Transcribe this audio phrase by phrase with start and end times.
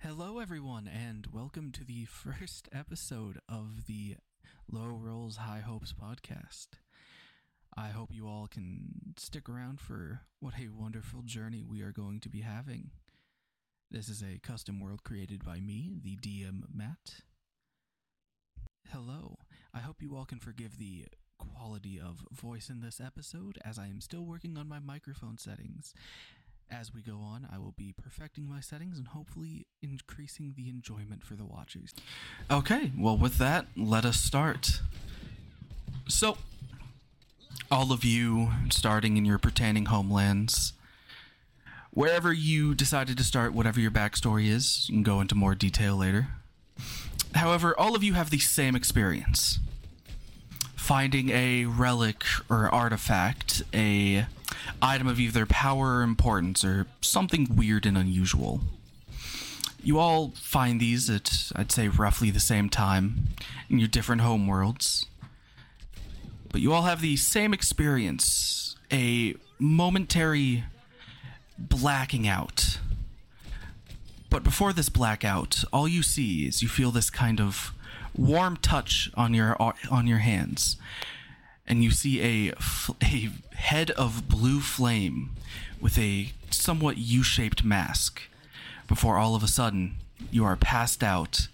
[0.00, 4.16] Hello, everyone, and welcome to the first episode of the
[4.70, 6.68] Low Rolls High Hopes podcast.
[7.76, 12.20] I hope you all can stick around for what a wonderful journey we are going
[12.20, 12.90] to be having.
[13.90, 17.22] This is a custom world created by me, the DM Matt.
[18.92, 19.38] Hello.
[19.74, 21.06] I hope you all can forgive the
[21.38, 25.94] quality of voice in this episode, as I am still working on my microphone settings.
[26.70, 31.22] As we go on, I will be perfecting my settings and hopefully increasing the enjoyment
[31.22, 31.94] for the watchers.
[32.50, 34.80] Okay, well, with that, let us start.
[36.08, 36.38] So,
[37.70, 40.72] all of you starting in your pertaining homelands,
[41.92, 45.96] wherever you decided to start, whatever your backstory is, you can go into more detail
[45.96, 46.28] later.
[47.34, 49.60] However, all of you have the same experience
[50.74, 54.26] finding a relic or artifact, a
[54.80, 58.60] item of either power or importance, or something weird and unusual.
[59.82, 63.28] You all find these at, I'd say, roughly the same time
[63.70, 65.06] in your different homeworlds.
[66.50, 70.64] But you all have the same experience a momentary
[71.58, 72.78] blacking out.
[74.30, 77.72] But before this blackout, all you see is you feel this kind of
[78.16, 79.56] warm touch on your
[79.90, 80.76] on your hands,
[81.66, 82.52] and you see a
[83.02, 85.30] a head of blue flame
[85.80, 88.22] with a somewhat U-shaped mask.
[88.88, 89.96] Before all of a sudden,
[90.30, 91.48] you are passed out,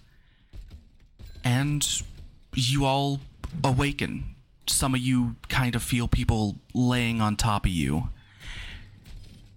[1.43, 2.03] and
[2.53, 3.21] you all
[3.63, 4.35] awaken.
[4.67, 8.09] Some of you kind of feel people laying on top of you.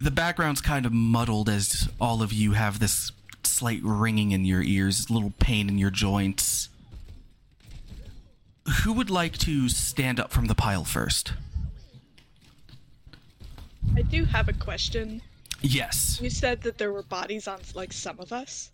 [0.01, 3.13] The background's kind of muddled as all of you have this
[3.45, 6.69] slight ringing in your ears, little pain in your joints.
[8.83, 11.33] Who would like to stand up from the pile first?
[13.97, 15.23] I do have a question.
[15.63, 16.19] Yes.
[16.21, 18.71] You said that there were bodies on like some of us.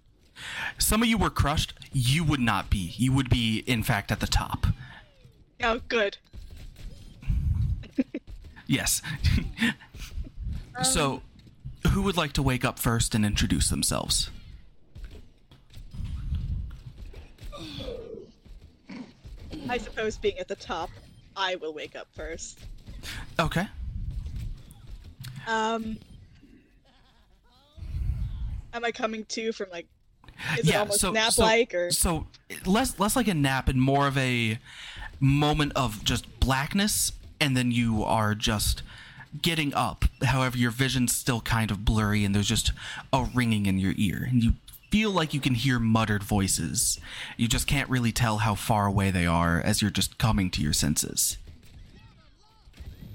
[0.78, 1.74] Some of you were crushed.
[1.92, 2.94] You would not be.
[2.96, 4.66] You would be, in fact, at the top.
[5.62, 6.16] Oh, good.
[8.66, 9.02] yes.
[10.82, 11.22] so,
[11.84, 14.30] um, who would like to wake up first and introduce themselves?
[19.68, 20.90] I suppose being at the top,
[21.36, 22.60] I will wake up first.
[23.38, 23.66] Okay.
[25.46, 25.96] Um,
[28.72, 29.86] am I coming to from like?
[30.58, 31.90] Is it almost nap-like so, or?
[31.90, 32.26] So
[32.64, 34.58] less less like a nap and more of a
[35.20, 38.82] moment of just blackness, and then you are just
[39.40, 40.04] getting up.
[40.22, 42.72] However, your vision's still kind of blurry, and there's just
[43.12, 44.54] a ringing in your ear, and you
[44.92, 47.00] feel like you can hear muttered voices.
[47.38, 50.60] You just can't really tell how far away they are as you're just coming to
[50.60, 51.38] your senses.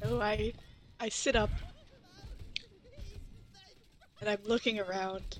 [0.01, 0.53] So I,
[0.99, 1.51] I sit up,
[4.19, 5.37] and I'm looking around,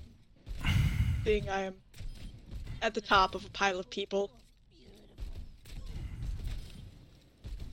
[1.24, 1.74] seeing I am
[2.82, 4.30] at the top of a pile of people.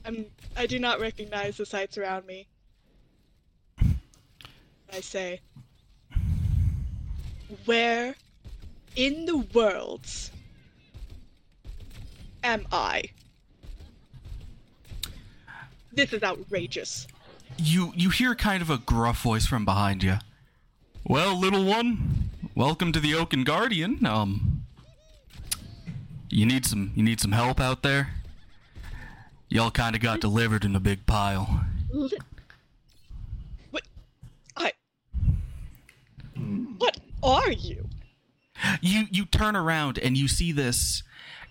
[0.04, 0.26] I'm,
[0.56, 2.48] I do not recognize the sights around me.
[4.92, 5.40] I say,
[7.64, 8.16] where
[8.96, 10.06] in the world
[12.46, 13.02] am I?
[15.92, 17.06] This is outrageous.
[17.58, 20.18] You you hear kind of a gruff voice from behind you.
[21.04, 24.04] Well, little one, welcome to the Oaken Guardian.
[24.06, 24.64] Um,
[26.30, 28.10] you need some you need some help out there.
[29.48, 31.64] Y'all kind of got delivered in a big pile.
[33.70, 33.82] What?
[34.56, 34.72] I.
[36.78, 37.85] What are you?
[38.80, 41.02] You you turn around and you see this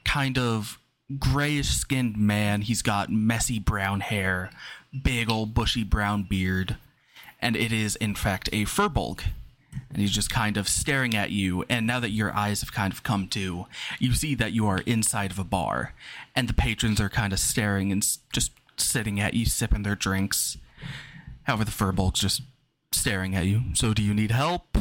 [0.03, 0.79] kind of
[1.19, 2.61] grayish skinned man.
[2.61, 4.49] He's got messy brown hair,
[5.03, 6.77] big old bushy brown beard,
[7.41, 9.23] and it is in fact a furbolg.
[9.89, 11.65] And he's just kind of staring at you.
[11.69, 13.65] And now that your eyes have kind of come to,
[13.99, 15.93] you see that you are inside of a bar,
[16.35, 20.57] and the patrons are kind of staring and just sitting at you, sipping their drinks.
[21.43, 22.41] However, the furbolg's just
[22.91, 23.61] staring at you.
[23.73, 24.77] So, do you need help?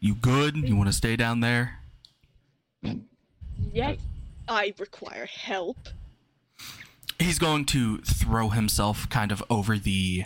[0.00, 0.56] You good?
[0.56, 1.78] You want to stay down there?
[3.72, 3.98] Yes.
[4.48, 5.76] I require help.
[7.18, 10.24] He's going to throw himself kind of over the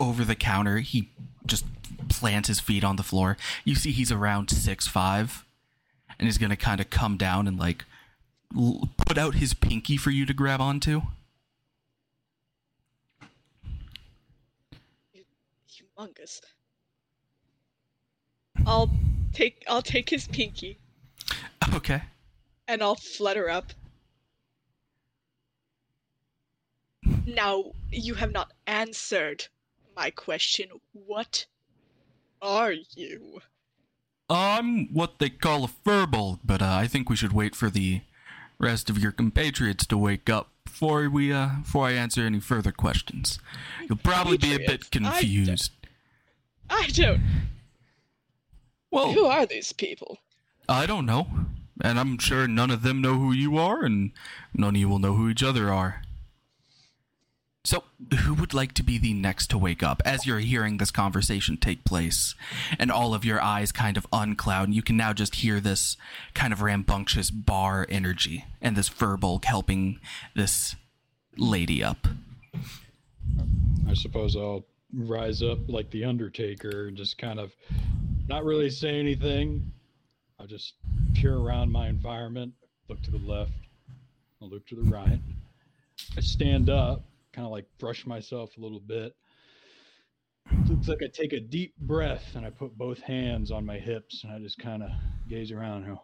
[0.00, 0.78] over the counter.
[0.78, 1.10] He
[1.46, 1.64] just
[2.08, 3.36] plants his feet on the floor.
[3.64, 5.46] You see he's around six five,
[6.18, 7.84] and he's going to kind of come down and like
[8.56, 11.02] l- put out his pinky for you to grab onto.
[15.70, 16.40] Humongous.
[18.66, 18.90] I'll
[19.32, 20.78] take I'll take his pinky
[21.74, 22.02] Okay.
[22.66, 23.72] and I'll flutter up.
[27.26, 29.46] Now you have not answered
[29.94, 30.68] my question.
[30.92, 31.46] What
[32.42, 33.40] are you?
[34.28, 38.02] I'm what they call a furbolg, but uh, I think we should wait for the
[38.58, 42.72] rest of your compatriots to wake up before we uh before I answer any further
[42.72, 43.38] questions.
[43.88, 44.84] You'll probably be a bit?
[44.92, 45.72] I confused.
[46.68, 47.20] I don't.
[48.96, 50.20] Well, Who are these people?
[50.70, 51.28] I don't know.
[51.84, 54.12] And I'm sure none of them know who you are, and
[54.54, 56.00] none of you will know who each other are.
[57.62, 57.84] So,
[58.20, 61.58] who would like to be the next to wake up as you're hearing this conversation
[61.58, 62.34] take place?
[62.78, 65.98] And all of your eyes kind of uncloud, and you can now just hear this
[66.32, 70.00] kind of rambunctious bar energy and this Furbolg helping
[70.34, 70.74] this
[71.36, 72.08] lady up.
[73.86, 74.64] I suppose I'll
[74.94, 77.52] rise up like the Undertaker and just kind of
[78.28, 79.72] not really say anything.
[80.38, 80.74] I'll just
[81.14, 82.52] peer around my environment,
[82.88, 83.52] look to the left,
[84.40, 85.20] I'll look to the right.
[86.16, 89.14] I stand up, kind of like brush myself a little bit.
[90.68, 94.22] Looks like I take a deep breath and I put both hands on my hips
[94.22, 94.90] and I just kind of
[95.28, 95.84] gaze around.
[95.84, 96.02] and go,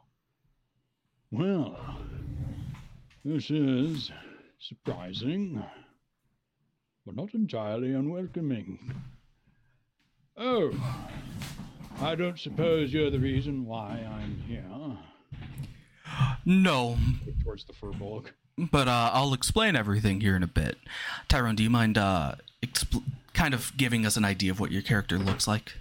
[1.30, 1.98] Well,
[3.24, 4.10] this is
[4.58, 5.62] surprising
[7.04, 8.78] but not entirely unwelcoming.
[10.36, 10.72] Oh,
[12.02, 14.64] I don't suppose you're the reason why I'm here.
[16.44, 16.99] No,
[17.43, 18.26] towards the furbolg.
[18.70, 20.76] but uh, I'll explain everything here in a bit.
[21.28, 24.82] Tyrone, do you mind uh, expl- kind of giving us an idea of what your
[24.82, 25.72] character looks like?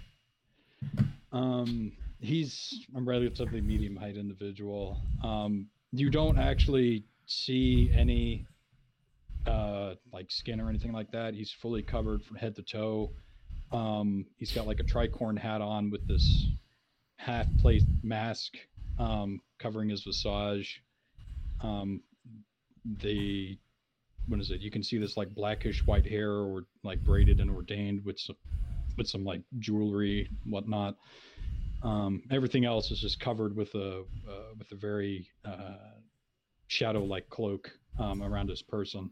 [1.32, 5.00] Um, he's a relatively medium height individual.
[5.22, 8.46] Um, you don't actually see any
[9.46, 11.34] uh like skin or anything like that.
[11.34, 13.10] He's fully covered from head to toe.
[13.72, 16.46] Um, he's got like a tricorn hat on with this
[17.16, 18.54] half plate mask
[18.98, 20.82] um covering his visage.
[21.62, 22.02] Um,
[23.02, 23.58] the
[24.28, 24.60] what is it?
[24.60, 28.36] You can see this like blackish white hair or like braided and ordained with some
[28.96, 30.96] with some like jewelry whatnot.
[31.82, 35.98] Um, everything else is just covered with a uh, with a very uh,
[36.68, 39.10] shadow like cloak um, around his person.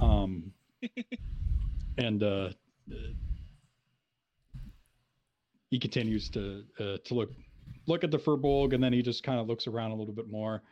[0.00, 0.52] Um,
[1.98, 2.50] and uh,
[2.90, 2.94] uh,
[5.74, 7.30] he continues to uh, to look
[7.88, 10.30] look at the furbolg, and then he just kind of looks around a little bit
[10.30, 10.62] more.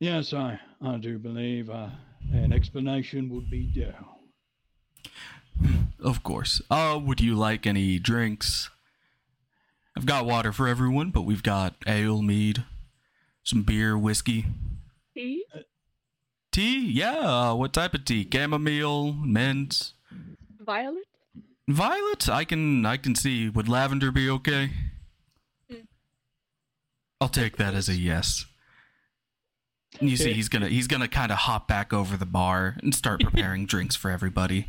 [0.00, 1.90] Yes, I I do believe uh,
[2.32, 3.94] an explanation would be due.
[6.00, 6.60] Of course.
[6.68, 8.68] Uh, would you like any drinks?
[9.96, 12.64] I've got water for everyone, but we've got ale, mead,
[13.44, 14.46] some beer, whiskey.
[15.14, 15.44] Tea?
[16.50, 16.90] Tea?
[16.90, 18.26] Yeah, uh, what type of tea?
[18.32, 19.92] Chamomile, mint,
[20.58, 21.09] Violet?
[21.72, 22.28] Violet?
[22.28, 23.48] I can I can see.
[23.48, 24.70] Would lavender be okay?
[25.70, 25.86] Mm.
[27.20, 28.46] I'll take that as a yes.
[29.98, 32.94] And you see he's gonna he's gonna kind of hop back over the bar and
[32.94, 34.66] start preparing drinks for everybody.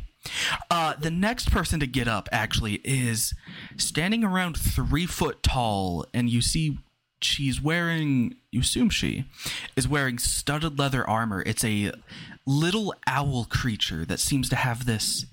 [0.70, 3.34] Uh, the next person to get up actually is
[3.76, 6.78] standing around three foot tall, and you see
[7.20, 8.36] she's wearing.
[8.50, 9.24] You assume she
[9.76, 11.42] is wearing studded leather armor.
[11.46, 11.92] It's a
[12.46, 15.26] little owl creature that seems to have this.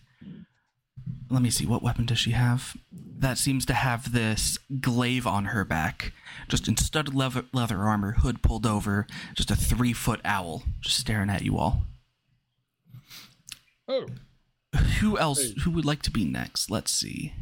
[1.30, 1.66] Let me see.
[1.66, 2.76] What weapon does she have?
[2.92, 6.12] That seems to have this glaive on her back,
[6.48, 9.06] just in studded leather, leather armor, hood pulled over,
[9.36, 11.84] just a three foot owl, just staring at you all.
[13.88, 14.08] Oh,
[15.00, 15.42] Who else?
[15.42, 15.54] Hey.
[15.64, 16.72] Who would like to be next?
[16.72, 17.34] Let's see.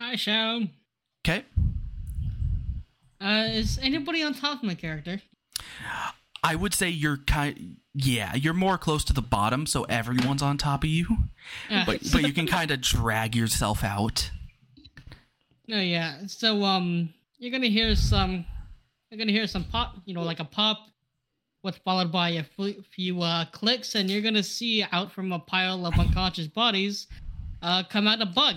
[0.00, 0.68] Hi, Shadow.
[1.26, 1.44] Okay.
[3.20, 5.20] Uh, is anybody on top of my character?
[6.42, 7.76] I would say you're kind.
[7.94, 11.06] Yeah, you're more close to the bottom, so everyone's on top of you.
[11.70, 14.30] Uh, But but you can kind of drag yourself out.
[15.70, 16.26] Oh yeah.
[16.26, 18.44] So, um, you're gonna hear some.
[19.10, 19.96] You're gonna hear some pop.
[20.04, 20.78] You know, like a pop,
[21.62, 22.44] with followed by a
[22.94, 27.06] few uh, clicks, and you're gonna see out from a pile of unconscious bodies,
[27.62, 28.56] uh, come out a bug.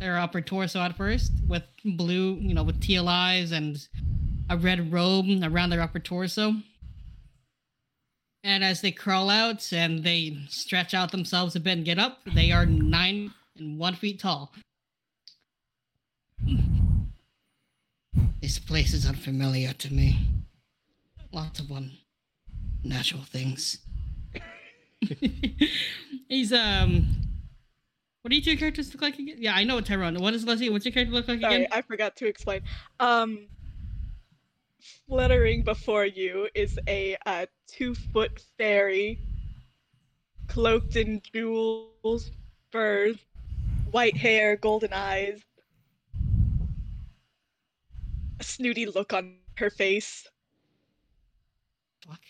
[0.00, 3.78] Their upper torso at first, with blue, you know, with teal eyes and
[4.50, 6.54] a red robe around their upper torso.
[8.44, 12.18] And as they crawl out and they stretch out themselves a bit and get up,
[12.34, 14.52] they are nine and one feet tall.
[18.42, 20.18] This place is unfamiliar to me.
[21.32, 21.72] Lots of
[22.84, 23.78] unnatural things.
[26.28, 27.06] He's um.
[28.20, 29.36] What do you two characters look like again?
[29.38, 30.20] Yeah, I know what Tyrone.
[30.20, 30.68] What does Leslie?
[30.68, 31.68] What's your character look like Sorry, again?
[31.72, 32.60] I forgot to explain.
[33.00, 33.46] Um,
[35.06, 39.18] fluttering before you is a uh, two-foot fairy,
[40.48, 42.30] cloaked in jewels,
[42.70, 43.16] furs,
[43.90, 45.40] white hair, golden eyes,
[48.40, 50.26] a snooty look on her face.
[52.06, 52.20] Fuck.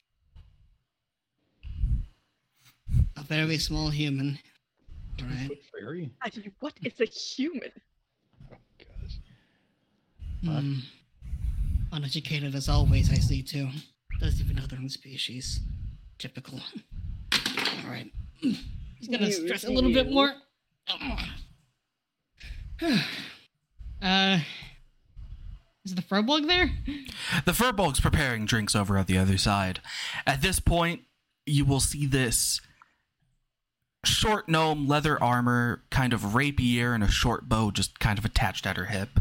[3.17, 4.39] A very small human.
[5.23, 5.49] Right.
[5.49, 6.11] foot fairy.
[6.23, 7.71] I mean, what is a human?
[10.45, 10.79] Hmm.
[11.95, 13.69] Uneducated as always, I see too.
[14.21, 15.61] Doesn't even know their own species.
[16.19, 16.59] Typical.
[17.85, 18.11] Alright.
[18.41, 20.33] He's gonna You, stress a little bit more.
[24.03, 24.41] uh.
[25.85, 26.71] Is the Furbolg there?
[27.45, 29.81] The Furbolg's preparing drinks over at the other side.
[30.27, 31.03] At this point,
[31.47, 32.61] you will see this
[34.05, 38.67] short gnome, leather armor, kind of rapier, and a short bow just kind of attached
[38.67, 39.21] at her hip.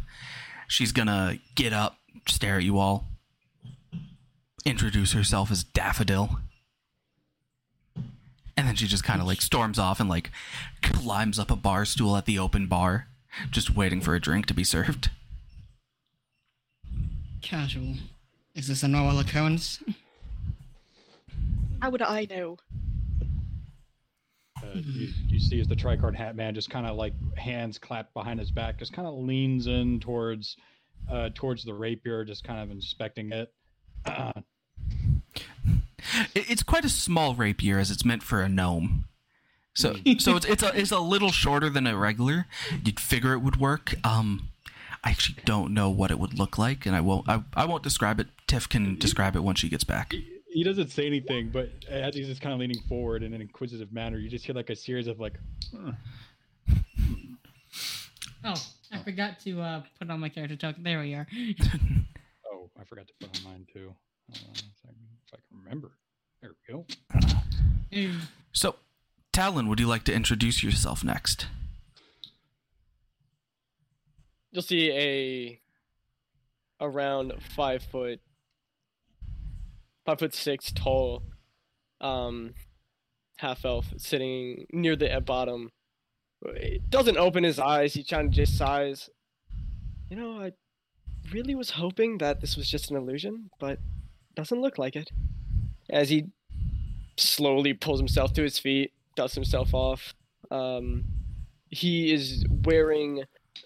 [0.68, 3.06] She's gonna get up, stare at you all,
[4.66, 6.40] introduce herself as Daffodil.
[8.56, 10.32] And then she just kind of like storms off and like
[10.82, 13.08] climbs up a bar stool at the open bar,
[13.50, 15.10] just waiting for a drink to be served.
[17.42, 17.96] Casual.
[18.56, 19.84] Is this a normal occurrence?
[21.82, 22.58] How would I know?
[24.64, 28.14] Uh, you, you see as the tricorn hat man just kind of like hands clapped
[28.14, 30.56] behind his back, just kind of leans in towards
[31.10, 33.54] uh, towards the rapier, just kind of inspecting it.
[34.06, 34.34] Uh,
[36.36, 39.06] It's quite a small rapier as it's meant for a gnome.
[39.74, 42.46] So so it's it's a it's a little shorter than a regular.
[42.84, 43.94] You'd figure it would work.
[44.04, 44.50] Um
[45.04, 47.82] I actually don't know what it would look like and I won't I, I won't
[47.84, 48.28] describe it.
[48.46, 50.12] Tiff can describe it when she gets back.
[50.12, 53.42] he, he doesn't say anything, but as he's just kind of leaning forward in an
[53.42, 55.40] inquisitive manner, you just hear like a series of like,
[55.74, 55.94] "Huh."
[58.46, 58.56] Oh,
[58.94, 60.76] I forgot to uh, put on my character talk.
[60.78, 61.28] There we are.
[62.48, 63.94] oh, I forgot to put on mine too.
[64.32, 64.94] Hold on a
[65.28, 65.92] if I can remember.
[66.42, 66.86] There we go.
[68.52, 68.76] So
[69.32, 71.48] Talon, would you like to introduce yourself next?
[74.52, 75.60] You'll see a
[76.80, 78.20] around five foot,
[80.06, 81.24] five foot six tall,
[82.00, 82.54] um,
[83.38, 85.72] half elf sitting near the bottom.
[86.46, 87.94] It doesn't open his eyes.
[87.94, 89.10] He kind of just sighs.
[90.10, 90.52] You know, I
[91.32, 93.80] really was hoping that this was just an illusion, but
[94.36, 95.10] doesn't look like it.
[95.90, 96.26] As he
[97.18, 100.14] slowly pulls himself to his feet, dusts himself off.
[100.52, 101.06] Um,
[101.70, 103.24] he is wearing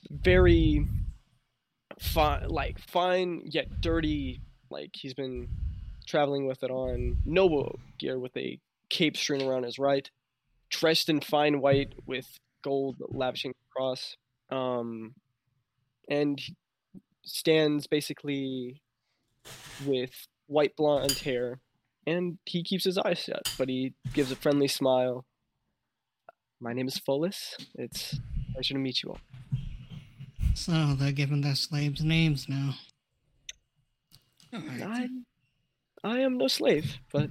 [0.10, 0.88] very
[2.00, 4.41] fine, like fine yet dirty.
[4.69, 5.48] Like he's been
[6.05, 10.10] traveling with it on noble gear with a cape strewn around his right,
[10.69, 14.16] dressed in fine white with gold lavishing across,
[14.50, 15.14] um,
[16.10, 16.56] and he
[17.24, 18.82] stands basically
[19.86, 20.12] with
[20.48, 21.60] white blonde hair,
[22.06, 25.26] and he keeps his eyes shut, but he gives a friendly smile.
[26.60, 27.56] My name is Follis.
[27.76, 29.20] It's a pleasure to meet you all.
[30.56, 32.74] So they're giving their slaves names now.
[34.54, 34.82] Alright.
[34.82, 35.08] I,
[36.04, 37.30] I am no slave, but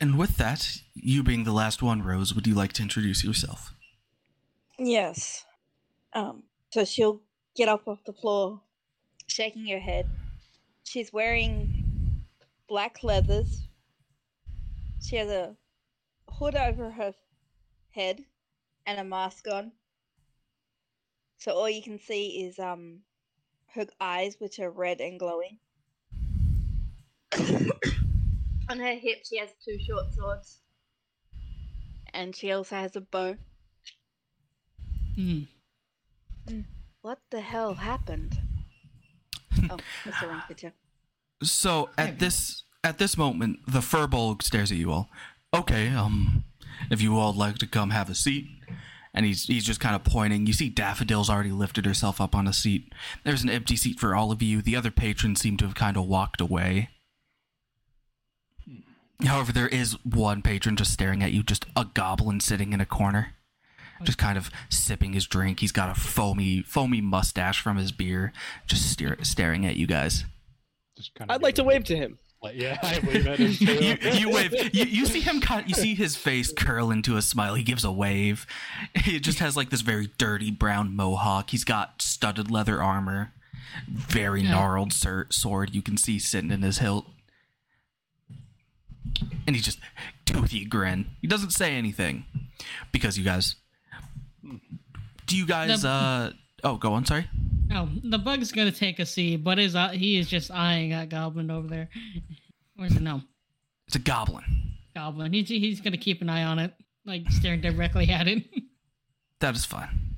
[0.00, 3.74] And with that, you being the last one, Rose, would you like to introduce yourself?
[4.78, 5.44] Yes.
[6.12, 7.20] Um, so she'll
[7.56, 8.60] get up off the floor,
[9.26, 10.08] shaking her head.
[10.84, 12.24] She's wearing
[12.68, 13.68] black leathers.
[15.02, 15.56] She has a
[16.30, 17.12] hood over her
[17.90, 18.24] head
[18.86, 19.72] and a mask on.
[21.38, 23.00] So all you can see is um
[23.74, 25.58] her eyes, which are red and glowing.
[28.68, 30.58] On her hip, she has two short swords,
[32.12, 33.36] and she also has a bow.
[35.14, 35.42] Hmm.
[37.02, 38.38] What the hell happened?
[39.70, 40.72] oh, that's the wrong picture.
[41.42, 45.08] So at this at this moment, the Furbolg stares at you all.
[45.54, 46.44] Okay, um,
[46.90, 48.46] if you all like to come have a seat,
[49.14, 50.46] and he's he's just kind of pointing.
[50.46, 52.92] You see, Daffodil's already lifted herself up on a seat.
[53.24, 54.62] There's an empty seat for all of you.
[54.62, 56.90] The other patrons seem to have kind of walked away.
[59.24, 62.86] However, there is one patron just staring at you, just a goblin sitting in a
[62.86, 63.34] corner,
[64.04, 65.58] just kind of sipping his drink.
[65.60, 68.32] He's got a foamy foamy mustache from his beer,
[68.66, 70.24] just stare, staring at you guys.
[70.96, 71.34] Just kind of.
[71.34, 72.18] I'd like to wave to him.
[72.40, 73.64] Like, yeah, I wave at him too.
[73.64, 74.52] you, you wave.
[74.72, 75.68] You, you see him kind.
[75.68, 77.54] You see his face curl into a smile.
[77.56, 78.46] He gives a wave.
[78.94, 81.50] He just has like this very dirty brown mohawk.
[81.50, 83.32] He's got studded leather armor,
[83.88, 84.52] very Yeah.
[84.52, 85.74] gnarled sir, sword.
[85.74, 87.06] You can see sitting in his hilt,
[89.46, 89.78] and he just
[90.24, 91.06] toothy grin.
[91.20, 92.24] He doesn't say anything
[92.92, 93.56] because you guys.
[95.26, 95.82] Do you guys?
[95.82, 96.30] The- uh
[96.64, 97.04] Oh, go on.
[97.04, 97.28] Sorry.
[97.72, 101.08] Oh, the bug's gonna take a seat, but is uh, he is just eyeing that
[101.08, 101.88] goblin over there.
[102.76, 103.02] Where's it?
[103.02, 103.22] No,
[103.86, 104.44] It's a goblin.
[104.94, 105.32] goblin.
[105.32, 106.74] He's he's gonna keep an eye on it,
[107.06, 108.44] like staring directly at it.
[109.40, 110.16] That is fine.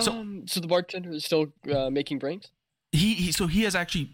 [0.00, 2.48] So- um, so the bartender is still uh, making drinks.
[2.90, 4.08] he, he so he has actually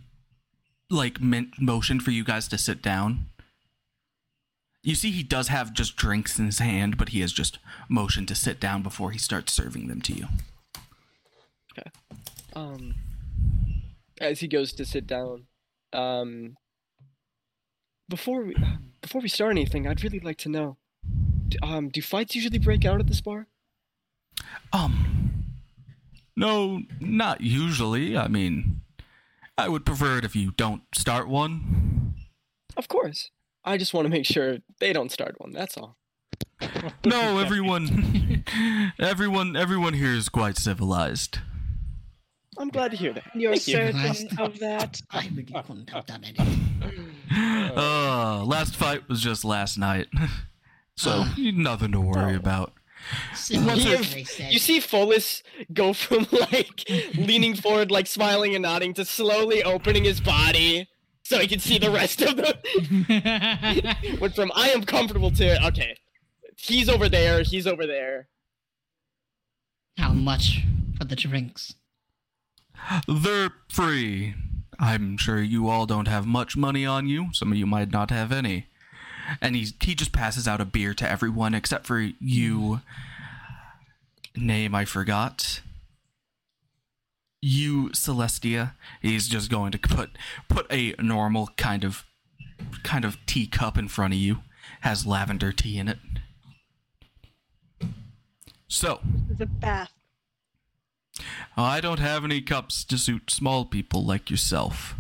[0.91, 3.27] like meant motioned for you guys to sit down
[4.87, 8.29] you see he does have just drinks in his hand but he has just motioned
[8.29, 10.27] to sit down before he starts serving them to you
[11.79, 11.91] Okay.
[12.55, 12.95] Um,
[14.21, 15.47] as he goes to sit down,
[15.93, 16.57] um,
[18.09, 18.57] before we
[19.03, 20.77] before we start anything, I'd really like to know,
[21.63, 23.47] um, do fights usually break out at this bar?
[24.73, 25.45] Um,
[26.37, 28.17] no, not usually.
[28.17, 28.81] I mean,
[29.59, 32.15] I would prefer it if you don't start one.
[32.77, 33.31] Of course.
[33.67, 35.53] I just want to make sure they don't start one.
[35.53, 35.97] That's all.
[37.05, 38.45] No, everyone,
[38.99, 41.39] everyone, everyone here is quite civilized.
[42.59, 43.25] I'm glad to hear that.
[43.35, 45.01] You're Thank certain Last- of that?
[45.11, 46.71] I really couldn't have done anything.
[47.77, 50.07] Uh, last fight was just last night,
[50.97, 51.35] so Ah.
[51.39, 52.39] nothing to worry Oh.
[52.39, 52.73] about.
[53.35, 54.15] Simple, You- as.
[54.51, 55.43] You see Follis
[55.73, 56.85] go from like
[57.17, 60.89] leaning forward, like smiling and nodding, to slowly opening his body
[61.27, 62.55] so he can see the rest of them.
[64.21, 65.97] Went from I am comfortable to okay,
[66.57, 68.29] he's over there, he's over there.
[69.99, 70.63] How much
[70.99, 71.75] for the drinks?
[73.09, 74.35] They're free.
[74.79, 77.31] I'm sure you all don't have much money on you.
[77.33, 78.67] Some of you might not have any.
[79.41, 82.83] And he he just passes out a beer to everyone except for you.
[84.37, 85.61] Name I forgot.
[87.43, 88.73] You Celestia.
[89.03, 90.11] He's just going to put
[90.49, 92.05] put a normal kind of
[92.83, 94.39] kind of teacup in front of you.
[94.81, 95.99] Has lavender tea in it.
[98.69, 99.01] So,
[99.41, 99.93] a bath.
[101.57, 104.95] I don't have any cups to suit small people like yourself.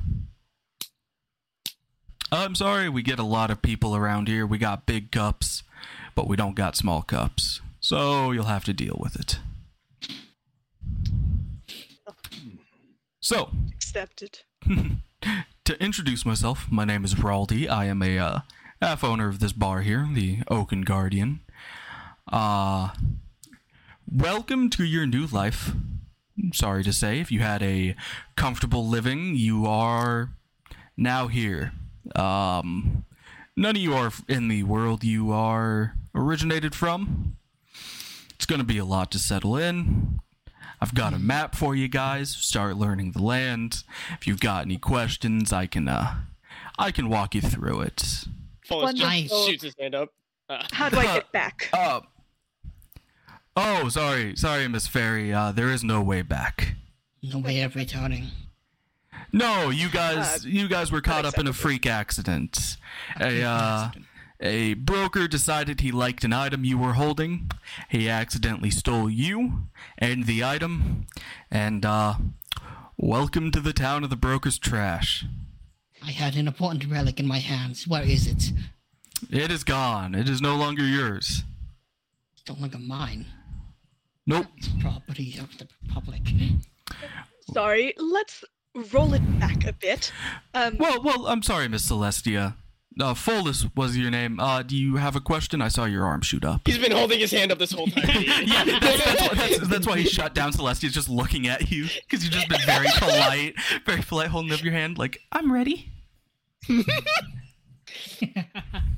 [2.33, 4.47] I'm sorry, we get a lot of people around here.
[4.47, 5.63] We got big cups,
[6.15, 7.61] but we don't got small cups.
[7.81, 9.39] So you'll have to deal with it.
[13.29, 14.43] So, Accepted.
[15.65, 17.69] to introduce myself, my name is Raldi.
[17.69, 18.39] I am a uh,
[18.81, 21.41] half owner of this bar here, the Oaken Guardian.
[22.31, 22.91] Uh,
[24.09, 25.73] welcome to your new life.
[26.53, 27.97] Sorry to say, if you had a
[28.37, 30.31] comfortable living, you are
[30.97, 31.73] now here.
[32.15, 33.07] Um,
[33.57, 37.37] none of you are in the world you are originated from.
[38.37, 40.21] It's going to be a lot to settle in.
[40.81, 42.31] I've got a map for you guys.
[42.31, 43.83] Start learning the land.
[44.21, 46.17] If you've got any questions, I can uh
[46.79, 48.25] I can walk you through it.
[48.69, 50.11] Follis just shoots his hand up.
[50.49, 51.69] Uh, How do I get back?
[51.73, 52.01] Uh
[53.57, 54.37] Oh, sorry.
[54.37, 55.33] Sorry, Miss Fairy.
[55.33, 56.75] Uh there is no way back.
[57.23, 58.27] No way of returning.
[59.33, 62.77] No, you guys Uh, you guys were caught up in a freak accident.
[63.21, 63.91] A uh
[64.41, 67.51] a broker decided he liked an item you were holding.
[67.89, 69.69] He accidentally stole you
[69.99, 71.07] and the item.
[71.51, 72.15] And uh
[72.97, 75.25] welcome to the town of the broker's trash.
[76.05, 77.87] I had an important relic in my hands.
[77.89, 78.53] Where is it?
[79.31, 80.15] It is gone.
[80.15, 81.43] It is no longer yours.
[82.37, 83.27] It's no longer mine.
[84.27, 84.47] Nope.
[84.57, 86.23] It's property of the Republic.
[87.53, 88.45] Sorry, let's
[88.93, 90.13] roll it back a bit.
[90.53, 92.55] Um, Well, well, I'm sorry, Miss Celestia.
[92.99, 94.41] Uh, Folus was your name.
[94.41, 95.61] Uh, do you have a question?
[95.61, 96.63] I saw your arm shoot up.
[96.67, 98.05] he's been holding his hand up this whole time.
[98.45, 101.85] yeah, that's, that's, why, that's, that's why he shut down Celestia's just looking at you
[102.09, 103.55] because you've just been very polite,
[103.85, 105.93] very polite, holding up your hand like I'm ready.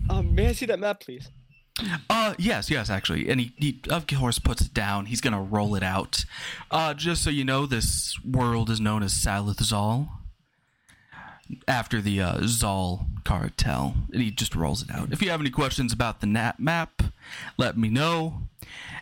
[0.09, 1.29] um, may I see that map, please?
[2.11, 5.07] Uh, yes, yes, actually, and he, he of course puts it down.
[5.07, 6.25] He's gonna roll it out.
[6.71, 10.17] Uh, just so you know, this world is known as Salith Zal.
[11.67, 15.13] After the uh, Zal cartel, and he just rolls it out.
[15.13, 17.03] If you have any questions about the nat map,
[17.57, 18.43] let me know.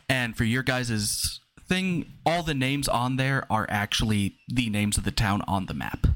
[0.08, 5.04] And for your guys' thing, all the names on there are actually the names of
[5.04, 6.06] the town on the map.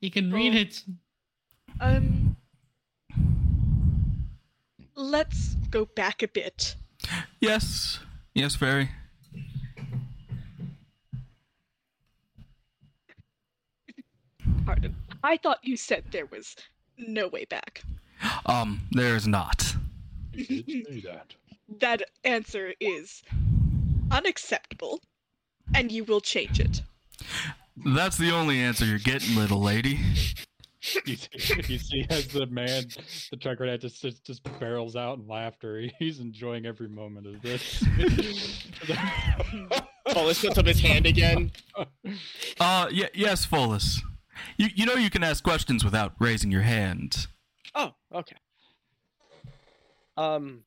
[0.00, 0.82] You can read it.
[1.80, 2.36] um,
[4.96, 6.74] let's go back a bit.
[7.40, 8.00] Yes,
[8.34, 8.90] yes, Fairy.
[14.64, 14.94] Pardon.
[15.22, 16.56] I thought you said there was
[16.98, 17.82] no way back.
[18.46, 19.74] Um, there's not.
[20.32, 21.34] Did say that.
[21.80, 23.22] That answer is
[24.10, 25.00] unacceptable,
[25.74, 26.82] and you will change it.
[27.94, 29.98] That's the only answer you're getting, little lady.
[31.06, 32.86] You see, you see as the man,
[33.30, 35.80] the trucker rat just, just just barrels out in laughter.
[36.00, 37.84] He's enjoying every moment of this.
[40.08, 41.52] Follis puts up his hand again.
[41.76, 41.86] Uh,
[42.90, 44.00] y- yes, Folus.
[44.56, 47.26] You you know you can ask questions without raising your hand.
[47.74, 48.36] Oh, okay.
[50.16, 50.64] Um,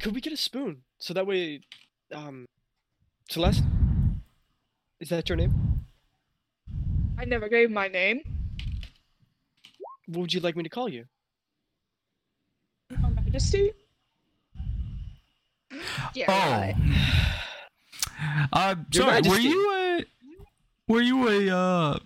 [0.00, 1.60] could we get a spoon so that way,
[2.12, 2.46] um,
[3.28, 3.64] Celeste,
[5.00, 5.84] is that your name?
[7.18, 8.20] I never gave my name.
[10.06, 11.04] What would you like me to call you?
[12.90, 13.72] Your Majesty.
[16.14, 16.26] Yeah.
[16.28, 16.32] Oh.
[16.32, 16.74] right.
[18.52, 19.22] I'm sorry.
[19.22, 20.04] Were you a
[20.86, 21.98] were you a uh,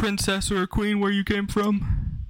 [0.00, 2.20] princess or a queen where you came from?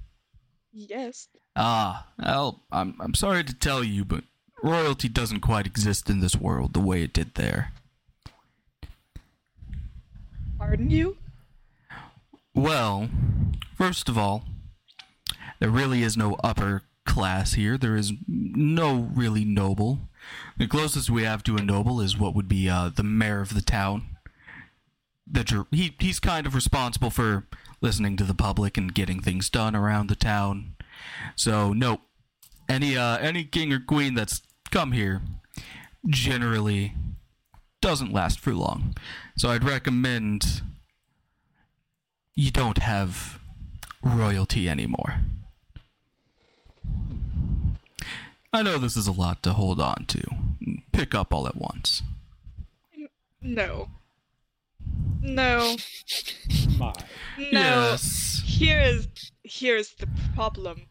[0.73, 1.29] Yes.
[1.55, 4.25] Ah, well, I'm I'm sorry to tell you, but
[4.63, 7.73] royalty doesn't quite exist in this world the way it did there.
[10.59, 11.17] Pardon you?
[12.55, 13.09] Well,
[13.77, 14.45] first of all,
[15.61, 17.79] there really is no upper class here.
[17.79, 20.01] There is no really noble.
[20.59, 23.55] The closest we have to a noble is what would be uh, the mayor of
[23.55, 24.10] the town.
[25.31, 27.47] The dr- he he's kind of responsible for
[27.81, 30.75] listening to the public and getting things done around the town.
[31.37, 32.01] So no,
[32.69, 35.23] any uh, any king or queen that's come here
[36.09, 36.95] generally
[37.81, 38.97] doesn't last for long.
[39.37, 40.63] So I'd recommend
[42.35, 43.39] you don't have
[44.03, 45.21] royalty anymore.
[48.53, 50.23] I know this is a lot to hold on to.
[50.93, 52.03] Pick up all at once.
[53.41, 53.89] No.
[55.23, 55.77] No.
[56.79, 56.93] My.
[57.53, 57.91] No.
[57.93, 58.43] Yes.
[58.45, 59.09] Here is
[59.45, 60.87] here's the problem.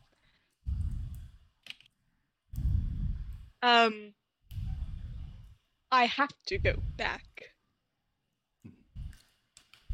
[3.62, 4.14] Um
[5.92, 7.26] I have to go back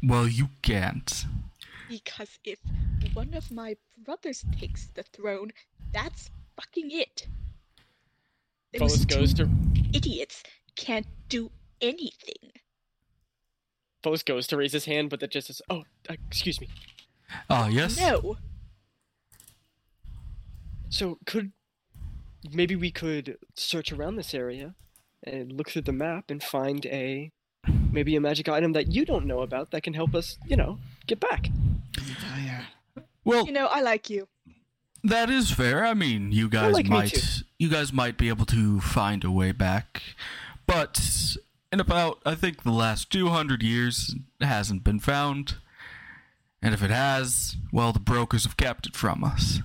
[0.02, 1.24] Well, you can't.
[1.88, 2.58] because if
[3.14, 5.52] one of my brothers takes the throne,
[5.92, 7.26] that's fucking it.
[8.78, 9.50] Those goes two to
[9.94, 10.42] idiots
[10.76, 12.52] can't do anything.
[14.02, 15.60] Phoenix goes to raise his hand, but that just is.
[15.68, 16.68] Oh, uh, excuse me.
[17.50, 17.98] Oh, yes?
[17.98, 18.36] No.
[20.88, 21.52] So could
[22.52, 24.74] maybe we could search around this area
[25.24, 27.32] and look through the map and find a
[27.90, 30.78] maybe a magic item that you don't know about that can help us, you know,
[31.06, 31.48] get back.
[32.20, 32.66] Fire.
[33.24, 34.28] Well, You know, I like you.
[35.02, 35.84] that is fair.
[35.84, 39.50] I mean, you guys like might you guys might be able to find a way
[39.52, 40.02] back.
[40.66, 41.36] But
[41.76, 45.56] in about I think the last 200 years hasn't been found.
[46.62, 49.60] And if it has, well, the brokers have kept it from us.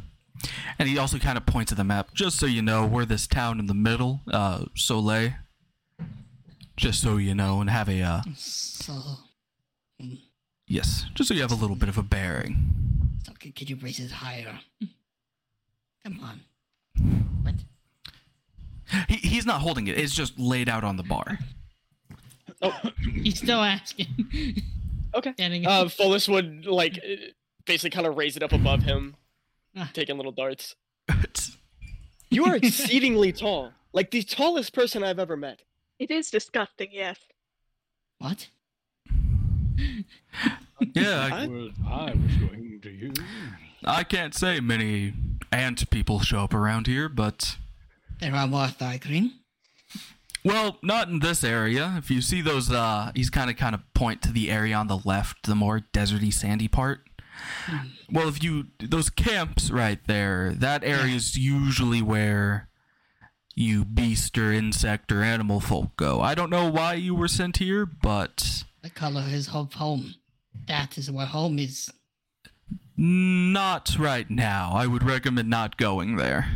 [0.78, 3.28] And he also kind of points at the map, just so you know, we're this
[3.28, 5.32] town in the middle, uh, Soleil.
[6.76, 8.94] Just so you know, and have a, uh, So,
[10.68, 13.20] yes, just so you have a little bit of a bearing.
[13.24, 14.60] so could, could you raise it higher?
[16.04, 16.42] Come on.
[17.44, 17.56] What?
[19.08, 21.40] He, he's not holding it, it's just laid out on the bar.
[23.24, 24.08] He's still asking.
[25.16, 25.34] Okay.
[25.34, 27.16] Standing Uh, Phoenix would like uh,
[27.66, 29.16] basically kind of raise it up above him,
[29.76, 29.90] Ah.
[29.94, 30.76] taking little darts.
[32.34, 35.64] You are exceedingly tall, like the tallest person I've ever met.
[36.00, 37.20] It is disgusting, yes.
[38.20, 38.48] what?
[40.96, 43.12] yeah, I, I- What I was going to you.
[43.84, 45.14] I can't say many
[45.52, 47.58] ant people show up around here, but
[48.20, 48.70] There are more
[49.02, 49.34] Green.
[50.44, 51.96] Well, not in this area.
[51.98, 54.88] If you see those, uh, he's kind of kind of point to the area on
[54.88, 57.02] the left, the more deserty, sandy part.
[58.12, 62.70] Well, if you those camps right there, that area is usually where
[63.56, 66.22] you beast or insect or animal folk go.
[66.22, 70.16] I don't know why you were sent here, but The color is of home.
[70.68, 71.90] That is where home is.
[72.98, 74.72] not right now.
[74.74, 76.48] I would recommend not going there.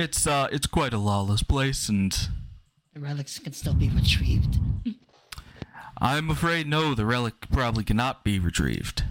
[0.00, 2.12] It's uh, it's quite a lawless place, and
[2.94, 4.58] The relics can still be retrieved.
[5.98, 9.02] I'm afraid no, the relic probably cannot be retrieved.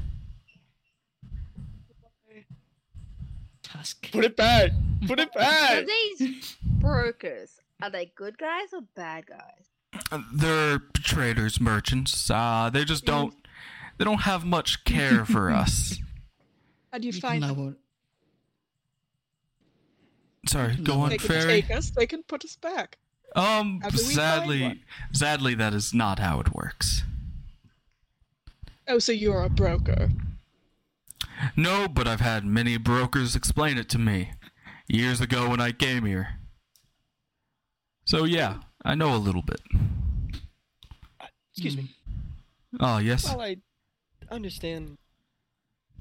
[3.63, 4.11] Tusk.
[4.11, 4.71] Put it back.
[5.07, 5.85] Put it So back.
[5.85, 10.01] these brokers, are they good guys or bad guys?
[10.11, 12.29] Uh, They're traders, merchants.
[12.31, 13.33] Uh, they just don't.
[13.97, 15.97] They don't have much care for us.
[16.91, 17.65] How do you You find can them?
[17.65, 17.75] lower-
[20.47, 21.61] Sorry, go No, on, They can fairy.
[21.61, 22.97] take us, they can put us back.
[23.35, 27.03] Um, How do we find sadly, sadly, that is not how it works.
[28.87, 30.09] Oh, so you're a broker.
[31.55, 34.31] No, but I've had many brokers explain it to me
[34.87, 36.39] years ago when I came here.
[38.05, 39.59] So yeah, I know a little bit.
[41.51, 41.89] Excuse me.
[42.79, 43.25] Oh yes.
[43.25, 43.57] Well, I
[44.31, 44.97] understand.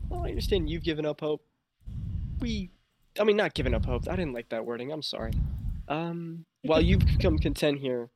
[0.08, 1.44] Well, I understand you've given up hope.
[2.38, 2.70] We,
[3.18, 4.08] I mean, not giving up hope.
[4.08, 4.92] I didn't like that wording.
[4.92, 5.32] I'm sorry.
[5.88, 8.10] Um, while you've become content here,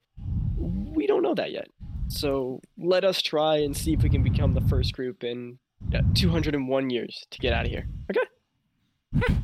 [0.57, 1.69] we don't know that yet.
[2.09, 5.59] So let us try and see if we can become the first group in
[5.95, 7.87] uh, 201 years to get out of here.
[8.11, 9.37] Okay.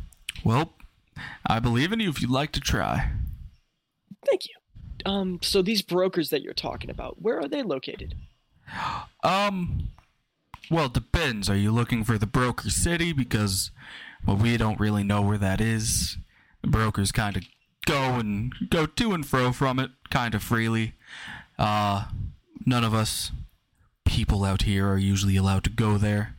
[0.44, 0.74] Well,
[1.46, 3.10] I believe in you if you'd like to try.
[4.24, 4.54] Thank you.
[5.10, 8.14] Um, so these brokers that you're talking about, where are they located?
[9.22, 9.88] Um,
[10.70, 11.48] well, it depends.
[11.48, 13.12] Are you looking for the broker city?
[13.12, 13.70] Because,
[14.26, 16.16] well, we don't really know where that is.
[16.62, 17.44] The brokers kind of
[17.86, 20.94] go and go to and fro from it kind of freely.
[21.58, 22.06] Uh,
[22.64, 23.30] none of us
[24.04, 26.34] people out here are usually allowed to go there.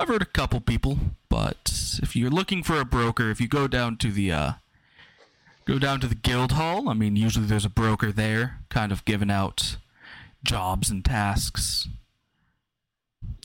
[0.00, 0.98] I've heard a couple people,
[1.28, 1.72] but
[2.02, 4.52] if you're looking for a broker, if you go down to the uh,
[5.64, 9.04] go down to the guild hall, I mean, usually there's a broker there, kind of
[9.04, 9.76] giving out
[10.44, 11.88] jobs and tasks.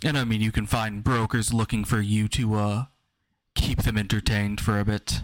[0.03, 2.85] And I mean, you can find brokers looking for you to uh,
[3.63, 5.21] keep them entertained for a bit.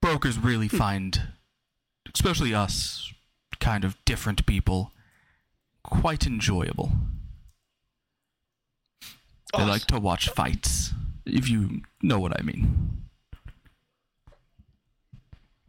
[0.00, 1.34] Brokers really find,
[2.14, 3.12] especially us,
[3.60, 4.90] kind of different people,
[5.84, 6.90] quite enjoyable.
[9.54, 10.92] They like to watch fights,
[11.26, 13.02] if you know what I mean.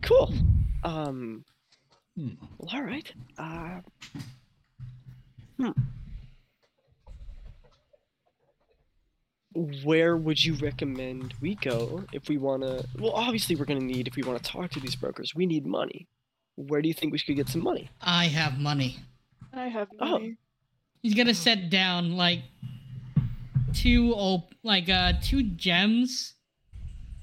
[0.02, 0.34] Cool.
[0.84, 1.44] Um.
[2.16, 2.30] Hmm.
[2.58, 3.12] Well, all right.
[3.38, 3.82] Uh.
[5.58, 5.72] Hmm.
[9.54, 12.86] Where would you recommend we go if we want to?
[12.98, 15.36] Well, obviously, we're going to need if we want to talk to these brokers.
[15.36, 16.08] We need money.
[16.56, 17.90] Where do you think we should get some money?
[18.02, 18.98] I have money.
[19.54, 20.38] I have money.
[20.38, 20.48] Oh.
[21.02, 22.42] He's gonna set down like
[23.74, 26.36] two op- like uh two gems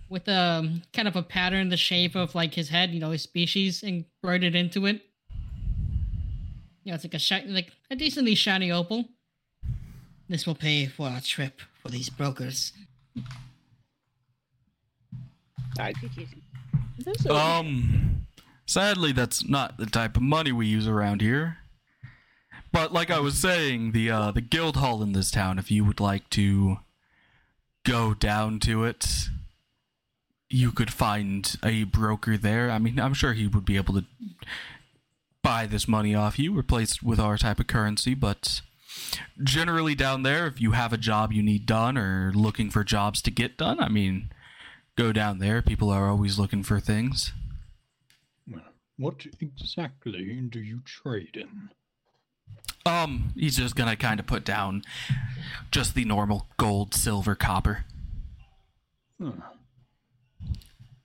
[0.08, 3.22] with a kind of a pattern the shape of like his head, you know, his
[3.22, 5.02] species embroidered into it.
[6.82, 9.04] You know, it's like a shi- like a decently shiny opal.
[10.28, 12.72] This will pay for our trip for these brokers.
[15.78, 15.94] I,
[17.30, 18.26] Um,
[18.66, 21.58] sadly, that's not the type of money we use around here.
[22.72, 25.84] But like I was saying, the uh, the guild hall in this town, if you
[25.84, 26.78] would like to
[27.84, 29.28] go down to it,
[30.50, 32.70] you could find a broker there.
[32.70, 34.04] I mean, I'm sure he would be able to
[35.42, 38.14] buy this money off you, replaced with our type of currency.
[38.14, 38.60] But
[39.42, 43.20] generally, down there, if you have a job you need done or looking for jobs
[43.22, 44.30] to get done, I mean,
[44.96, 45.62] go down there.
[45.62, 47.32] People are always looking for things.
[48.50, 48.62] Well,
[48.96, 51.70] what exactly do you trade in?
[52.86, 54.82] Um, he's just gonna kind of put down
[55.70, 57.84] just the normal gold, silver, copper.
[59.20, 59.32] Huh.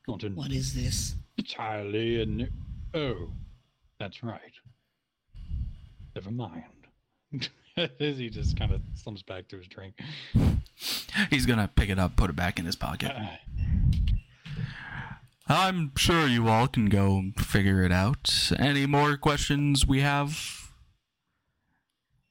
[0.07, 1.15] Not What is this?
[1.37, 2.49] entirely in.
[2.93, 3.29] Oh,
[3.99, 4.39] that's right.
[6.15, 6.63] Never mind.
[7.99, 9.99] As he just kind of slumps back to his drink.
[11.29, 13.11] He's gonna pick it up, put it back in his pocket.
[13.11, 13.37] Uh,
[15.47, 18.51] I'm sure you all can go figure it out.
[18.57, 20.71] Any more questions we have?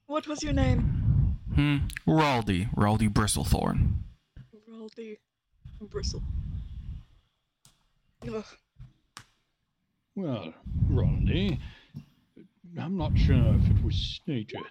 [0.07, 1.37] What was your name?
[1.55, 1.77] Hmm.
[2.07, 3.93] Raldi, Raldi Bristlethorn.
[4.69, 5.17] Raldi
[5.81, 6.23] Bristle.
[8.27, 8.45] Ugh.
[10.15, 10.53] well,
[10.89, 11.59] Raldi,
[12.79, 14.63] I'm not sure if it was stated,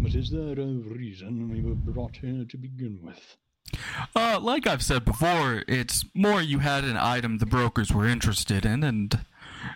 [0.00, 3.36] but is there a reason we were brought here to begin with?
[4.16, 8.64] Uh, like I've said before, it's more you had an item the brokers were interested
[8.64, 9.24] in, and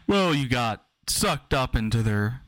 [0.06, 2.40] well, you got sucked up into their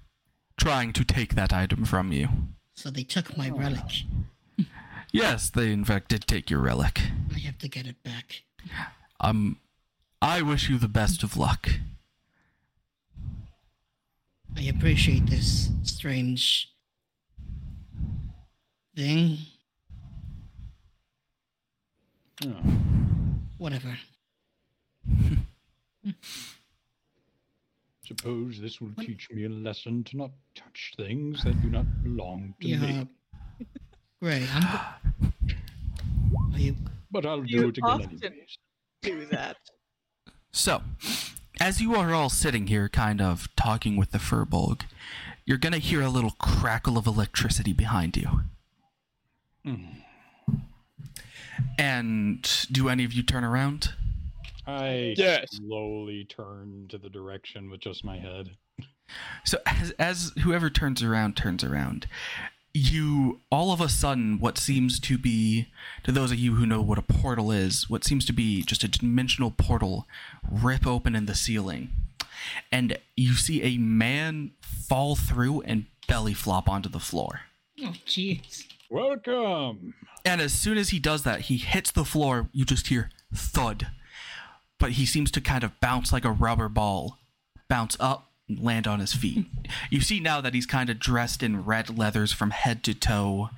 [0.56, 2.28] trying to take that item from you.
[2.74, 4.04] So they took my relic.
[5.12, 7.00] Yes, they in fact did take your relic.
[7.34, 8.42] I have to get it back.
[9.20, 9.58] Um,
[10.20, 11.68] I wish you the best of luck.
[14.56, 16.70] I appreciate this strange
[18.96, 19.38] thing.
[22.44, 22.48] Oh,
[23.58, 23.96] Whatever.
[28.06, 32.54] suppose this will teach me a lesson to not touch things that do not belong
[32.60, 32.78] to Yeah.
[32.78, 33.08] me.
[34.22, 34.64] Gray, I'm.
[36.54, 36.76] Are you?
[37.10, 38.58] But I'll You do it again often- anyways.
[39.02, 39.56] Do that.
[40.52, 40.82] So,
[41.60, 44.84] as you are all sitting here, kind of talking with the Furbolg,
[45.44, 48.40] you're gonna hear a little crackle of electricity behind you.
[51.78, 53.94] And do any of you turn around?
[54.66, 55.48] I Yes.
[55.56, 58.50] slowly turn to the direction with just my head.
[59.44, 62.08] So as, as whoever turns around turns around,
[62.74, 65.68] you all of a sudden what seems to be
[66.02, 68.82] to those of you who know what a portal is, what seems to be just
[68.84, 70.06] a dimensional portal
[70.50, 71.90] rip open in the ceiling.
[72.72, 77.42] And you see a man fall through and belly flop onto the floor.
[77.82, 78.64] Oh, jeez.
[78.90, 79.94] Welcome.
[80.24, 83.88] And as soon as he does that, he hits the floor, you just hear thud.
[84.78, 87.18] But he seems to kind of bounce like a rubber ball,
[87.68, 89.46] bounce up, and land on his feet.
[89.90, 93.50] you see now that he's kind of dressed in red leathers from head to toe,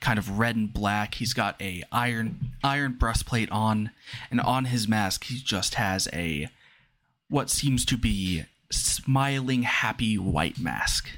[0.00, 1.14] kind of red and black.
[1.14, 3.90] He's got a iron iron breastplate on,
[4.30, 6.48] and on his mask he just has a
[7.28, 11.10] what seems to be smiling happy white mask.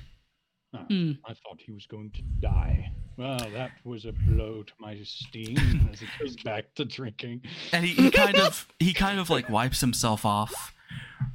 [0.75, 1.13] Oh, Hmm.
[1.27, 2.93] I thought he was going to die.
[3.19, 5.57] Well, that was a blow to my esteem
[5.93, 7.43] as he goes back to drinking.
[7.73, 10.73] and he, he kind of he kind of like wipes himself off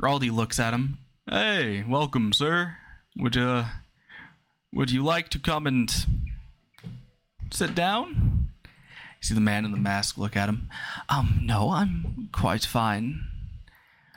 [0.01, 0.97] Raldi looks at him.
[1.29, 2.77] Hey, welcome, sir.
[3.17, 3.65] Would uh
[4.71, 5.93] would you like to come and
[7.51, 8.49] sit down?
[8.63, 10.69] You see the man in the mask look at him.
[11.07, 13.23] Um, no, I'm quite fine.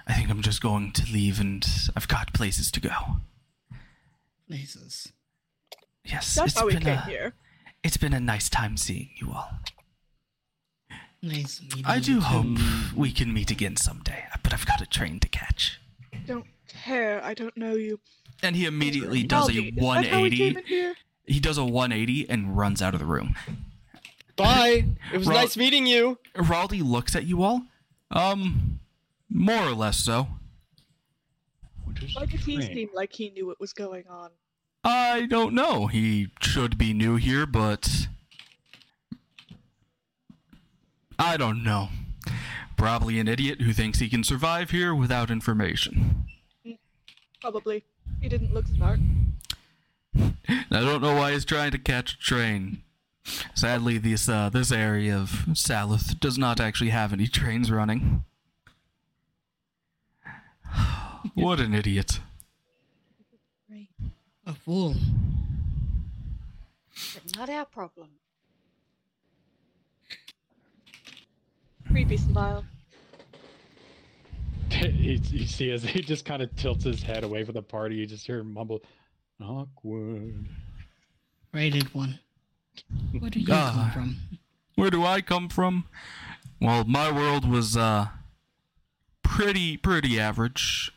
[0.07, 2.91] I think I'm just going to leave and I've got places to go.
[4.51, 5.13] Jesus.
[6.05, 7.35] Yes, That's it's how we been came a, here.
[7.87, 9.49] It's been a nice time seeing you all.
[11.23, 12.97] Nice meeting I do you hope too.
[12.97, 15.81] we can meet again someday, but I've got a train to catch.
[16.27, 17.23] Don't care.
[17.25, 18.01] I don't know you.
[18.43, 20.37] And he immediately does a Baldy, is that how we 180.
[20.37, 20.95] came in here?
[21.25, 23.35] He does a 180 and runs out of the room.
[24.37, 24.85] Bye.
[25.13, 26.19] It was Ro- nice meeting you.
[26.35, 27.63] Raldi looks at you all.
[28.11, 28.81] Um,
[29.31, 30.29] more or less so.
[32.15, 34.31] Why did he seem like he knew what was going on?
[34.89, 35.89] I don't know.
[35.89, 38.07] He should be new here, but
[41.19, 41.89] I don't know.
[42.77, 46.27] Probably an idiot who thinks he can survive here without information.
[47.41, 47.83] Probably.
[48.21, 49.01] He didn't look smart.
[50.17, 52.83] I don't know why he's trying to catch a train.
[53.57, 58.25] Sadly, this uh, this area of Saluth does not actually have any trains running.
[61.35, 62.21] what an idiot!
[64.47, 64.55] Right.
[64.55, 64.95] A fool.
[67.15, 68.09] But not our problem.
[71.89, 72.65] Creepy smile.
[74.71, 77.97] you, you see as he just kind of tilts his head away from the party,
[77.97, 78.83] you just hear him mumble,
[79.43, 80.49] awkward.
[81.53, 82.19] Rated one.
[83.19, 83.73] Where do you Ah.
[83.73, 84.17] come from?
[84.75, 85.87] Where do I come from?
[86.61, 88.09] Well, my world was uh
[89.23, 90.91] pretty pretty average.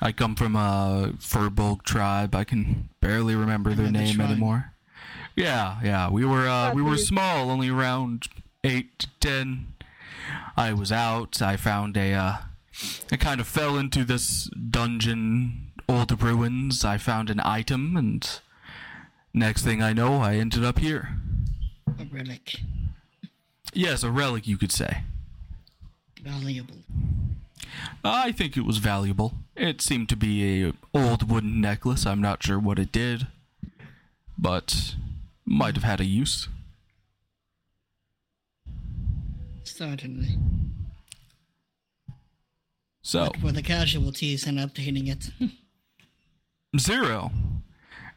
[0.00, 2.34] I come from a Furbolg tribe.
[2.34, 4.30] I can barely remember their name tribe.
[4.30, 4.72] anymore.
[5.34, 6.10] Yeah, yeah.
[6.10, 8.28] We were uh, we were small, only around
[8.64, 9.74] eight to ten.
[10.56, 11.40] I was out.
[11.42, 12.12] I found a.
[12.14, 12.36] Uh,
[13.10, 16.84] I kind of fell into this dungeon, old ruins.
[16.84, 18.40] I found an item, and
[19.34, 21.16] next thing I know, I ended up here.
[21.98, 22.56] A relic.
[23.72, 25.02] Yes, a relic, you could say.
[26.22, 26.76] Valuable.
[28.04, 29.34] I think it was valuable.
[29.56, 32.06] It seemed to be a old wooden necklace.
[32.06, 33.26] I'm not sure what it did,
[34.36, 34.94] but
[35.44, 36.48] might have had a use.
[39.64, 40.36] Certainly.
[43.02, 45.30] So What were the casualties in obtaining it?
[46.78, 47.30] zero.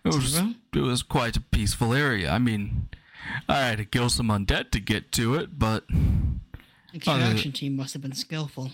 [0.04, 0.54] It was Zero?
[0.76, 2.32] it was quite a peaceful area.
[2.32, 2.90] I mean,
[3.48, 7.94] I had to kill some undead to get to it, but The extraction team must
[7.94, 8.72] have been skillful.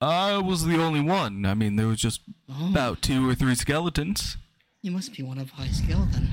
[0.00, 1.44] I was the only one.
[1.46, 4.36] I mean, there was just Oh, about two or three skeletons.
[4.82, 6.28] you must be one of high skill then.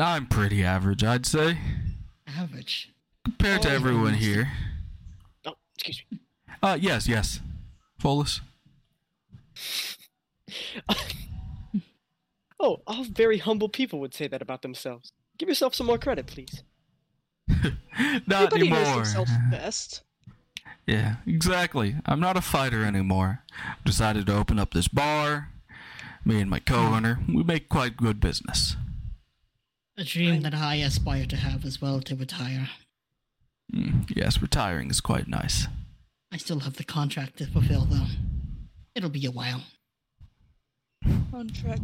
[0.00, 1.58] I'm pretty average, I'd say,
[2.26, 2.92] Average.
[3.24, 4.50] compared to Oh, everyone here.
[5.46, 6.18] Oh, excuse me.
[6.62, 7.40] Uh, yes, yes.
[8.00, 8.40] Follis.
[12.60, 15.12] Oh, all very humble people would say that about themselves.
[15.36, 16.62] Give yourself some more credit, please.
[18.26, 18.94] Not Everybody knows anymore.
[19.04, 20.02] himself best.
[20.86, 21.96] Yeah, exactly.
[22.04, 23.42] I'm not a fighter anymore.
[23.84, 25.50] Decided to open up this bar.
[26.24, 28.76] Me and my co-owner, we make quite good business.
[29.96, 32.68] A dream that I aspire to have as well to retire.
[33.72, 35.68] Mm, yes, retiring is quite nice.
[36.32, 38.06] I still have the contract to fulfill though.
[38.94, 39.62] It'll be a while.
[41.30, 41.82] Contract.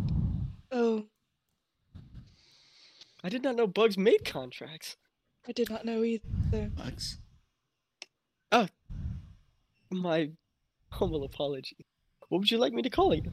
[0.73, 1.07] Oh,
[3.23, 4.97] I did not know bugs made contracts.
[5.47, 6.71] I did not know either.
[6.77, 7.19] Bugs.
[9.91, 10.31] My
[10.91, 11.77] humble apology.
[12.29, 13.33] What would you like me to call you?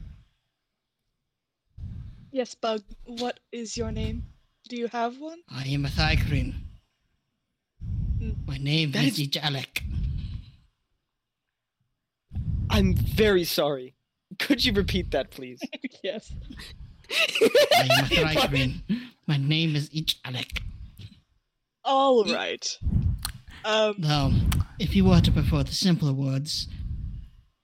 [2.32, 2.82] Yes, Bug.
[3.04, 4.24] What is your name?
[4.68, 5.38] Do you have one?
[5.48, 6.54] I am a Thri-kreen.
[8.46, 9.82] My name That is is- Ijalek.
[12.70, 13.94] I'm very sorry.
[14.38, 15.60] Could you repeat that, please?
[16.04, 16.32] yes.
[17.10, 18.80] I am a Thri-kreen.
[19.26, 20.60] My name is Ijalek.
[21.84, 22.34] All Ye-
[23.64, 24.32] Um, Though,
[24.78, 26.68] if you were to prefer the simpler words,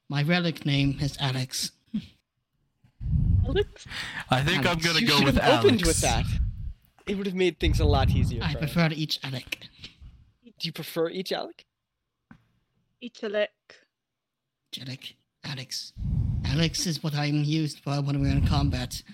[0.09, 1.73] my relic name is Alex.
[3.47, 3.87] Alex.
[4.31, 5.65] I think I'm gonna you go should with have Alex.
[5.65, 6.25] opened with that.
[7.07, 8.43] It would have made things a lot easier.
[8.43, 9.59] I for prefer to eat Alec.
[10.59, 11.65] Do you prefer each Alec?
[13.03, 13.49] Italek.
[14.81, 15.17] Alec.
[15.45, 15.93] Alex.
[16.47, 19.03] Alex is what I'm used for when we're in combat.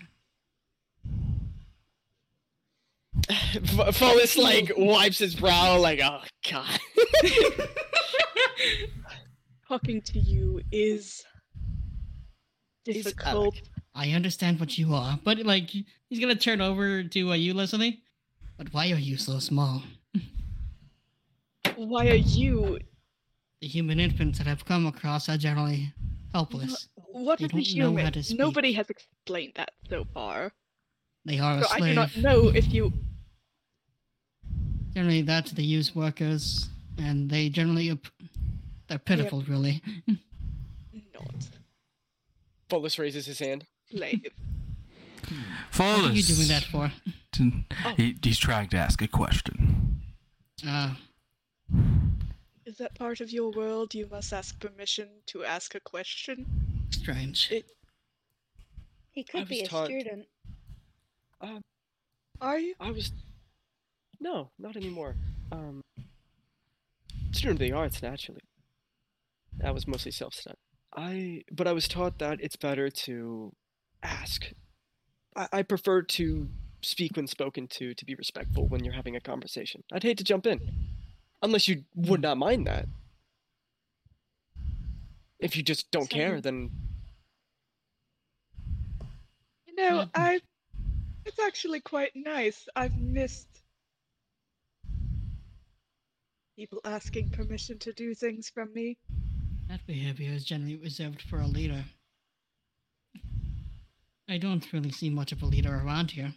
[3.28, 6.20] F- Follis like wipes his brow, like, oh
[6.51, 6.78] god.
[9.68, 11.24] Talking to you is
[12.86, 13.61] Is difficult.
[13.94, 18.00] I understand what you are, but like he's gonna turn over to uh, you, Leslie.
[18.56, 19.82] But why are you so small?
[21.76, 22.78] Why are you
[23.61, 25.92] the human infants that I've come across are generally
[26.32, 26.88] helpless.
[26.96, 28.36] What They is a don't know how human?
[28.36, 30.52] Nobody has explained that so far.
[31.24, 32.92] They are So I do not know if you.
[34.94, 37.98] Generally, that's the use workers, and they generally
[38.91, 39.80] they're pitiful, really.
[41.14, 41.49] Not
[42.68, 43.64] Follis raises his hand.
[43.91, 44.26] slave.
[45.76, 46.93] What are you doing that for?
[47.97, 50.03] He, he's trying to ask a question.
[50.66, 50.95] Uh,
[52.66, 53.95] Is that part of your world?
[53.95, 56.45] You must ask permission to ask a question.
[56.91, 57.49] strange.
[57.53, 57.64] It,
[59.12, 60.26] He could be a taught- student.
[62.41, 62.74] Are you?
[62.80, 63.12] I was.
[64.20, 65.14] No, not anymore.
[65.53, 65.82] Um,
[67.32, 68.41] student of the arts, naturally.
[69.61, 70.56] That was mostly self-study.
[70.96, 73.52] I, but I was taught that it's better to
[74.02, 74.50] ask.
[75.36, 76.48] I, I prefer to
[76.82, 79.82] speak when spoken to, to be respectful when you're having a conversation.
[79.92, 80.61] I'd hate to jump in,
[81.42, 82.86] unless you would not mind that.
[85.38, 86.70] If you just don't care, then
[89.66, 90.04] You know.
[90.14, 90.40] I.
[91.26, 92.66] It's actually quite nice.
[92.74, 93.62] I've missed
[96.56, 98.96] people asking permission to do things from me.
[99.71, 101.85] That behavior is generally reserved for a leader.
[104.29, 106.35] I don't really see much of a leader around here.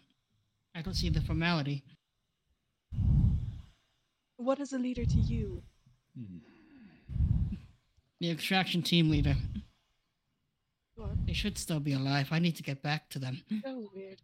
[0.76, 1.84] I don't see the formality.
[4.38, 5.64] What is a leader to you?
[6.16, 6.38] Hmm.
[8.20, 9.34] The extraction team leader.
[10.94, 11.26] What?
[11.26, 12.28] They should still be alive.
[12.30, 13.42] I need to get back to them.
[13.64, 14.22] So weird.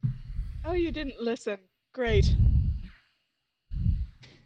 [0.63, 1.57] Oh, you didn't listen.
[1.93, 2.31] Great.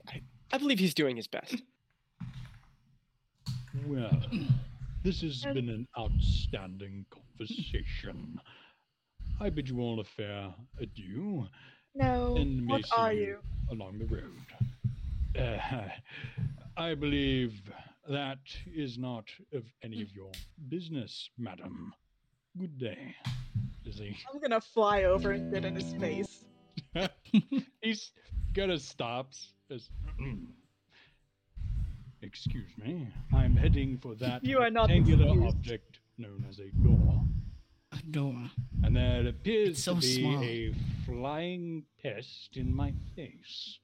[0.08, 0.22] I,
[0.54, 1.62] I believe he's doing his best.
[3.88, 4.22] Well,
[5.04, 8.40] this has been an outstanding conversation.
[9.40, 11.48] I bid you all a fair adieu
[11.96, 12.36] No.
[12.38, 13.38] and what are you you?
[13.72, 14.46] along the road.
[15.38, 15.88] Uh,
[16.78, 17.62] I believe
[18.08, 18.40] that
[18.74, 20.32] is not of any of your
[20.70, 21.94] business, madam.
[22.60, 23.16] Good day,
[23.86, 24.16] Lizzie.
[24.32, 26.46] I'm gonna fly over and sit in his face.
[27.82, 28.12] He's
[28.54, 29.32] gonna stop.
[29.72, 29.90] As,
[32.24, 35.56] Excuse me, I'm heading for that You are not rectangular excused.
[35.56, 37.22] object known as a door.
[37.92, 38.50] A door.
[38.84, 40.42] And there appears so to be small.
[40.44, 40.74] a
[41.06, 43.78] flying pest in my face.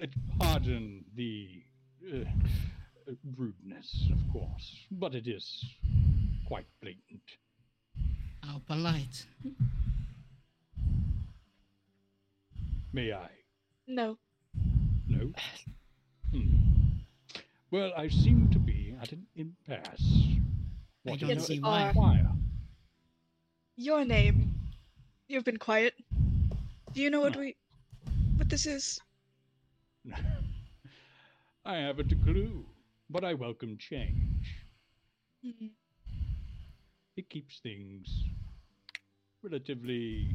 [0.00, 0.06] Uh,
[0.38, 1.62] pardon the
[2.10, 5.64] uh, uh, rudeness, of course, but it is
[6.46, 7.22] quite blatant.
[8.44, 9.26] How polite.
[12.92, 13.28] May I?
[13.86, 14.16] No.
[15.08, 15.32] No?
[16.32, 16.69] Hmm.
[17.70, 20.38] Well, I seem to be at an impasse.
[21.06, 21.86] I What don't is see it why.
[21.88, 22.30] require?
[23.76, 24.54] Your name.
[25.28, 25.94] You've been quiet.
[26.92, 27.56] Do you know what we.
[28.36, 29.00] what this is?
[31.64, 32.66] I haven't a clue,
[33.08, 34.56] but I welcome change.
[35.44, 35.66] Hmm.
[37.16, 38.24] It keeps things
[39.42, 40.30] relatively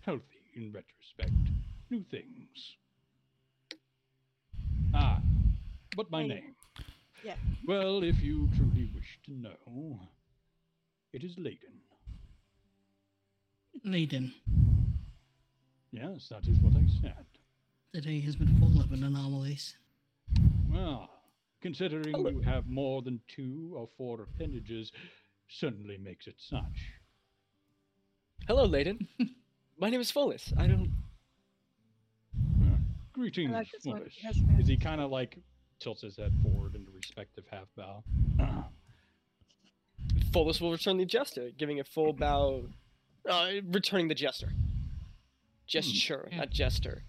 [0.00, 1.32] healthy in retrospect.
[1.90, 2.76] New things.
[4.94, 5.20] Ah,
[5.96, 6.28] but my Hey.
[6.28, 6.55] name.
[7.26, 7.34] Yeah.
[7.66, 9.98] Well, if you truly wish to know,
[11.12, 11.80] it is Layden.
[13.84, 14.32] Leiden.
[15.90, 17.24] Yes, that is what I said.
[17.92, 19.74] The day has been full of anomalies.
[20.70, 21.10] Well,
[21.60, 22.30] considering Hello.
[22.30, 24.92] you have more than two or four appendages,
[25.48, 26.92] certainly makes it such.
[28.46, 29.04] Hello, Layden.
[29.78, 30.52] My name is Follis.
[30.56, 30.92] I don't.
[32.62, 32.76] Uh,
[33.12, 33.98] greetings, like this one.
[33.98, 34.18] Foolish.
[34.22, 35.38] Yes, Is he kind of like
[35.80, 36.65] tilts his head forward in a
[36.96, 38.02] respective half bow?
[40.30, 42.64] Follis will return the jester, giving a full bow,
[43.28, 44.48] uh, returning the jester.
[45.66, 46.38] Gesture, Yeah.
[46.38, 47.02] not jester.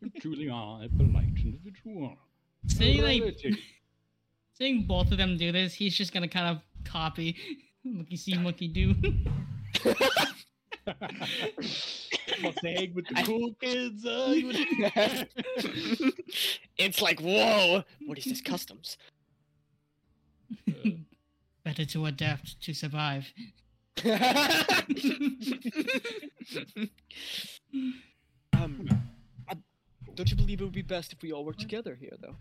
[0.00, 2.16] You truly are a polite individual.
[2.66, 3.38] Seeing like
[4.54, 7.36] seeing both of them do this, he's just gonna kind of copy
[7.84, 8.94] monkey see, monkey do.
[12.42, 14.04] Wants to hang with the cool kids.
[14.04, 14.34] Uh,
[16.78, 18.96] it's like, whoa, what is this customs?
[21.64, 23.32] Better to adapt to survive.
[28.52, 28.88] um,
[29.48, 29.54] I,
[30.14, 32.36] don't you believe it would be best if we all work together here, though?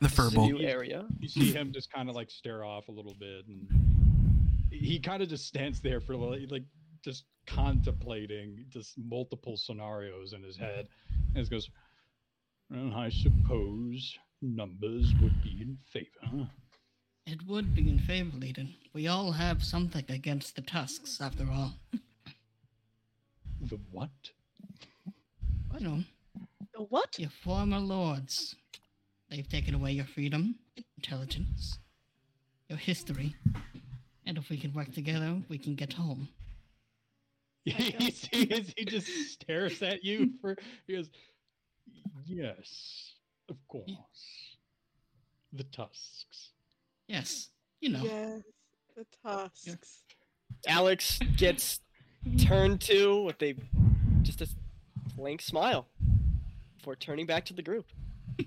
[0.00, 0.64] The This is a furball.
[0.64, 1.04] area.
[1.18, 3.68] you see him just kind of like stare off a little bit, and
[4.70, 6.64] he kind of just stands there for like, like
[7.04, 10.88] just contemplating just multiple scenarios in his head,
[11.34, 11.68] and he goes,
[12.70, 16.50] "Well, I suppose numbers would be in favor."
[17.26, 18.74] It would be in favor, Layden.
[18.92, 21.74] We all have something against the tusks, after all.
[23.60, 24.10] The what?
[25.74, 26.04] You know,
[26.74, 27.18] The what?
[27.18, 28.56] your former lords.
[29.28, 30.56] They've taken away your freedom,
[30.96, 31.78] intelligence,
[32.68, 33.36] your history.
[34.26, 36.28] And if we can work together, we can get home.
[37.64, 41.10] he sees, he just stares at you for he goes,
[42.26, 43.12] Yes,
[43.50, 44.56] of course.
[45.52, 46.50] The tusks.
[47.08, 47.48] Yes,
[47.80, 48.02] you know.
[48.02, 48.42] Yes,
[48.96, 50.04] the tusks.
[50.66, 51.80] Alex gets
[52.38, 53.54] turned to with a
[54.22, 54.48] just a
[55.16, 55.86] blank smile
[56.78, 57.86] before turning back to the group.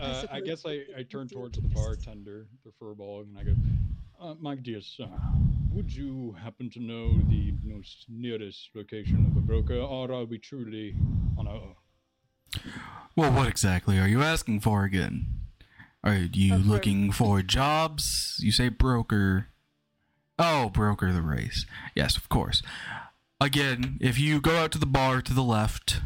[0.00, 3.54] Uh, I guess I, we I turn towards the bartender, the furball, and I go,
[4.20, 5.08] uh, My dear sir,
[5.78, 10.36] would you happen to know the most nearest location of a broker, or are we
[10.36, 10.96] truly
[11.38, 11.74] on our own?
[13.14, 15.26] Well, what exactly are you asking for again?
[16.02, 16.68] Are you Of course.
[16.68, 18.38] looking for jobs?
[18.40, 19.46] You say broker.
[20.36, 21.64] Oh, broker the race.
[21.94, 22.60] Yes, of course.
[23.40, 26.00] Again, if you go out to the bar to the left,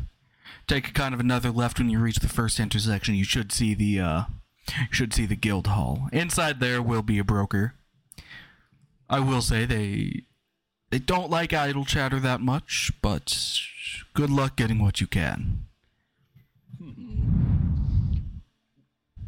[0.66, 3.72] take a kind of another left when you reach the first intersection, you should see
[3.72, 4.24] the uh
[4.68, 6.08] you should see the guild hall.
[6.12, 7.72] Inside there will be a broker.
[9.12, 10.22] I will say they
[10.90, 13.38] they don't like idle chatter that much, but
[14.14, 15.66] good luck getting what you can.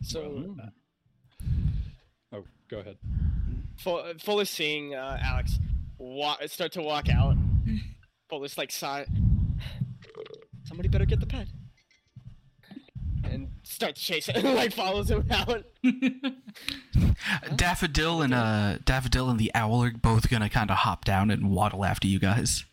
[0.03, 0.71] So Well,
[2.33, 2.97] oh, go ahead.
[3.79, 5.59] full, uh, full of seeing uh, Alex
[5.99, 7.37] wa- start to walk out.
[8.31, 9.07] Full is like sigh.
[10.65, 11.47] Somebody better get the pet.
[13.31, 15.65] And starts chasing, and like follows him out.
[17.57, 21.51] Daffodil and uh Daffodil and the owl are both gonna kind of hop down and
[21.51, 22.65] waddle after you guys.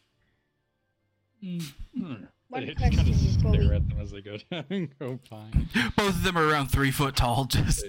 [1.44, 1.74] Mm.
[1.98, 2.14] Hmm.
[2.50, 5.70] One They question kind of stare at them as they go down and go fine.
[5.96, 7.46] Both of them are around three foot tall.
[7.46, 7.86] Just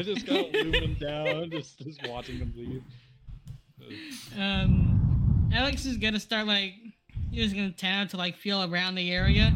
[0.00, 2.82] just kind of looming down, just, just watching them leave.
[4.36, 6.72] Um, Alex is gonna start like
[7.30, 9.52] he's gonna tend to like feel around the area.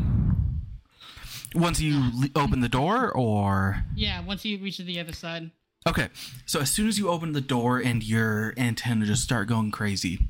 [1.55, 5.50] Once you le- open the door, or Yeah, once you reach the other side.
[5.86, 6.09] okay.
[6.46, 10.20] So as soon as you open the door and your antenna just start going crazy,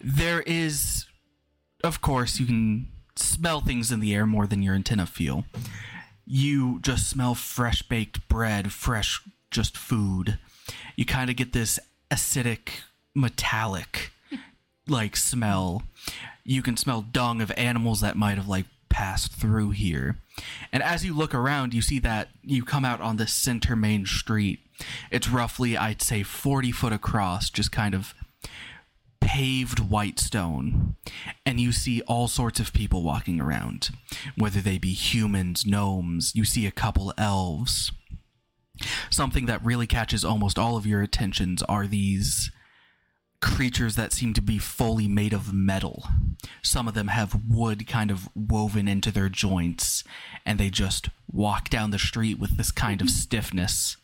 [0.00, 1.06] there is,
[1.84, 5.44] of course, you can smell things in the air more than your antenna feel.
[6.26, 10.38] You just smell fresh baked bread, fresh just food.
[10.96, 11.78] You kind of get this
[12.10, 12.68] acidic,
[13.14, 14.10] metallic
[14.88, 15.82] like smell.
[16.44, 18.66] You can smell dung of animals that might have like
[18.98, 20.16] passed through here.
[20.72, 24.06] And as you look around, you see that you come out on the center main
[24.06, 24.58] street.
[25.12, 28.12] It's roughly, I'd say, 40 foot across, just kind of
[29.20, 30.96] paved white stone.
[31.46, 33.90] And you see all sorts of people walking around,
[34.36, 37.92] whether they be humans, gnomes, you see a couple elves.
[39.10, 42.50] Something that really catches almost all of your attentions are these
[43.40, 46.04] creatures that seem to be fully made of metal.
[46.62, 50.04] Some of them have wood kind of woven into their joints,
[50.44, 53.96] and they just walk down the street with this kind of stiffness.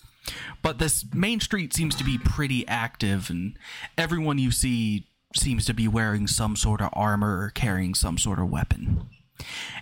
[0.63, 3.59] But this main street seems to be pretty active, and
[3.99, 5.07] everyone you see
[5.37, 9.09] seems to be wearing some sort of armor or carrying some sort of weapon.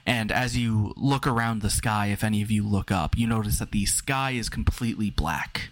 [0.06, 3.58] And as you look around the sky, if any of you look up, you notice
[3.58, 5.70] that the sky is completely black.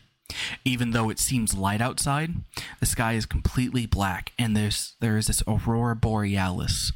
[0.65, 2.35] Even though it seems light outside,
[2.81, 6.93] the sky is completely black, and there's there is this aurora borealis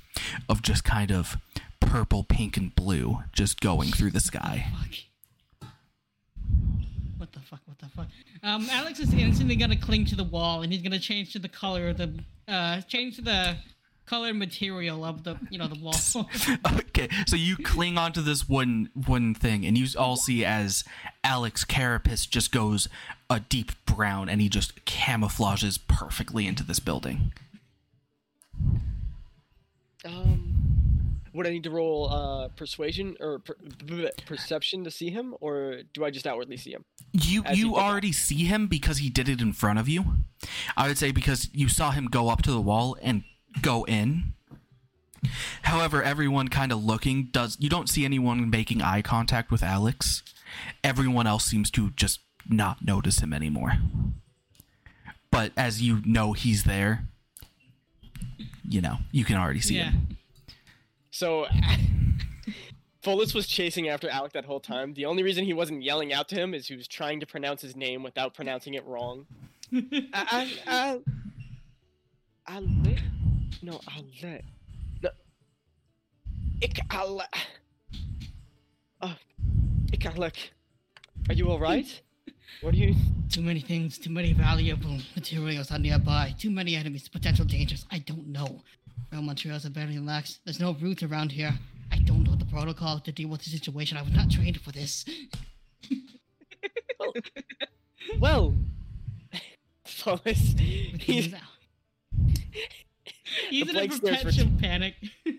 [0.49, 1.37] of just kind of
[1.81, 4.67] purple, pink, and blue just going through the sky.
[7.17, 7.61] What the fuck?
[7.65, 8.09] What the fuck?
[8.43, 11.49] Um, Alex is instantly gonna cling to the wall, and he's gonna change to the
[11.49, 12.13] color of the
[12.47, 13.57] uh, change to the
[14.07, 15.95] color material of the you know the wall.
[16.79, 20.85] okay, so you cling onto this one one thing, and you all see as
[21.23, 22.89] Alex Carapace just goes
[23.31, 27.33] a deep brown, and he just camouflages perfectly into this building.
[30.05, 33.57] Um, would I need to roll uh, persuasion or per-
[34.27, 36.85] perception to see him, or do I just outwardly see him?
[37.13, 37.81] You you did that.
[37.81, 40.05] already see him because he did it in front of you.
[40.77, 43.25] I would say because you saw him go up to the wall and
[43.61, 44.35] go in.
[45.63, 50.23] However, everyone kind of looking does you don't see anyone making eye contact with Alex.
[50.83, 53.73] Everyone else seems to just not notice him anymore.
[55.31, 57.07] But as you know he's there,
[58.69, 59.91] you know, you can already see yeah.
[59.91, 60.17] him.
[61.11, 61.47] So,
[63.03, 64.95] Follis was chasing after Alec that whole time.
[64.95, 67.61] The only reason he wasn't yelling out to him is he was trying to pronounce
[67.63, 69.27] his name without pronouncing it wrong.
[69.73, 71.01] I, I,
[72.47, 72.97] I, Ale-
[73.65, 74.43] no, Ale,
[75.03, 75.11] no,
[76.61, 77.29] Ik Ale,
[79.01, 79.15] oh,
[79.91, 80.53] Ik Alec,
[81.29, 82.03] are you all right?
[82.61, 82.95] What are you?
[83.31, 87.87] Too many things, too many valuable materials are nearby, too many enemies, potential dangers.
[87.91, 88.63] I don't know.
[89.13, 90.41] Raw materials are barely lax.
[90.45, 91.53] There's no route around here.
[91.91, 93.97] I don't know the protocol to deal with the situation.
[93.97, 95.05] I was not trained for this.
[98.21, 98.55] Well,
[99.85, 101.35] Phyllis, We can he's.
[103.51, 104.95] He's in a for perpetual panic.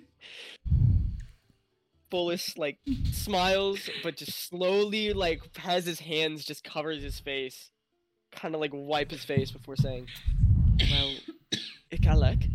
[2.11, 2.77] Phyllis like
[3.11, 7.71] smiles, but just slowly like has his hands just covers his face,
[8.31, 10.07] kind of like wipe his face before saying,
[10.79, 11.15] "Well,
[11.91, 12.49] Ikalek,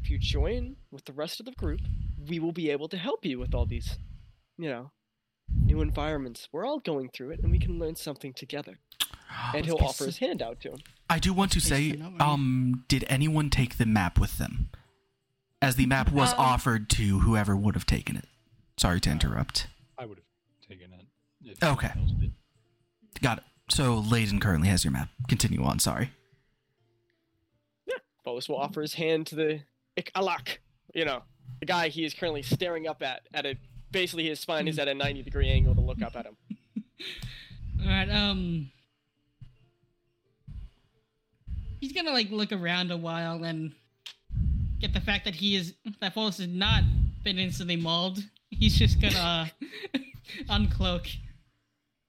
[0.00, 1.80] if you join with the rest of the group,
[2.28, 3.98] we will be able to help you with all these,
[4.58, 4.92] you know,
[5.64, 6.48] new environments.
[6.52, 8.78] We're all going through it, and we can learn something together."
[9.54, 10.78] And he'll offer his hand out to him.
[11.08, 12.20] I do want to say, I know, right?
[12.20, 14.70] um, did anyone take the map with them?
[15.62, 18.26] As the map was Um, offered to whoever would have taken it.
[18.76, 19.68] Sorry to interrupt.
[19.98, 21.06] I would have taken it.
[21.44, 21.88] if Okay.
[21.88, 22.32] someone else did.
[23.22, 23.44] Got it.
[23.70, 25.08] So Layden currently has your map.
[25.28, 25.78] Continue on.
[25.78, 26.10] Sorry.
[27.86, 27.94] Yeah.
[28.24, 29.60] Bolus will offer his hand to the
[29.96, 30.58] Ikalak,
[30.94, 31.22] you know,
[31.60, 33.22] the guy he is currently staring up at.
[33.32, 33.56] At a
[33.90, 36.36] basically his spine is at a 90 degree angle to look up at him.
[37.82, 38.08] All right.
[38.10, 38.70] Um.
[41.86, 43.72] He's gonna like look around a while and
[44.80, 46.82] get the fact that he is that Follis has not
[47.22, 48.18] been instantly mauled.
[48.50, 49.52] He's just gonna
[50.48, 51.06] uncloak.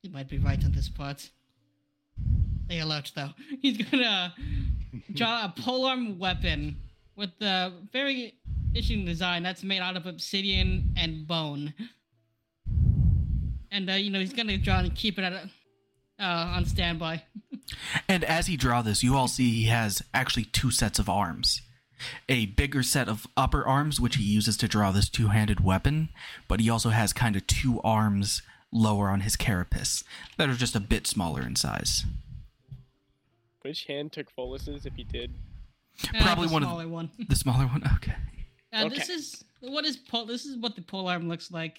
[0.01, 1.29] He might be right on this part.
[2.65, 3.29] Stay alert though.
[3.61, 4.33] He's gonna
[5.13, 6.77] draw a polearm weapon
[7.15, 8.33] with the very
[8.69, 11.71] interesting design that's made out of obsidian and bone.
[13.69, 15.49] And uh, you know he's gonna draw and keep it at a,
[16.19, 16.23] uh,
[16.55, 17.23] on standby.
[18.07, 21.61] And as he draw this, you all see he has actually two sets of arms.
[22.29, 26.09] A bigger set of upper arms, which he uses to draw this two-handed weapon,
[26.47, 28.41] but he also has kind of two arms
[28.71, 30.03] lower on his carapace
[30.37, 32.05] that are just a bit smaller in size.
[33.61, 35.33] Which hand took Follis's if he did?
[36.15, 37.09] Uh, Probably the one of smaller one.
[37.27, 37.83] the smaller one.
[37.95, 38.15] Okay.
[38.71, 40.25] Uh, This is what is pole.
[40.25, 41.77] This is what the pole arm looks like.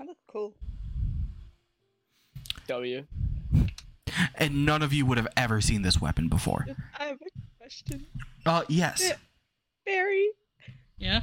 [0.00, 0.54] That looks cool.
[2.68, 3.04] W.
[4.34, 6.64] And none of you would have ever seen this weapon before.
[6.98, 8.06] I have a question.
[8.46, 9.02] Uh, yes.
[9.06, 9.16] Yeah.
[9.84, 10.28] Barry,
[10.96, 11.20] Yeah.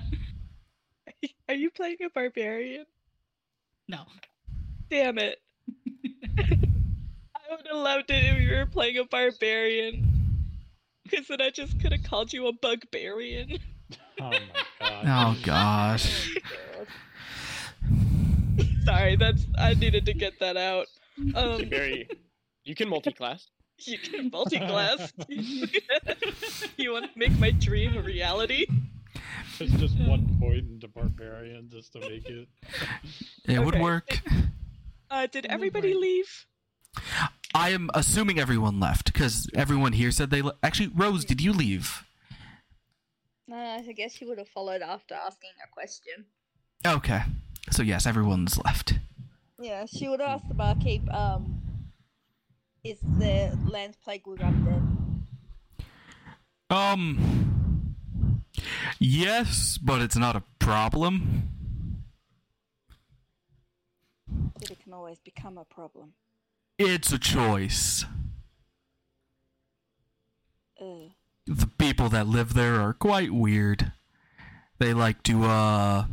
[1.49, 2.85] are you playing a barbarian?
[3.87, 4.01] No.
[4.91, 5.39] Damn it.
[6.37, 10.03] I would have loved it if you were playing a barbarian.
[11.03, 13.59] Because then I just could have called you a bugbarian.
[14.21, 14.39] Oh my
[14.79, 15.03] god.
[15.07, 16.35] Oh gosh.
[18.87, 20.87] Sorry, that's I needed to get that out.
[21.35, 22.07] Um, Very.
[22.63, 23.45] You can multi-class.
[23.79, 25.11] you can multi-class.
[26.77, 28.65] you want to make my dream a reality?
[29.59, 32.47] It's just one point into barbarian just to make it.
[33.45, 34.21] It would work.
[35.11, 36.01] Uh, did everybody work.
[36.01, 36.45] leave?
[37.53, 40.41] I am assuming everyone left because everyone here said they.
[40.41, 42.05] Le- Actually, Rose, did you leave?
[43.51, 46.25] Uh, I guess she would have followed after asking a question.
[46.85, 47.23] Okay.
[47.77, 48.95] So yes, everyone's left.
[49.61, 51.61] Yeah, she would ask the barkeep, um,
[52.83, 54.81] is the Lance Plague dead?
[56.71, 58.43] Um.
[58.97, 61.51] Yes, but it's not a problem.
[64.27, 66.13] But it can always become a problem.
[66.79, 68.05] It's a choice.
[70.81, 71.11] Uh,
[71.45, 73.91] The people that live there are quite weird.
[74.79, 76.05] They like to, uh.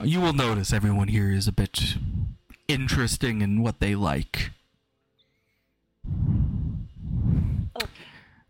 [0.00, 1.96] You will notice everyone here is a bit
[2.66, 4.50] interesting in what they like.
[7.76, 7.86] okay.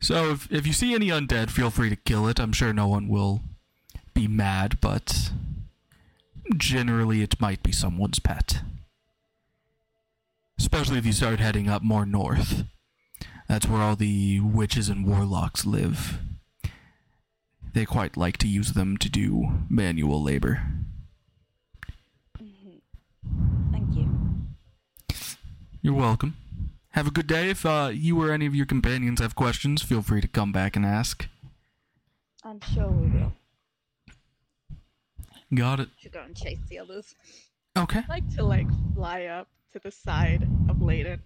[0.00, 2.40] So if, if you see any undead, feel free to kill it.
[2.40, 3.42] I'm sure no one will
[4.14, 5.30] be mad, but
[6.56, 8.62] generally it might be someone's pet.
[10.58, 12.64] Especially if you start heading up more north.
[13.48, 16.18] That's where all the witches and warlocks live.
[17.74, 20.62] They quite like to use them to do manual labor.
[22.38, 24.08] hmm Thank you.
[25.84, 26.36] You're welcome.
[26.90, 27.50] Have a good day.
[27.50, 30.76] If uh, you or any of your companions have questions, feel free to come back
[30.76, 31.26] and ask.
[32.44, 33.32] I'm sure we will.
[35.52, 35.88] Got it.
[35.98, 37.16] Should go and chase the others.
[37.76, 37.98] Okay.
[37.98, 41.18] I'd like to like fly up to the side of Layden.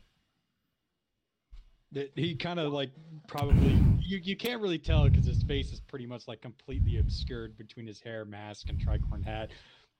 [1.92, 2.90] That he kind of like
[3.28, 7.58] probably you, you can't really tell because his face is pretty much like completely obscured
[7.58, 9.50] between his hair mask and tricorn hat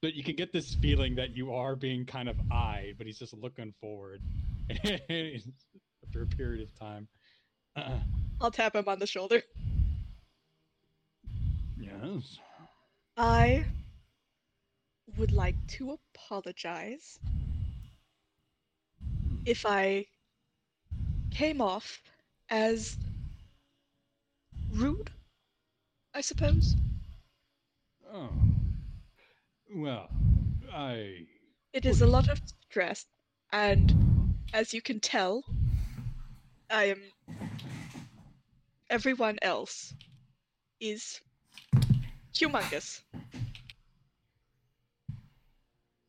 [0.07, 3.19] but you can get this feeling that you are being kind of eyed but he's
[3.19, 4.23] just looking forward
[4.71, 7.09] after a period of time
[7.75, 7.99] uh,
[8.41, 9.43] I'll tap him on the shoulder.
[11.77, 12.39] yes
[13.17, 13.65] I
[15.19, 17.19] would like to apologize
[19.45, 20.07] if I
[21.33, 22.01] came off
[22.49, 22.97] as
[24.73, 25.11] rude,
[26.15, 26.77] I suppose.
[28.13, 28.29] Oh.
[29.75, 30.09] Well,
[30.73, 31.27] I.
[31.73, 33.05] It is a lot of stress,
[33.53, 33.93] and
[34.55, 35.43] as you can tell,
[36.71, 37.03] I am.
[38.89, 39.95] Everyone else
[40.81, 41.21] is
[42.33, 43.03] humongous,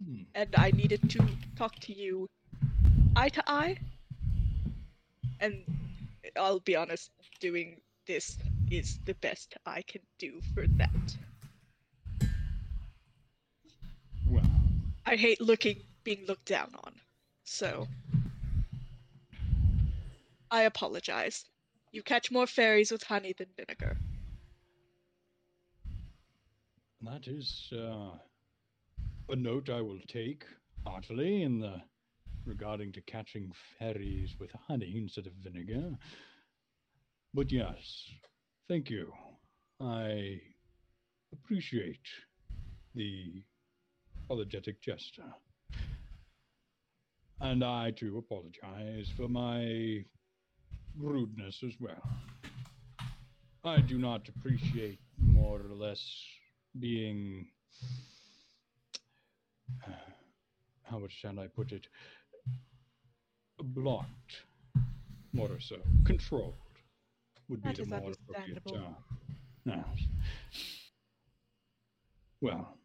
[0.04, 0.24] Hmm.
[0.36, 1.20] and I needed to
[1.56, 2.28] talk to you
[3.16, 3.78] eye to eye.
[5.40, 5.64] And
[6.36, 8.38] I'll be honest, doing this
[8.72, 11.18] is the best I can do for that.
[14.30, 14.44] Well,
[15.08, 16.94] I hate looking being looked down on.
[17.46, 17.88] So
[20.52, 21.46] I apologize.
[21.94, 23.98] You catch more fairies with honey than vinegar.
[27.02, 28.18] that is uh,
[29.30, 30.44] a note I will take
[30.86, 31.82] heartily in the
[32.46, 35.98] regarding to catching fairies with honey instead of vinegar.
[37.34, 38.10] But yes,
[38.68, 39.14] thank you.
[39.80, 40.42] I
[41.32, 42.08] appreciate
[42.96, 43.44] the
[44.28, 45.34] apologetic gesture.
[47.40, 50.04] And I too apologize for my
[51.00, 52.02] rudeness as well.
[53.64, 56.04] I do not appreciate more or less
[56.80, 57.48] being.
[59.86, 59.92] Uh,
[60.84, 61.88] how much shall I put it?
[63.62, 64.44] Blocked,
[65.32, 65.78] more or so.
[66.06, 66.54] Controlled
[67.50, 68.96] would be the more appropriate term.
[69.66, 69.86] Yes.
[72.42, 72.77] Well,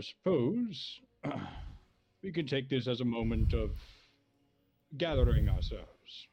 [0.00, 0.98] I suppose
[2.22, 3.72] we can take this as a moment of
[4.96, 6.26] gathering ourselves.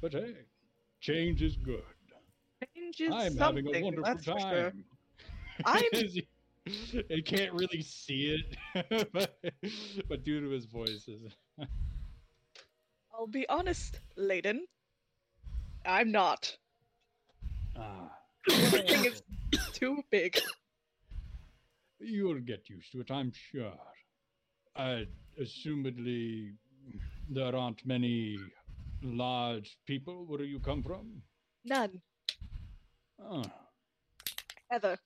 [0.00, 0.34] But hey,
[1.00, 1.84] change is good.
[2.76, 4.40] Change is I'm something, having a wonderful time.
[4.40, 4.72] sure.
[5.64, 5.82] I'm-
[6.66, 8.36] I can't really see
[8.74, 9.38] it, but,
[10.08, 11.20] but due to his voice, is
[13.12, 14.60] I'll be honest, Layden.
[15.86, 16.56] I'm not.
[17.76, 18.10] ah,
[18.48, 18.54] The
[18.88, 19.22] thing is
[19.72, 20.40] too big.
[22.04, 23.74] You'll get used to it, I'm sure.
[24.76, 25.04] I
[25.40, 26.52] assumedly
[27.28, 28.36] there aren't many
[29.02, 30.24] large people.
[30.26, 31.22] Where do you come from?
[31.64, 32.00] None.
[33.22, 33.42] Ah,
[34.70, 34.98] Ever.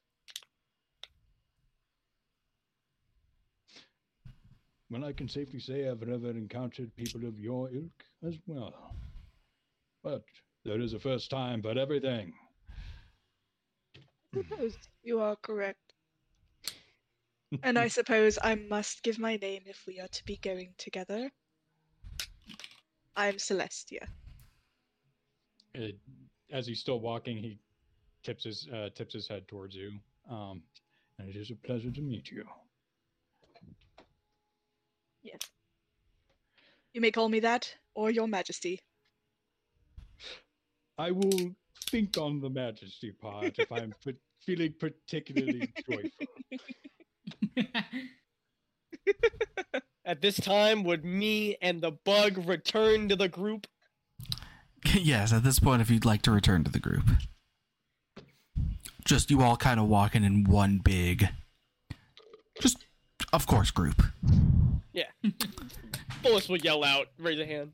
[4.90, 8.94] well, I can safely say I've never encountered people of your ilk as well.
[10.02, 10.22] But
[10.64, 12.32] there is a first time for everything.
[14.34, 15.87] I suppose you are correct.
[17.62, 21.30] And I suppose I must give my name if we are to be going together.
[23.16, 24.06] I'm Celestia.
[25.74, 25.98] it,
[26.52, 27.58] as he's still walking, he
[28.22, 29.92] tips his uh, tips his head towards you.
[30.30, 30.62] Um,
[31.18, 32.44] and it is a pleasure to meet you.
[35.22, 35.40] Yes.
[36.92, 38.80] You may call me that, or Your Majesty.
[40.96, 41.54] I will
[41.86, 43.94] think on the Majesty part if I'm
[44.46, 46.26] feeling particularly joyful.
[50.04, 53.66] At this time, would me and the bug return to the group?
[54.94, 57.04] yes, at this point, if you'd like to return to the group.
[59.04, 61.28] Just you all kind of walking in one big,
[62.60, 62.78] just,
[63.32, 64.02] of course, group.
[64.92, 65.04] Yeah.
[66.22, 67.72] Bullis will yell out, raise a hand.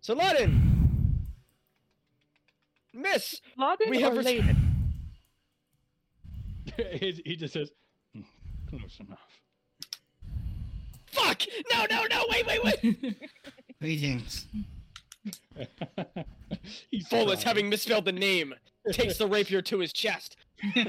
[0.00, 0.76] Saladin!
[2.94, 3.40] Miss!
[3.58, 4.56] Laudin We have or ret- Layden?
[6.98, 7.85] he, he just says, "Hmm,
[8.78, 9.18] close enough.
[11.06, 11.42] Fuck!
[11.72, 13.16] No, no, no, wait, wait, wait!
[13.80, 14.46] Greetings.
[16.90, 18.54] He's Bullis, having misspelled the name,
[18.92, 20.36] takes the rapier to his chest.
[20.72, 20.84] shame.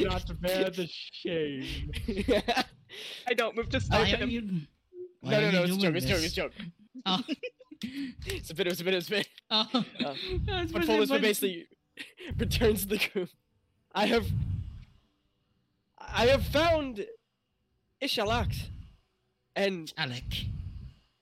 [0.00, 1.92] Not to bear the shame.
[3.28, 4.30] I don't move to Why stop are him.
[4.30, 4.42] you?
[5.22, 6.52] No, no, no, it's a joke, it's a joke, it's a joke.
[7.06, 7.20] Oh.
[8.26, 9.28] It's a bit, it's a bit, it's a bit.
[9.50, 9.68] Oh.
[9.72, 11.66] Uh, I But supposed to Bullis say, but basically
[12.38, 13.28] returns to the group.
[13.94, 14.26] I have.
[16.12, 17.04] I have found
[18.02, 18.68] Ishalax.
[19.56, 20.24] And Alec.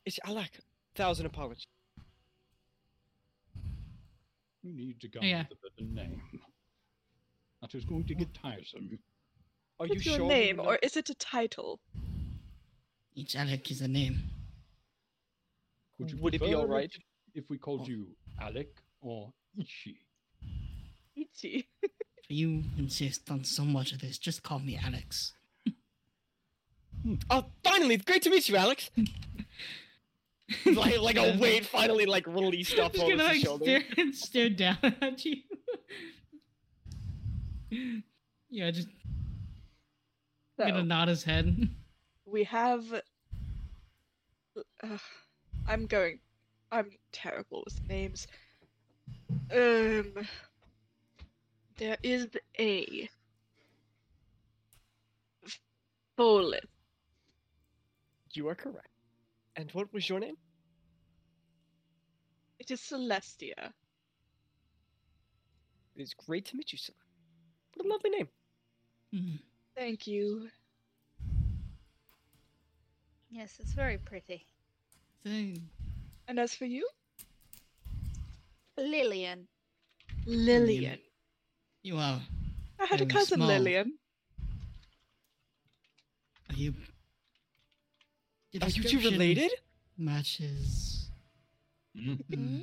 [0.08, 0.50] Ishalak.
[0.94, 1.66] Thousand apologies.
[4.62, 5.40] You need to come Yeah.
[5.42, 6.22] up with a name.
[7.60, 8.98] That is going to get tiresome.
[9.78, 10.28] Are What's you your sure?
[10.28, 11.80] name, we or is it a title?
[13.14, 14.22] Each Alec is a name.
[15.98, 16.92] Would, you Would it be alright?
[17.34, 17.88] if we called Oh.
[17.88, 19.98] you Alec or Ichi?
[21.16, 21.68] Ichi.
[22.32, 25.34] If you insist on so much of this, just call me Alex.
[27.28, 27.96] Oh, finally!
[27.96, 28.88] Great to meet you, Alex.
[30.64, 33.80] like, like a weight finally like released off Just all gonna his like shoulder.
[33.92, 35.36] stare, stare down at you.
[38.50, 38.86] yeah, just
[40.58, 41.68] So, gonna nod his head.
[42.24, 42.84] we have.
[44.82, 44.98] Uh,
[45.66, 46.20] I'm going.
[46.70, 48.26] I'm terrible with names.
[49.52, 50.12] Um.
[51.82, 52.28] There is
[52.60, 53.08] a
[56.16, 56.60] Folith.
[58.34, 58.86] You are correct.
[59.56, 60.36] And what was your name?
[62.60, 63.72] It is Celestia.
[65.96, 66.92] It is great to meet you, sir.
[67.74, 68.28] What a lovely name.
[69.12, 69.36] Hmm.
[69.74, 70.50] Thank you.
[73.28, 74.46] Yes, it's very pretty.
[75.24, 75.68] Thing.
[76.28, 76.88] And as for you,
[78.78, 79.48] Lillian.
[80.26, 81.00] Lillian.
[81.82, 82.20] You are.
[82.80, 83.48] I had a cousin, small.
[83.48, 83.98] Lillian.
[86.50, 86.74] Are you?
[88.60, 89.50] Are you two related?
[89.98, 91.08] Matches.
[91.96, 92.60] Hmm?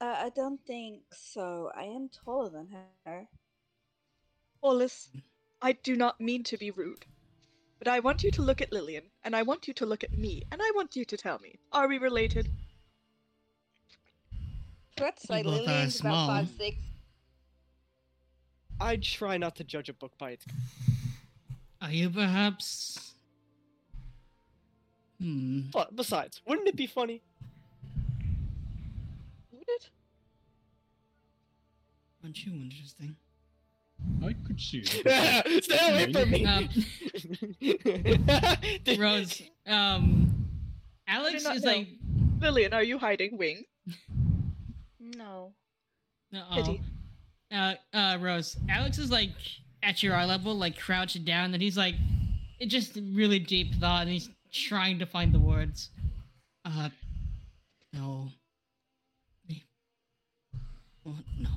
[0.00, 1.70] Uh, I don't think so.
[1.76, 2.68] I am taller than
[3.04, 3.28] her.
[4.62, 5.10] Wallace,
[5.60, 7.04] I do not mean to be rude,
[7.78, 10.16] but I want you to look at Lillian, and I want you to look at
[10.16, 12.48] me, and I want you to tell me: Are we related?
[14.98, 16.76] What's like both are Lillian's about five six.
[18.80, 20.44] I try not to judge a book by its.
[21.80, 23.14] Are you perhaps?
[25.20, 25.60] Hmm.
[25.72, 27.22] But besides, wouldn't it be funny?
[29.52, 29.90] Would it?
[32.22, 33.16] Aren't you interesting?
[34.24, 34.88] I could see it.
[35.64, 36.44] Stay away from me.
[36.46, 36.68] Um,
[39.00, 39.42] Rose.
[39.66, 40.46] Um.
[41.06, 41.72] Alex not is know.
[41.72, 41.88] like.
[42.40, 43.64] Lillian, are you hiding Wing?
[45.00, 45.52] No.
[46.34, 46.56] Uh-oh.
[46.56, 46.80] Pity.
[47.54, 48.56] Uh, uh, Rose.
[48.68, 49.30] Alex is like
[49.82, 51.94] at your eye level, like crouched down, and he's like,
[52.58, 55.90] it just really deep thought, and he's trying to find the words.
[56.64, 56.88] Uh,
[57.92, 58.28] no.
[59.48, 59.62] Me.
[61.04, 61.50] Well, no.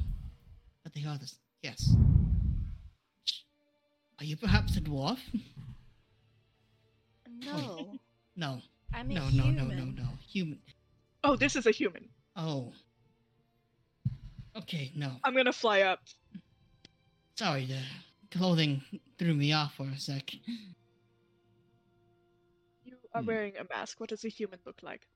[0.84, 1.36] But they are this.
[1.64, 1.96] Yes.
[4.20, 5.20] Are you perhaps a dwarf?
[7.40, 8.00] No.
[8.36, 8.62] No.
[8.94, 9.68] I'm a No, no, human.
[9.68, 10.10] no, no, no.
[10.32, 10.60] Human.
[11.24, 12.08] Oh, this is a human.
[12.36, 12.72] Oh.
[14.58, 15.12] Okay, no.
[15.24, 16.00] I'm gonna fly up.
[17.36, 17.80] Sorry, the
[18.38, 18.82] clothing
[19.20, 20.34] threw me off for a sec.
[22.86, 23.28] You are Hmm.
[23.28, 24.00] wearing a mask.
[24.00, 25.08] What does a human look like?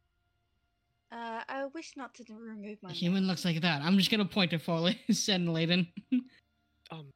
[1.11, 2.89] Uh, I wish not to remove my.
[2.91, 3.81] A human looks like that.
[3.81, 5.15] I'm just gonna point to Foley and
[5.49, 5.87] Layden.
[6.91, 7.11] Um.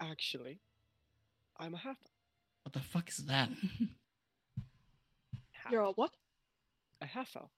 [0.00, 0.58] Actually,
[1.58, 1.96] I'm a half.
[2.64, 3.48] what the fuck is that?
[5.52, 6.10] half You're a what?
[7.00, 7.50] a half elf.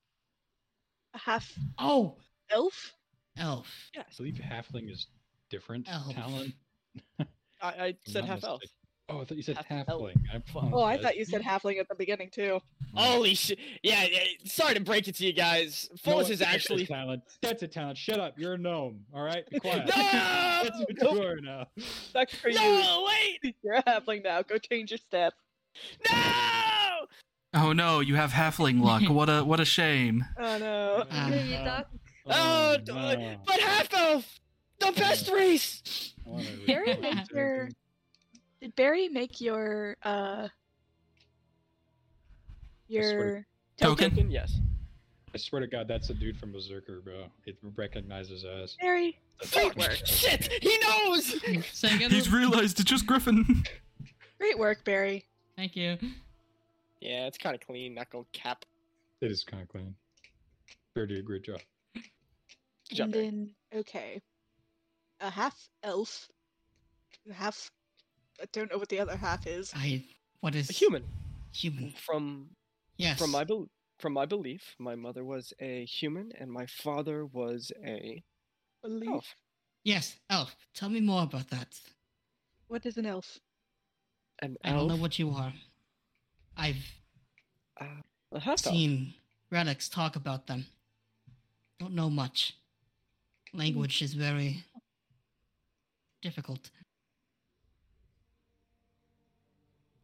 [1.13, 2.17] A half oh,
[2.49, 2.93] elf?
[3.37, 3.67] Elf.
[3.93, 4.01] Yeah.
[4.01, 5.07] I believe halfling is
[5.49, 6.13] different Elf.
[6.13, 6.53] talent.
[7.19, 7.27] I,
[7.61, 8.61] I said half elf.
[9.07, 10.01] Oh, I thought you said Half elf.
[10.01, 10.15] halfling.
[10.33, 10.41] I
[10.73, 12.59] Oh, I thought you said halfling at the beginning too.
[12.95, 13.59] Holy shit!
[13.83, 15.87] Yeah, yeah, sorry to break it to you guys.
[16.07, 16.85] No, is that's a actually.
[16.87, 17.21] talent.
[17.41, 17.97] That's a talent.
[17.99, 18.33] Shut up.
[18.39, 19.01] You're a gnome.
[19.13, 19.47] All right.
[19.49, 19.85] Be quiet.
[19.95, 20.61] No!
[20.63, 21.67] That's what you are now.
[22.13, 22.55] That's for you.
[22.55, 23.05] No,
[23.43, 23.55] wait!
[23.63, 24.41] You're a halfling now.
[24.41, 25.31] Go change your stats.
[26.09, 27.05] No!
[27.53, 29.03] Oh no, you have halfling luck.
[29.09, 30.25] What a what a shame.
[30.39, 31.05] Oh no.
[31.11, 31.83] Ah.
[32.25, 32.81] Do you talk?
[32.89, 33.35] Oh, no.
[33.45, 34.39] but half elf,
[34.79, 36.13] the best race.
[36.65, 37.69] Barry, make your-
[38.61, 40.47] Did Barry make your uh
[42.87, 43.45] your
[43.77, 44.31] Token?
[44.31, 44.59] yes.
[45.33, 47.25] I swear to God, that's a dude from Berserker, bro.
[47.45, 48.77] It recognizes us.
[48.79, 49.19] Barry?
[49.51, 49.99] Great work.
[50.05, 51.35] Shit, he knows.
[51.73, 52.11] Second.
[52.11, 53.35] He's realized it's just Griffith.
[54.39, 55.25] Great work, Barry.
[55.57, 55.97] Thank you.
[57.01, 57.93] Yeah, it's kind of clean.
[57.93, 58.63] knuckle cap.
[59.21, 59.93] It is kind of clean.
[60.93, 61.59] Bear did a great job.
[62.89, 63.25] Good job, and Barry.
[63.25, 64.21] then okay.
[65.21, 66.27] A half elf.
[67.33, 67.71] Half
[68.41, 69.71] I don't know what the other half is.
[69.75, 70.03] I.
[70.41, 71.03] What is A human.
[71.53, 71.91] Human.
[72.05, 72.49] From
[72.97, 73.17] Yes.
[73.19, 73.67] from my bel
[73.99, 78.21] from my belief, my mother was a human and my father was a
[78.83, 79.09] Believe.
[79.09, 79.35] elf.
[79.83, 80.55] Yes, elf.
[80.73, 81.79] Tell me more about that.
[82.67, 83.39] What is an elf?
[84.39, 85.53] An I don't know what you are.
[86.57, 86.83] I've
[87.79, 88.01] uh,
[88.33, 89.13] a seen
[89.49, 90.65] relics talk about them.
[91.79, 92.53] Don't know much.
[93.55, 94.63] Language is very
[96.21, 96.69] difficult.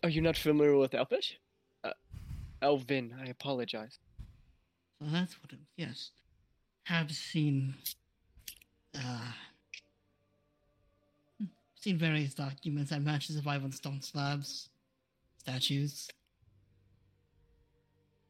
[0.04, 1.38] Are you not familiar with Elfish?
[1.84, 1.92] Uh,
[2.62, 4.00] Elven, I apologize.
[5.00, 6.12] So that's what it yes.
[6.84, 7.76] Have seen
[8.96, 9.32] uh
[11.76, 14.70] seen various documents that match the survival stone slabs,
[15.40, 16.08] statues.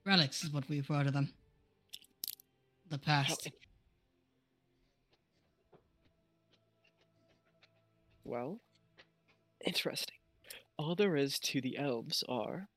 [0.06, 1.32] Relics is what we've heard of them.
[2.90, 3.46] The past.
[3.46, 3.52] in-
[8.24, 8.60] Well,
[9.66, 10.16] interesting.
[10.78, 12.68] All there is to the elves are.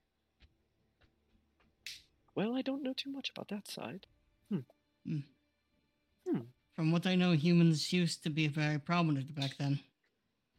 [2.35, 4.07] Well, I don't know too much about that side.
[4.51, 4.61] Hmm.
[5.07, 6.41] Hmm.
[6.75, 9.79] From what I know, humans used to be very prominent back then.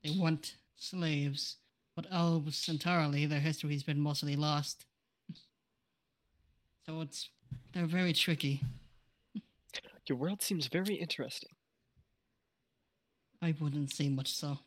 [0.04, 1.58] They weren't slaves,
[1.96, 4.86] but elves entirely, their history's been mostly lost.
[6.86, 7.30] So it's
[7.74, 8.62] they're very tricky.
[10.08, 11.55] Your world seems very interesting.
[13.46, 14.58] I wouldn't say much so.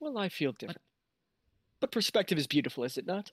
[0.00, 0.80] Well, I feel different.
[1.78, 3.30] But perspective is beautiful, is it not?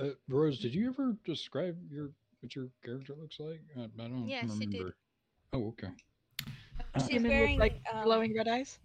[0.00, 3.60] Uh, Rose, did you ever describe your what your character looks like?
[3.76, 4.84] I, I don't Yes, you remember.
[4.84, 4.92] did.
[5.52, 5.90] Oh, okay.
[7.06, 8.80] She's Women wearing with like um, glowing red eyes.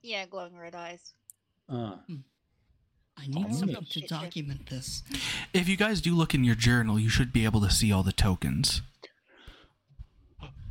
[0.00, 1.12] Yeah, glowing red eyes.
[1.68, 1.96] Uh,
[3.20, 5.02] I need Oh, something to document this.
[5.52, 8.02] If you guys do look in your journal, you should be able to see all
[8.02, 8.82] the tokens.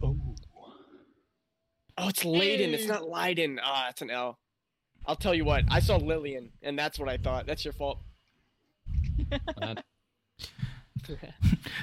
[0.01, 0.17] oh.
[2.01, 2.71] Oh, it's Layden.
[2.73, 3.59] It's not Leiden.
[3.61, 4.39] Ah, it's an L.
[5.05, 5.65] I'll tell you what.
[5.69, 7.45] I saw Lillian, and that's what I thought.
[7.45, 7.99] That's your fault.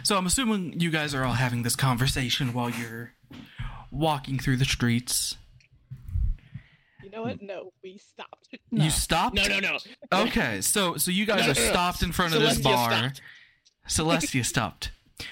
[0.05, 3.13] So I'm assuming you guys are all having this conversation while you're
[3.91, 5.37] walking through the streets.
[7.17, 7.41] You know what?
[7.41, 8.59] No, we stopped.
[8.71, 9.37] You stopped?
[9.37, 9.79] no, no, no.
[10.25, 11.71] Okay, so so you guys No, are no, no.
[11.71, 12.91] stopped in front of this bar.
[12.91, 13.23] stopped.
[13.89, 14.91] Celestia stopped.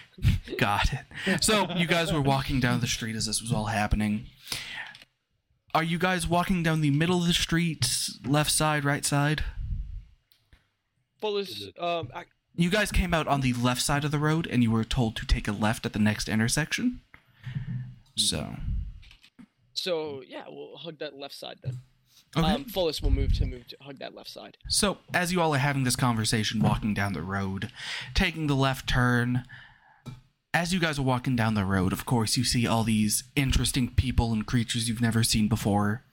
[0.59, 0.89] Got
[1.27, 1.45] it.
[1.45, 4.27] So you guys were walking down the street as this was all happening.
[5.75, 7.87] Are you guys walking down the middle of the street,
[8.25, 9.45] left side, right side?
[11.23, 11.71] Follis.
[11.79, 12.09] Um.
[12.15, 12.25] I,
[12.57, 15.17] You guys came out on the left side of the road and you were told
[15.17, 17.01] to take a left at the next intersection.
[18.17, 18.57] So,
[19.75, 21.81] so yeah, we'll hug that left side then.
[22.37, 22.47] okay.
[22.47, 24.57] Um, Follis will move to move to hug that left side.
[24.69, 27.71] So, as you all are having this conversation, walking down the road,
[28.15, 29.45] taking the left turn,
[30.53, 33.89] as you guys are walking down the road, of course, you see all these interesting
[33.89, 36.05] people and creatures you've never seen before.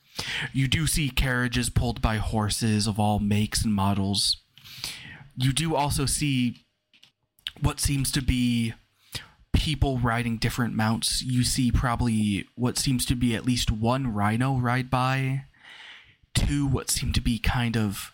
[0.51, 4.37] You do see carriages pulled by horses of all makes and models.
[5.37, 6.65] You do also see
[7.61, 8.73] what seems to be
[9.53, 11.21] people riding different mounts.
[11.21, 15.45] You see probably what seems to be at least one rhino ride by
[16.33, 18.11] two what seem to be kind of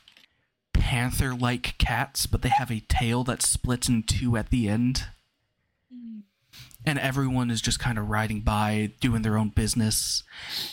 [0.74, 5.06] panther like cats, but they have a tail that splits in two at the end.
[5.94, 6.20] Mm-hmm.
[6.86, 10.24] And everyone is just kind of riding by, doing their own business.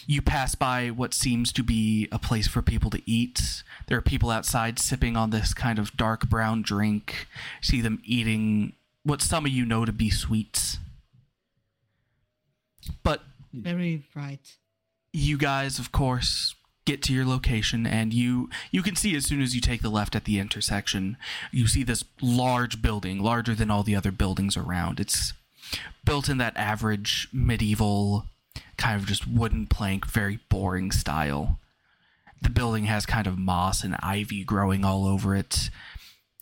[0.07, 3.63] You pass by what seems to be a place for people to eat.
[3.89, 7.27] There are people outside sipping on this kind of dark brown drink.
[7.61, 8.75] See them eating
[9.05, 10.79] what some of you know to be sweets.
[13.03, 14.41] But Very right.
[15.13, 19.41] you guys of course get to your location and you you can see as soon
[19.41, 21.17] as you take the left at the intersection
[21.51, 25.33] you see this large building larger than all the other buildings around it's
[26.05, 28.27] built in that average medieval
[28.77, 31.59] kind of just wooden plank very boring style
[32.43, 35.71] the building has kind of moss and ivy growing all over it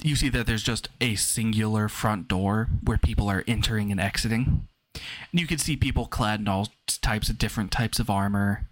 [0.03, 4.67] you see that there's just a singular front door where people are entering and exiting
[4.95, 6.69] and you can see people clad in all
[7.01, 8.69] types of different types of armor.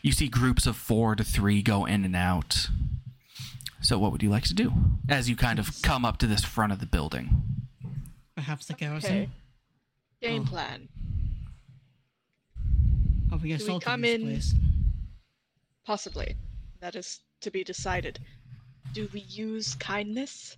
[0.00, 2.68] You see groups of four to three go in and out.
[3.82, 4.72] So, what would you like to do
[5.08, 7.42] as you kind of come up to this front of the building?
[8.36, 9.10] Perhaps the garrison.
[9.12, 9.28] Okay.
[10.22, 10.50] Game Oh.
[10.50, 10.88] plan.
[13.32, 14.54] Are we we assaulting come this in- place?
[15.84, 16.36] Possibly.
[16.80, 18.20] That is to be decided.
[18.92, 20.56] Do we use kindness?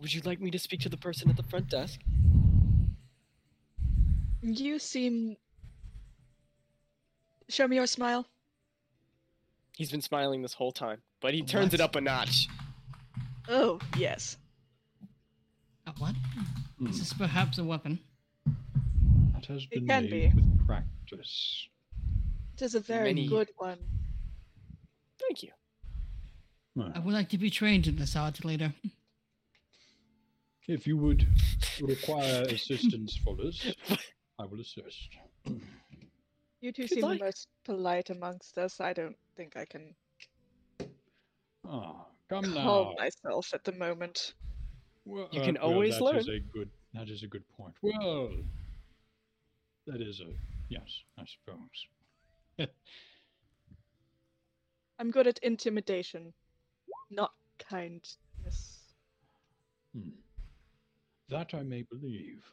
[0.00, 2.00] Would you like me to speak to the person at the front desk?
[4.42, 5.36] You seem.
[7.48, 8.26] Show me your smile.
[9.76, 12.48] He's been smiling this whole time, but he turns it up a notch.
[13.48, 14.36] Oh, yes.
[15.86, 16.14] A what?
[16.78, 16.86] Hmm.
[16.88, 17.98] Is this perhaps a weapon?
[19.34, 20.32] That has It can made be.
[20.34, 21.68] with practice.
[22.54, 23.78] It is a very Many- good one.
[25.18, 25.52] Thank you.
[26.76, 28.74] Well, I would like to be trained in this art later.
[30.68, 31.26] if you would
[31.80, 33.72] require assistance for this,
[34.38, 35.08] I will assist.
[36.60, 37.18] You two Good seem luck.
[37.18, 38.78] the most polite amongst us.
[38.80, 39.94] I don't think I can
[41.68, 42.94] Ah, come calm now.
[42.98, 44.34] myself at the moment.
[45.06, 46.36] Well, You uh, can well, always that is learn.
[46.36, 46.68] a good.
[46.94, 47.74] That is a good point.
[47.82, 48.30] Well,
[49.86, 50.32] that is a
[50.68, 51.86] yes, I suppose.
[54.98, 56.32] I'm good at intimidation,
[57.10, 58.80] not kindness.
[59.94, 60.10] Hmm.
[61.28, 62.44] That I may believe.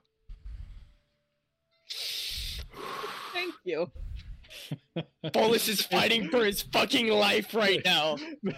[3.33, 3.91] Thank you.
[5.25, 8.17] Follis is fighting for his fucking life right now.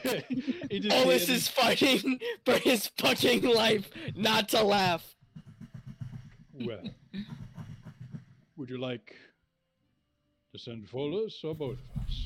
[0.69, 5.15] He just Follis is fighting for his fucking life not to laugh.
[6.53, 6.83] Well,
[8.57, 9.15] would you like
[10.53, 12.24] to send Follis or both of us?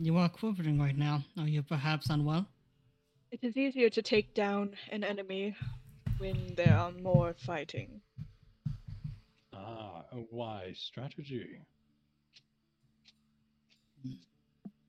[0.00, 1.24] You are quivering right now.
[1.36, 2.46] Are you perhaps unwell?
[3.32, 5.56] It is easier to take down an enemy
[6.18, 8.00] when there are more fighting.
[9.52, 11.62] Ah, a wise strategy.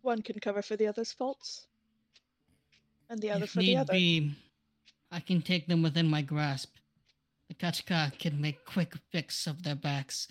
[0.03, 1.65] One can cover for the other's faults,
[3.09, 3.93] and the other if for the need other.
[3.93, 4.35] be,
[5.11, 6.75] I can take them within my grasp.
[7.47, 10.27] The Kachka can make quick fix of their backs.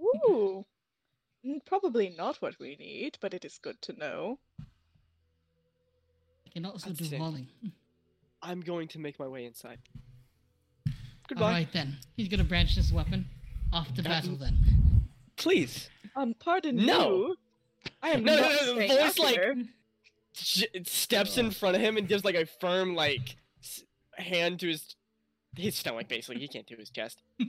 [0.00, 0.66] Ooh.
[1.46, 4.38] Mm, Probably not what we need, but it is good to know.
[6.46, 7.48] I can also I'd do say- hauling.
[8.42, 9.78] I'm going to make my way inside.
[11.28, 11.44] Goodbye.
[11.44, 11.98] All right then.
[12.16, 13.26] He's gonna branch his weapon.
[13.72, 15.08] Off to That- battle then.
[15.36, 15.88] Please.
[16.16, 17.08] Um, pardon No.
[17.28, 17.36] you.
[18.02, 19.64] I am No, no, not no, the staying voice, up like- here.
[20.34, 23.84] J- steps in front of him and gives like a firm like s-
[24.16, 24.96] hand to his
[25.56, 26.08] his stomach.
[26.08, 27.22] Basically, he can't do his chest.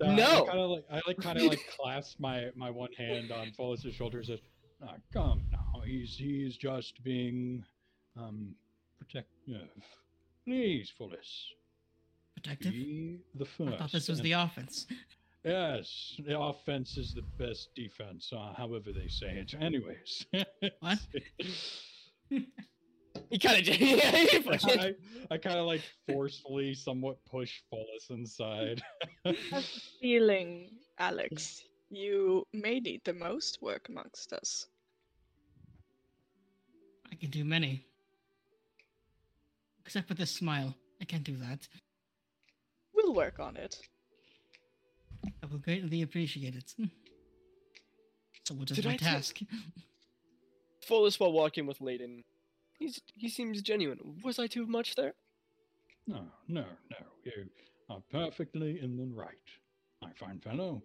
[0.00, 0.44] Uh, No.
[0.44, 3.50] I kind of like I like kind of like clasp my my one hand on
[3.58, 4.40] Follis's shoulder and says,
[4.82, 7.64] ah, "Come now, he's he's just being
[8.16, 8.54] um
[8.98, 9.68] protective.
[10.44, 11.46] Please, Follis,
[12.34, 12.72] Protective.
[12.72, 14.86] be the first." I thought this was and- the offense.
[15.44, 19.54] Yes, the offense is the best defense, uh, however they say it.
[19.60, 20.26] Anyways.
[20.80, 20.98] What?
[23.30, 24.00] He kind of yeah,
[24.52, 24.94] I,
[25.30, 28.82] I kind of like forcefully, somewhat push Follis inside.
[29.24, 29.66] I have a
[30.00, 34.66] feeling, Alex, you may need the most work amongst us.
[37.10, 37.84] I can do many.
[39.84, 40.74] Except for this smile.
[41.00, 41.66] I can't do that.
[42.94, 43.76] We'll work on it.
[45.42, 46.74] I will greatly appreciate it.
[48.44, 49.40] So what is Did my I tell- task?
[50.88, 52.22] Follis while walking with Layden.
[52.78, 54.20] He's he seems genuine.
[54.24, 55.14] Was I too much there?
[56.06, 56.96] no, no, no.
[57.24, 57.48] You
[57.90, 59.34] are perfectly in the right,
[60.02, 60.82] my fine fellow.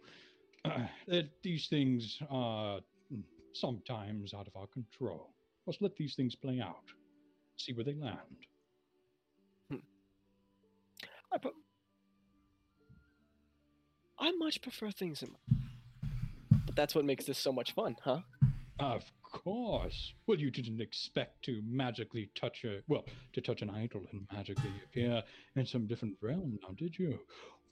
[0.65, 2.79] Uh, that these things are
[3.13, 3.23] mm,
[3.53, 5.29] sometimes out of our control.
[5.67, 6.85] Let's let these things play out.
[7.57, 8.47] See where they land.
[11.33, 11.51] I pro-
[14.19, 18.19] I much prefer things in My, But that's what makes this so much fun, huh?
[18.79, 20.13] Of course.
[20.27, 24.71] Well, you didn't expect to magically touch a well, to touch an idol and magically
[24.85, 25.23] appear
[25.55, 27.19] in some different realm, now did you?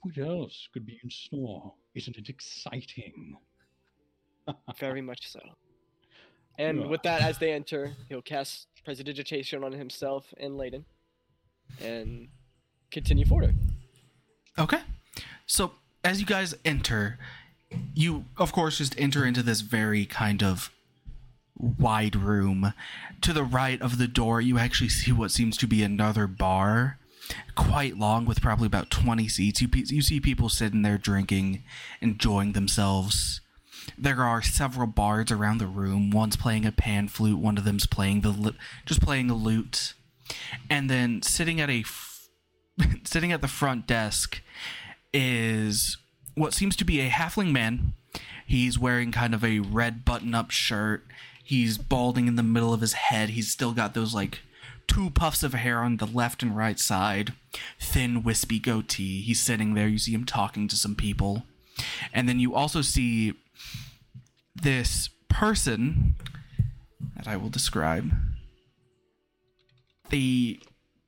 [0.02, 1.72] What else could be in store?
[1.94, 3.36] Isn't it exciting?
[4.78, 5.40] Very much so.
[6.58, 6.86] And Yeah.
[6.86, 10.84] with that, as they enter, he'll cast Prestidigitation on himself and Layden,
[11.80, 12.28] and
[12.90, 13.54] continue forward.
[14.58, 14.80] Okay.
[15.46, 17.18] So as you guys enter,
[17.94, 20.70] you of course just enter into this very kind of
[21.60, 22.72] wide room.
[23.22, 26.98] To the right of the door, you actually see what seems to be another bar,
[27.54, 29.60] quite long with probably about 20 seats.
[29.60, 31.62] You you see people sitting there drinking,
[32.00, 33.40] enjoying themselves.
[33.96, 36.10] There are several bards around the room.
[36.10, 39.94] One's playing a pan flute, one of them's playing the li- just playing a lute.
[40.68, 42.28] And then sitting at a f-
[43.04, 44.42] sitting at the front desk
[45.12, 45.98] is
[46.34, 47.94] what seems to be a halfling man.
[48.46, 51.04] He's wearing kind of a red button up shirt.
[51.50, 53.30] He's balding in the middle of his head.
[53.30, 54.38] He's still got those like
[54.86, 57.32] two puffs of hair on the left and right side.
[57.80, 59.20] Thin, wispy goatee.
[59.22, 59.88] He's sitting there.
[59.88, 61.42] You see him talking to some people.
[62.12, 63.34] And then you also see
[64.54, 66.14] this person
[67.16, 68.12] that I will describe.
[70.10, 70.60] They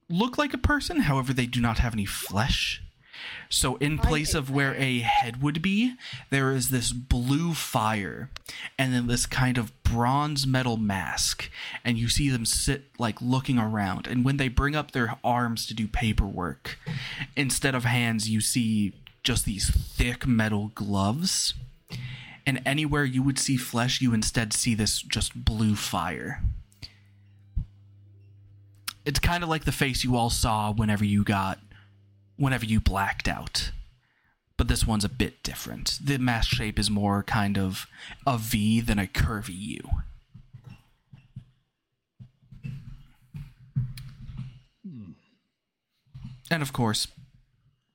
[0.09, 2.82] look like a person, however, they do not have any flesh.
[3.49, 5.95] So, in place of where a head would be,
[6.31, 8.31] there is this blue fire
[8.79, 11.51] and then this kind of bronze metal mask.
[11.85, 14.07] And you see them sit, like, looking around.
[14.07, 16.79] And when they bring up their arms to do paperwork,
[17.37, 21.55] instead of hands, you see just these thick metal gloves.
[22.47, 26.43] And anywhere you would see flesh, you instead see this just blue fire.
[29.05, 31.59] It's kind of like the face you all saw whenever you got
[32.43, 33.71] whenever you blacked out.
[34.57, 36.01] But this one's a bit different.
[36.03, 37.87] The mask shape is more kind of
[38.27, 39.89] a V than a curvy U.
[46.51, 47.07] And of course,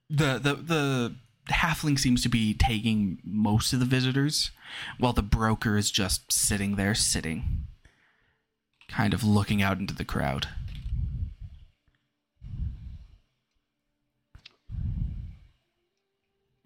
[0.10, 1.16] the the the
[1.50, 4.52] halfling seems to be taking most of the visitors,
[4.98, 7.68] while the broker is just sitting there sitting,
[8.88, 10.48] kind of looking out into the crowd.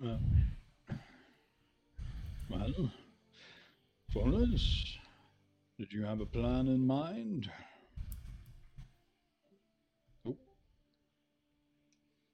[0.03, 0.18] Uh,
[2.49, 2.91] well,
[4.14, 4.98] Follis,
[5.78, 7.49] did you have a plan in mind?
[10.28, 10.36] Oh,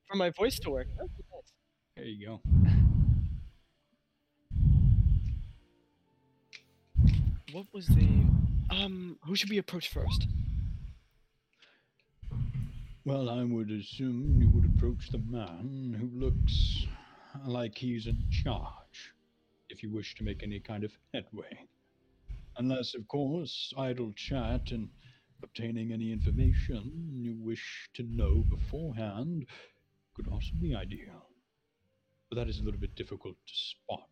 [0.08, 0.88] For my voice to work.
[0.98, 1.10] Nice.
[1.98, 2.42] there you go.
[7.52, 8.26] What was the
[8.70, 9.18] um?
[9.26, 10.28] Who should we approach first?
[13.06, 16.86] Well, I would assume you would approach the man who looks
[17.46, 19.14] like he's in charge,
[19.70, 21.68] if you wish to make any kind of headway.
[22.58, 24.90] Unless, of course, idle chat and
[25.44, 29.46] obtaining any information you wish to know beforehand
[30.16, 31.30] could also be ideal.
[32.30, 34.10] But that is a little bit difficult to spot.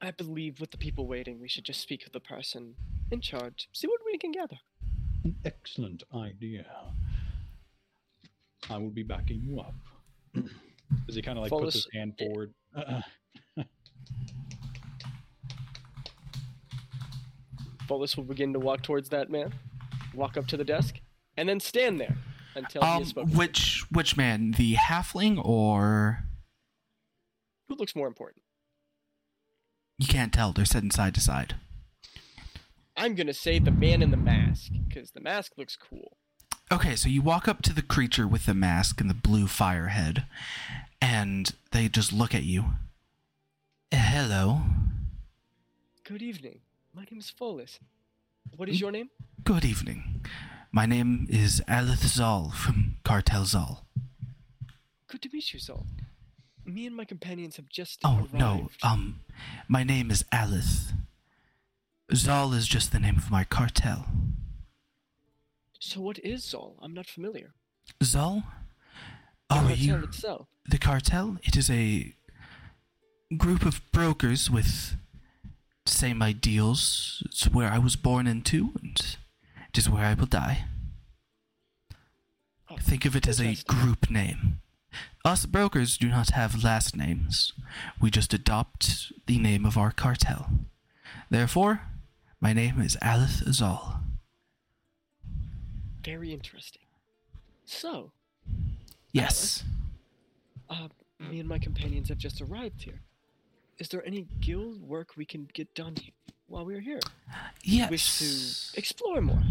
[0.00, 2.74] I believe with the people waiting, we should just speak with the person
[3.10, 4.58] in charge, see what we can gather.
[5.24, 6.66] An excellent idea.
[8.68, 9.74] I will be backing you up.
[11.08, 12.54] As he kind of like puts his Follis- hand forward.
[12.74, 13.00] Uh,
[17.88, 19.54] Follis will begin to walk towards that man,
[20.14, 20.96] walk up to the desk,
[21.36, 22.16] and then stand there
[22.54, 23.36] until he Um, has spoken.
[23.36, 24.52] which which man?
[24.52, 26.24] The halfling or
[27.68, 28.42] Who looks more important?
[29.98, 30.52] you can't tell.
[30.52, 31.56] They're sitting side to side.
[32.96, 36.16] I'm gonna say the man in the mask, because the mask looks cool.
[36.70, 39.88] Okay, so you walk up to the creature with the mask and the blue fire
[39.88, 40.24] head,
[41.00, 42.64] and they just look at you.
[43.92, 44.62] Hello.
[46.04, 46.60] Good evening.
[46.92, 47.78] My name is Follis.
[48.56, 49.10] What is your name?
[49.44, 50.24] Good evening.
[50.72, 53.86] My name is Alith Zal from Cartel Zal.
[55.08, 55.86] Good to meet you, Zal.
[56.64, 58.34] Me and my companions have just Oh, arrived.
[58.34, 58.70] no.
[58.82, 59.20] Um,
[59.68, 60.92] my name is Alith.
[62.12, 64.06] Zal is just the name of my cartel.
[65.86, 66.74] So what is Zal?
[66.82, 67.54] I'm not familiar.
[68.00, 68.42] The
[69.48, 69.94] Oh, cartel you.
[70.02, 70.48] itself.
[70.68, 71.38] The cartel?
[71.44, 72.12] It is a
[73.36, 74.96] group of brokers with
[75.86, 77.22] same ideals.
[77.26, 78.98] It's where I was born into, and
[79.68, 80.64] it is where I will die.
[82.68, 84.60] Oh, Think of it as a group name.
[85.24, 87.52] Us brokers do not have last names.
[88.00, 90.50] We just adopt the name of our cartel.
[91.30, 91.82] Therefore,
[92.40, 94.00] my name is Alith Azal.
[96.06, 96.82] Very interesting.
[97.64, 98.12] So,
[99.12, 99.64] Yes.
[100.70, 100.88] uh,
[101.18, 103.00] me and my companions have just arrived here.
[103.78, 105.96] Is there any guild work we can get done
[106.46, 107.00] while we're here?
[107.64, 107.90] Yes.
[107.90, 109.42] Wish to explore more.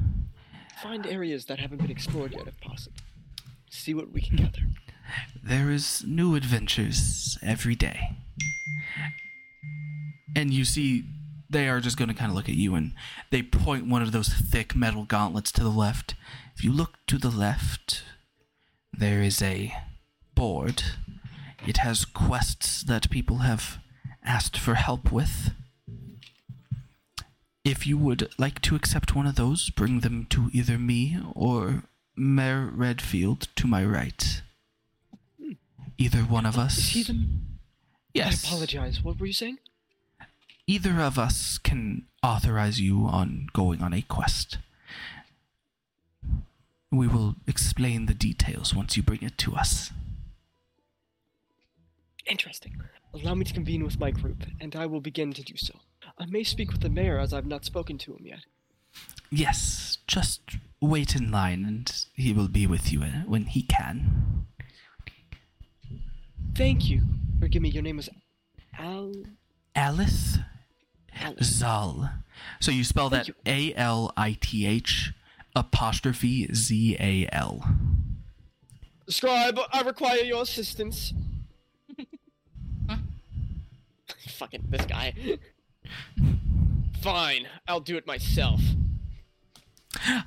[0.81, 2.97] Find areas that haven't been explored yet, if possible.
[3.69, 4.61] See what we can gather.
[5.43, 8.15] There is new adventures every day.
[10.35, 11.03] And you see
[11.49, 12.93] they are just going to kind of look at you and
[13.29, 16.15] they point one of those thick metal gauntlets to the left.
[16.55, 18.03] If you look to the left,
[18.93, 19.75] there is a
[20.35, 20.83] board.
[21.67, 23.79] It has quests that people have
[24.23, 25.51] asked for help with.
[27.65, 31.83] If you would like to accept one of those, bring them to either me or
[32.15, 34.41] Mayor Redfield to my right.
[35.97, 36.77] Either one of us.
[36.77, 37.27] Is he the...
[38.13, 38.45] Yes.
[38.45, 39.03] I apologize.
[39.03, 39.57] What were you saying?
[40.67, 44.57] Either of us can authorize you on going on a quest.
[46.95, 49.91] We will explain the details once you bring it to us.
[52.25, 52.81] Interesting.
[53.13, 55.73] Allow me to convene with my group, and I will begin to do so.
[56.17, 58.39] I may speak with the mayor as I've not spoken to him yet.
[59.29, 60.41] Yes, just
[60.79, 64.45] wait in line and he will be with you uh, when he can.
[66.55, 67.01] Thank you.
[67.39, 68.09] Forgive me, your name is
[68.77, 69.11] Al.
[69.75, 70.43] Alith
[71.13, 71.47] Alice.
[71.47, 72.09] Zal.
[72.59, 75.11] So you spell that A L I T H
[75.55, 77.63] apostrophe Z A L.
[79.07, 81.13] Scribe, I require your assistance.
[82.89, 82.97] Huh?
[84.29, 85.13] Fucking this guy.
[87.01, 88.59] Fine, I'll do it myself.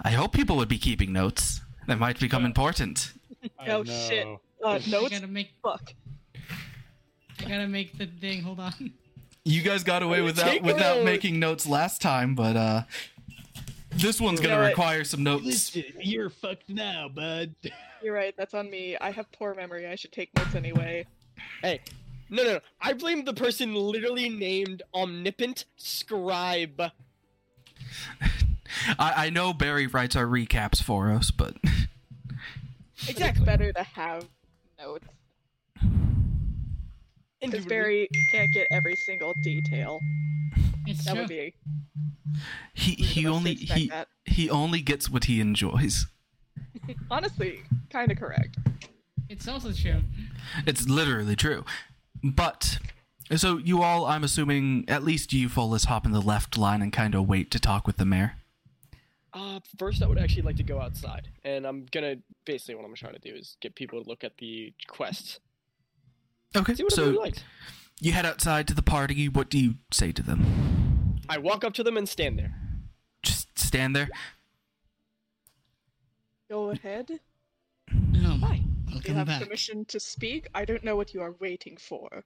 [0.03, 1.61] I hope people would be keeping notes.
[1.89, 3.13] That might become important.
[3.59, 4.27] I Oh, shit.
[4.27, 4.41] know.
[4.65, 5.11] Uh, I notes?
[5.11, 5.51] gotta make.
[5.63, 5.93] Fuck.
[7.41, 8.43] I gotta make the thing.
[8.43, 8.93] Hold on.
[9.45, 11.05] You guys got away without without notes.
[11.05, 12.83] making notes last time, but uh
[14.01, 15.45] this one's gonna know require some notes.
[15.45, 17.55] Listen, you're fucked now, bud.
[18.03, 18.97] You're right, that's on me.
[19.01, 19.87] I have poor memory.
[19.89, 21.05] I should take notes anyway.
[21.63, 21.81] Hey,
[22.31, 22.61] no, no, no.
[22.81, 26.81] I blame the person literally named Omnipotent Scribe.
[28.99, 31.57] I, I know Barry writes our recaps for us, but
[32.99, 33.45] It's Exactly.
[33.45, 34.29] better to have
[34.79, 35.07] notes.
[37.41, 37.69] Because Indubitably.
[37.69, 40.01] Barry can't get every single detail.
[40.87, 41.21] It's That true.
[41.21, 41.55] would be
[42.75, 44.09] he he of us to only he that.
[44.25, 46.07] he only gets what he enjoys.
[47.11, 47.61] honestly
[47.91, 48.57] kind of correct.
[49.29, 50.03] It's also true.
[50.67, 51.65] It's literally true.
[52.25, 52.79] But
[53.37, 56.93] so you all, I'm assuming, at least you, Follis, hop in the left line and
[56.93, 58.35] kind of wait to talk with the mayor.
[59.35, 62.17] Uh, first, I would actually like to go outside, and I'm gonna
[62.47, 65.39] basically what I'm trying to do is get people to look at the quests,
[66.57, 66.75] Okay.
[66.75, 67.45] see what So everybody likes.
[68.01, 69.29] you head outside to the party.
[69.29, 71.17] What do you say to them?
[71.29, 72.55] I walk up to them and stand there.
[73.23, 74.09] Just stand there.
[76.51, 77.21] Go ahead.
[77.91, 78.55] Um, Hi.
[78.55, 79.43] You welcome have back.
[79.43, 80.49] permission to speak.
[80.55, 82.25] I don't know what you are waiting for.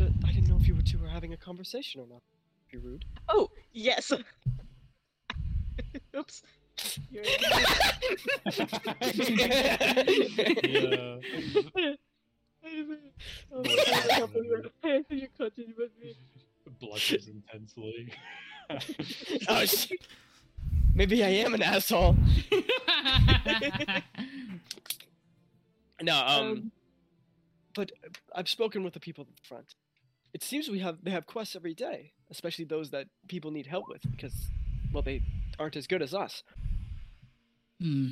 [0.00, 2.20] I didn't know if you two were having a conversation or not.
[2.70, 3.04] Be rude.
[3.28, 4.10] Oh, yes.
[6.16, 6.42] Oops.
[7.10, 7.24] You're...
[10.64, 11.16] yeah.
[15.10, 16.14] you continue with me.
[16.80, 18.12] Blushes intensely.
[19.48, 19.92] oh, sh-
[20.94, 22.16] Maybe I am an asshole.
[26.02, 26.72] No, um, Um,
[27.74, 27.92] but
[28.34, 29.74] I've spoken with the people at the front.
[30.32, 33.88] It seems we have they have quests every day, especially those that people need help
[33.88, 34.34] with because,
[34.92, 35.22] well, they
[35.58, 36.42] aren't as good as us.
[37.80, 38.08] hmm.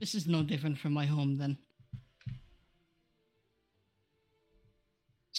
[0.00, 1.56] This is no different from my home then.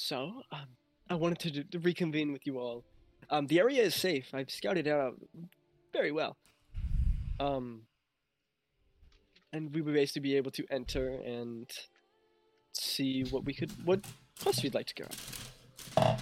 [0.06, 0.68] So, um,
[1.10, 2.84] I wanted to, to reconvene with you all.
[3.32, 4.36] Um, the area is safe.
[4.36, 5.16] I've scouted out
[5.94, 6.38] very well.
[7.40, 7.88] Um,
[9.52, 11.68] and we would basically be able to enter and
[12.72, 14.02] see what we could, what
[14.44, 15.06] quest we'd like to go
[15.98, 16.18] on.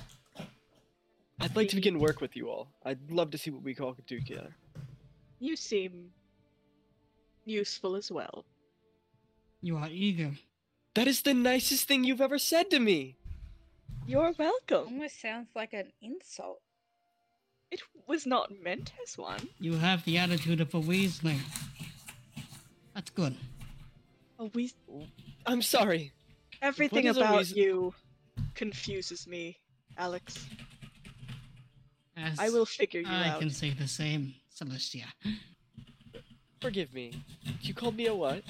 [1.42, 2.70] I'd like to begin work with you all.
[2.86, 4.56] I'd love to see what we all could do together.
[5.42, 6.12] You seem
[7.44, 8.46] useful as well.
[9.62, 10.32] You are eager.
[10.94, 13.18] That is the nicest thing you've ever said to me.
[14.06, 14.86] You're welcome.
[14.88, 16.62] Almost sounds like an insult.
[17.72, 19.50] It was not meant as one.
[19.60, 21.40] You have the attitude of a weasling.
[22.94, 23.36] That's good.
[24.40, 24.72] A we.
[25.46, 26.12] I'm sorry.
[26.62, 27.94] Everything about reason- you
[28.56, 29.58] confuses me,
[29.98, 30.46] Alex.
[32.16, 33.38] As I will figure you I out.
[33.38, 35.06] I can say the same, Celestia.
[36.62, 37.12] Forgive me.
[37.62, 38.44] You called me a what?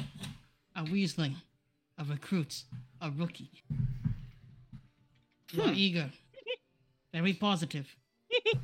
[0.75, 1.35] A weasling,
[1.97, 2.63] a recruit,
[3.01, 3.49] a rookie.
[5.53, 5.73] You are Hmm.
[5.75, 6.11] eager.
[7.13, 7.87] Very positive.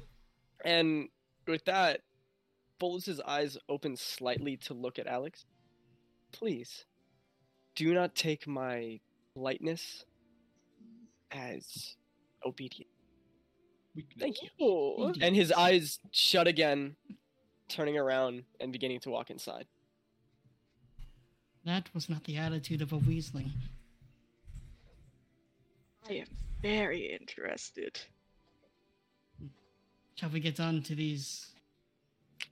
[0.65, 1.07] And
[1.47, 2.01] with that,
[2.81, 5.45] Follis's eyes open slightly to look at Alex.
[6.33, 6.83] Please,
[7.75, 8.99] do not take my
[9.35, 10.03] lightness
[11.31, 11.95] as
[12.45, 12.91] obedience.
[14.19, 14.49] Thank you.
[14.59, 16.97] Oh, And his eyes shut again,
[17.69, 19.65] turning around and beginning to walk inside.
[21.63, 23.51] That was not the attitude of a weasling.
[26.09, 26.27] I am
[26.61, 27.99] very interested.
[30.15, 31.47] Shall we get on to these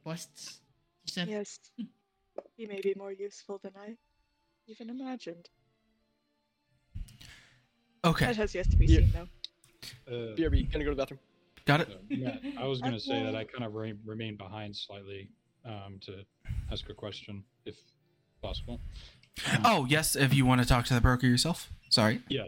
[0.03, 0.59] quests?
[1.05, 1.59] You said Yes,
[2.55, 3.95] he may be more useful than I
[4.67, 5.49] even imagined.
[8.05, 8.99] Okay, That has yet to be Yeah.
[8.99, 9.27] seen, though.
[10.07, 11.19] Uh, BRB, gonna go to the bathroom.
[11.65, 11.89] got it.
[11.89, 15.29] uh, Matt, I was going to say that I kind of re- remain behind slightly
[15.65, 16.23] um, to
[16.71, 17.75] ask a question, if
[18.41, 18.79] possible.
[19.65, 21.69] Oh yes, if you want to talk to the broker yourself.
[21.89, 22.21] Sorry.
[22.29, 22.43] Yeah,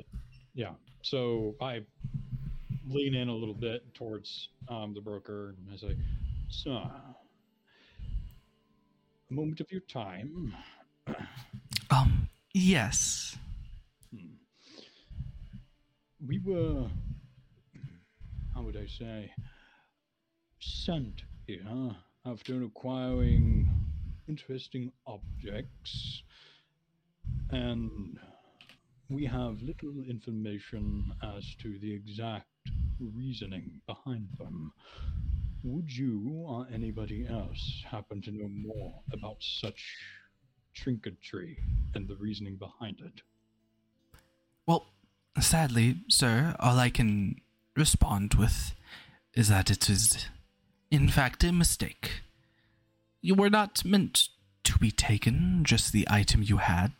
[0.54, 0.72] yeah.
[1.02, 1.82] So I
[2.88, 5.96] lean in a little bit towards um, the broker and I say,
[6.50, 7.16] "So, a
[9.30, 10.54] moment of your time.
[11.92, 12.30] Um.
[12.54, 13.36] Yes.
[14.14, 14.36] Hmm.
[16.28, 16.88] We were,
[18.54, 19.32] how would I say,
[20.60, 21.96] sent here
[22.28, 23.68] after acquiring
[24.28, 26.22] interesting objects,
[27.50, 28.20] and
[29.10, 32.46] we have little information as to the exact
[33.00, 34.72] reasoning behind them.
[35.64, 39.98] Would you or anybody else happen to know more about such
[40.76, 41.58] trinketry
[41.96, 43.22] and the reasoning behind it?
[44.68, 44.86] Well,
[45.40, 47.42] sadly, sir, all I can
[47.76, 48.76] respond with
[49.34, 50.28] is that it is,
[50.92, 52.22] in fact, a mistake.
[53.22, 54.30] You were not meant
[54.66, 56.92] to be taken, just the item you had.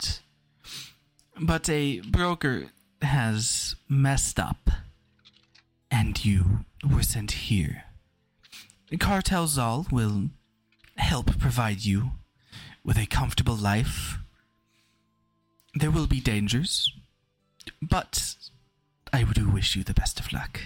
[1.42, 2.68] But a broker
[3.02, 4.70] has messed up,
[5.90, 7.86] and you were sent here.
[9.00, 10.30] Cartel Zal will
[10.98, 12.12] help provide you
[12.84, 14.18] with a comfortable life.
[15.74, 16.92] There will be dangers,
[17.82, 18.36] but
[19.14, 20.60] I do wish you the best of luck.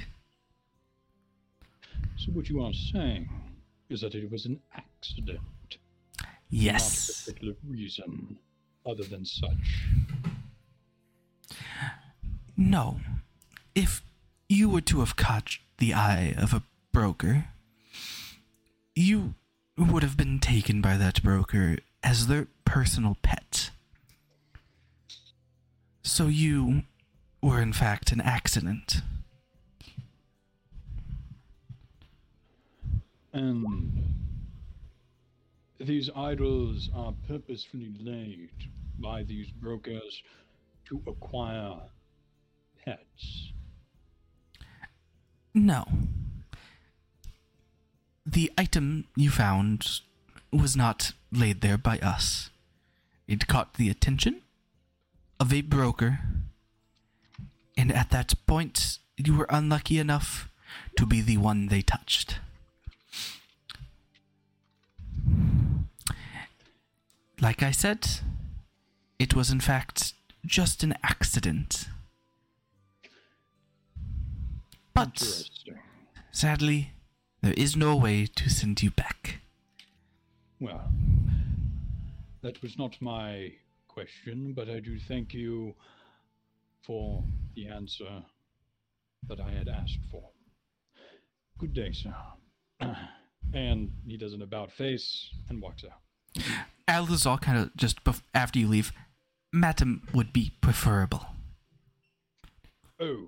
[2.17, 3.29] So what you are saying
[3.89, 5.39] is that it was an accident,
[5.69, 5.75] not
[6.23, 7.25] a Yes.
[7.25, 8.37] particular reason
[8.85, 9.87] other than such.
[12.55, 12.99] No.
[13.75, 14.01] If
[14.47, 17.45] you were to have caught the eye of a broker,
[18.95, 19.33] you
[19.77, 23.71] would have been taken by that broker as their personal pet.
[26.03, 26.83] So you
[27.41, 29.01] were, in fact, an accident.
[33.31, 34.13] And
[35.79, 38.51] these idols are purposefully laid
[38.99, 40.21] by these brokers
[40.85, 41.79] to acquire
[42.83, 43.51] pets.
[45.53, 45.85] No.
[48.25, 50.01] The item you found
[50.51, 52.49] was not laid there by us.
[53.27, 54.41] It caught the attention
[55.39, 56.19] of a broker,
[57.75, 60.49] and at that point, you were unlucky enough
[60.97, 62.39] to be the one they touched.
[67.41, 68.07] Like I said,
[69.19, 70.13] it was in fact
[70.45, 71.87] just an accident.
[74.93, 75.45] But
[76.31, 76.91] sadly,
[77.41, 79.41] there is no way to send you back.
[80.59, 80.91] Well,
[82.41, 83.53] that was not my
[83.87, 85.75] question, but I do thank you
[86.85, 87.23] for
[87.55, 88.23] the answer
[89.27, 90.29] that I had asked for.
[91.57, 92.13] Good day, sir.
[93.53, 96.43] And he does an about face and walks out.
[96.87, 98.91] Alazar kind of just bef- after you leave,
[99.51, 101.25] Madam would be preferable.
[102.99, 103.27] Oh,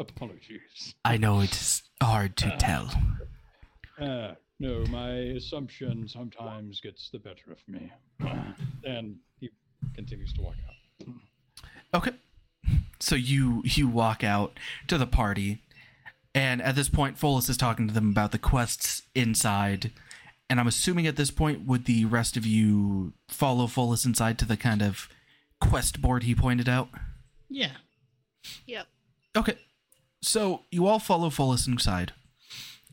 [0.00, 0.94] apologies.
[1.04, 2.90] I know it's hard to tell.
[4.00, 7.92] Uh, no, my assumption sometimes gets the better of me.
[8.84, 9.50] and he
[9.94, 11.14] continues to walk out.
[11.94, 12.12] Okay.
[12.98, 14.58] So you you walk out
[14.88, 15.62] to the party,
[16.34, 19.90] and at this point, Follis is talking to them about the quests inside.
[20.50, 24.44] And I'm assuming at this point, would the rest of you follow Follis inside to
[24.44, 25.08] the kind of
[25.60, 26.88] quest board he pointed out?
[27.48, 27.72] Yeah.
[28.66, 28.86] Yep.
[29.36, 29.56] Okay.
[30.22, 32.12] So you all follow Follis inside,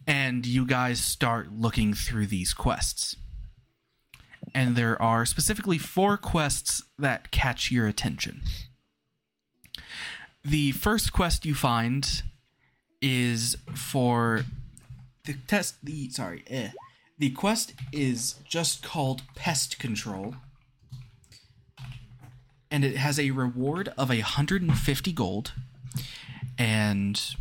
[0.05, 3.17] and you guys start looking through these quests.
[4.55, 8.43] And there are specifically four quests that catch your attention.
[10.43, 12.23] The first quest you find
[13.01, 14.45] is for
[15.25, 15.75] the test.
[15.83, 16.69] The sorry, eh.
[17.19, 20.35] The quest is just called Pest Control,
[22.71, 25.51] and it has a reward of 150 gold
[26.57, 27.35] and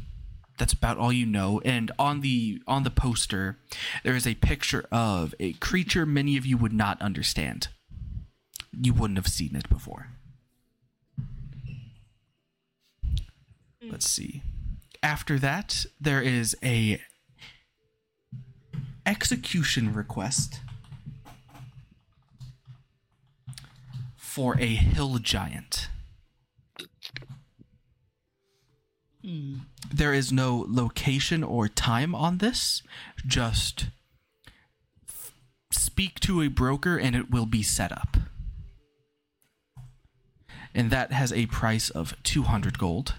[0.58, 1.60] that's about all you know.
[1.64, 3.58] And on the on the poster
[4.02, 7.68] there is a picture of a creature many of you would not understand.
[8.72, 10.08] You wouldn't have seen it before.
[13.82, 13.90] Hmm.
[13.90, 14.42] Let's see.
[15.02, 17.00] After that there is a
[19.04, 20.60] execution request
[24.16, 25.85] for a hill giant
[29.92, 32.82] There is no location or time on this.
[33.26, 33.86] Just
[35.72, 38.16] speak to a broker and it will be set up.
[40.74, 43.14] And that has a price of 200 gold.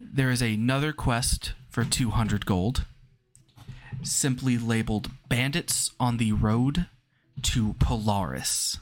[0.00, 2.84] There is another quest for 200 gold,
[4.02, 6.86] simply labeled Bandits on the Road
[7.42, 8.78] to Polaris.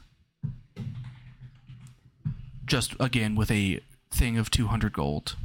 [2.66, 3.80] Just again with a
[4.10, 5.36] thing of 200 gold.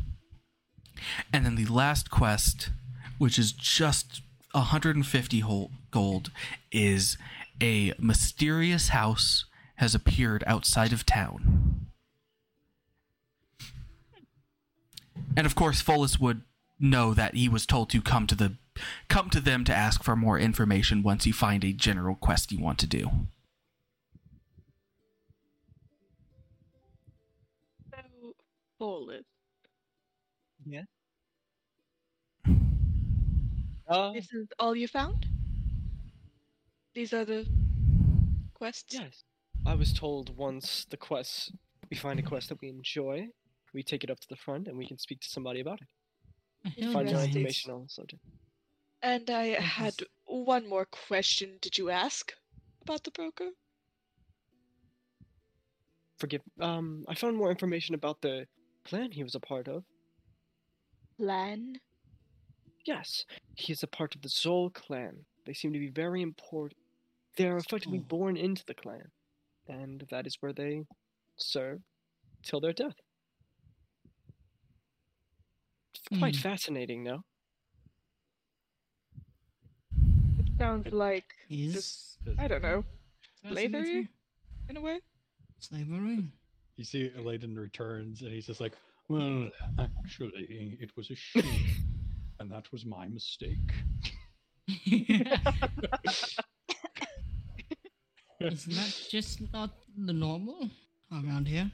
[1.31, 2.69] And then the last quest,
[3.17, 4.21] which is just
[4.51, 6.31] 150 hol- gold,
[6.71, 7.17] is
[7.61, 9.45] a mysterious house
[9.75, 11.87] has appeared outside of town.
[15.35, 16.41] And of course, Follis would
[16.79, 18.55] know that he was told to come to the
[19.07, 22.59] come to them to ask for more information once you find a general quest you
[22.59, 23.09] want to do.
[28.83, 29.23] So, Follis,
[30.65, 30.83] Yeah.
[33.87, 35.25] Uh, this is all you found?
[36.93, 37.45] These are the
[38.53, 38.93] quests?
[38.93, 39.23] yes.
[39.65, 41.53] I was told once the quest,
[41.89, 43.27] we find a quest that we enjoy,
[43.73, 45.87] we take it up to the front and we can speak to somebody about it.
[46.83, 48.21] A Find out information on the subject.
[49.01, 49.95] And I had
[50.25, 51.57] one more question.
[51.61, 52.33] Did you ask
[52.81, 53.49] about the broker?
[56.17, 56.41] Forgive.
[56.59, 58.45] Um, I found more information about the
[58.85, 59.83] clan he was a part of.
[61.17, 61.75] Plan?
[62.85, 65.25] Yes, he is a part of the Zol clan.
[65.45, 66.77] They seem to be very important.
[67.37, 68.07] They're effectively Zol.
[68.07, 69.11] born into the clan,
[69.67, 70.83] and that is where they
[71.37, 71.79] serve
[72.43, 72.95] till their death.
[75.95, 76.41] It's quite Hmm.
[76.41, 77.23] fascinating, no?
[80.39, 82.83] It sounds like, Is I don't know,
[83.49, 84.09] slavery?
[84.69, 84.99] in a way?
[85.59, 86.31] Slavery.
[86.77, 88.73] You see, Eladen returns, and he's just like,
[89.07, 91.43] "Well, actually, it was a she,
[92.39, 93.71] and that was my mistake."
[98.39, 100.69] Isn't that just not the normal
[101.11, 101.71] around here?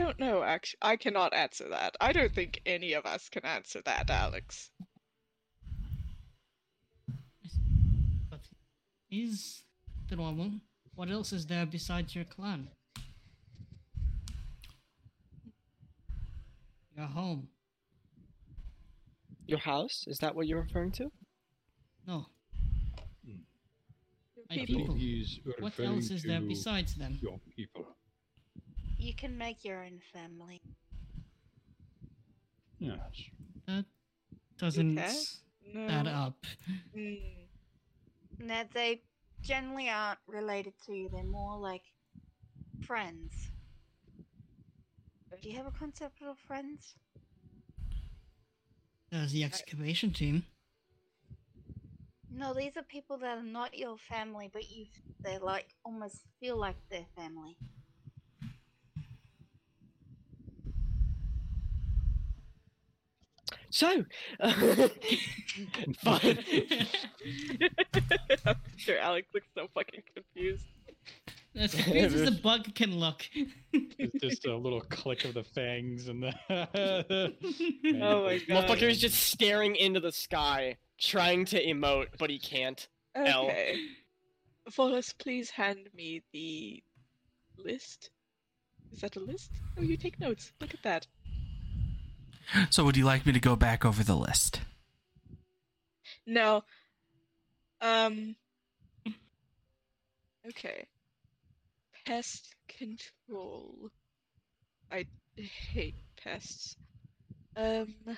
[0.00, 0.78] don't know, actually.
[0.82, 1.96] I cannot answer that.
[2.00, 4.70] I don't think any of us can answer that, Alex.
[8.30, 8.40] But
[9.10, 9.62] is
[10.08, 10.52] the normal?
[11.00, 12.68] What else is there besides your clan?
[16.94, 17.48] Your home.
[19.46, 20.04] Your house?
[20.06, 21.10] Is that what you're referring to?
[22.06, 22.26] No.
[24.50, 24.94] My People.
[24.94, 25.54] people.
[25.60, 27.18] What else is there besides them?
[27.22, 27.86] your people?
[28.98, 30.60] You can make your own family.
[32.78, 32.98] Yes.
[33.66, 33.86] That
[34.58, 34.98] doesn't.
[34.98, 35.16] Okay.
[35.72, 35.86] no.
[35.86, 36.44] that up.
[36.94, 37.22] Mm,
[38.38, 39.00] No, they
[39.42, 41.08] generally aren't related to you.
[41.08, 41.82] They're more like
[42.86, 43.32] friends.
[45.42, 46.94] Do you have a concept of friends?
[49.10, 50.44] There's the excavation team.
[52.30, 54.86] No, these are people that are not your family, but you
[55.22, 57.56] they like almost feel like their family.
[63.70, 64.04] So,
[66.02, 66.38] fine.
[68.44, 70.66] I'm sure Alex looks so fucking confused.
[71.54, 73.22] as confused as a bug can look.
[73.72, 76.32] It's just a little click of the fangs and the.
[78.02, 78.66] Oh my god.
[78.68, 82.88] Motherfucker is just staring into the sky, trying to emote, but he can't.
[83.14, 83.44] L.
[83.44, 83.76] Okay.
[84.70, 86.82] Follis, please hand me the
[87.56, 88.10] list.
[88.92, 89.52] Is that a list?
[89.78, 90.52] Oh, you take notes.
[90.60, 91.06] Look at that.
[92.70, 94.60] So, would you like me to go back over the list?
[96.26, 96.62] No.
[97.80, 98.36] Um.
[100.48, 100.86] Okay.
[102.06, 103.90] Pest control.
[104.90, 105.06] I
[105.36, 106.76] hate pests.
[107.56, 107.94] Um.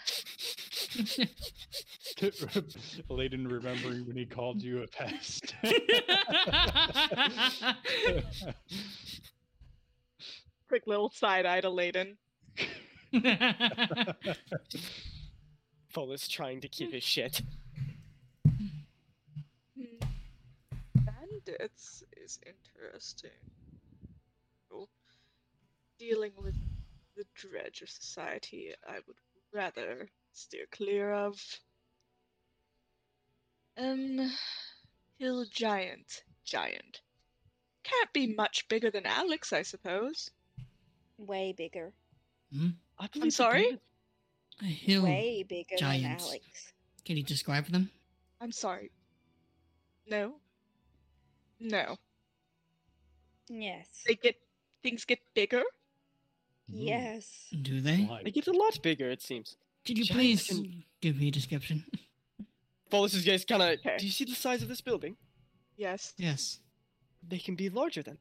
[3.11, 5.55] Layden remembering when he called you a pest.
[10.69, 12.17] Quick little side eye to Layden.
[15.91, 17.43] Full is trying to keep his shit.
[18.47, 19.99] Hmm.
[20.95, 23.31] Bandits is interesting.
[25.99, 26.57] Dealing with
[27.17, 29.17] the dredge of society, I would
[29.53, 31.41] rather steer clear of.
[33.77, 34.33] Um,
[35.19, 37.03] hill giant, giant.
[37.85, 40.31] Can't be much bigger than Alex, I suppose.
[41.19, 41.93] Way bigger.
[43.03, 43.63] I believe the sorry?
[43.63, 43.81] bandit-
[44.61, 45.03] a hill.
[45.05, 46.25] Way bigger giants.
[46.25, 46.73] than Alex.
[47.05, 47.91] Can you describe them?
[48.41, 48.93] I'm sorry.
[50.09, 50.35] No.
[51.59, 51.97] No.
[53.49, 53.87] Yes.
[54.07, 54.37] They get
[54.83, 55.63] things get bigger.
[56.69, 57.49] Yes.
[57.63, 58.05] Do they?
[58.05, 58.23] Why?
[58.25, 59.57] They get a lot bigger, it seems.
[59.85, 61.85] Could you Giants please can- give me a description?
[62.91, 63.69] Follis is just kind of.
[63.81, 63.97] Okay.
[63.99, 65.17] Do you see the size of this building?
[65.77, 66.15] Yes.
[66.19, 66.61] yes.
[67.27, 68.19] They can be larger than.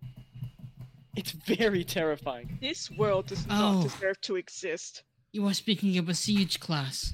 [1.16, 2.58] It's very terrifying.
[2.62, 3.74] This world does Oh.
[3.74, 5.04] not deserve to exist.
[5.34, 7.14] You are speaking of a siege class.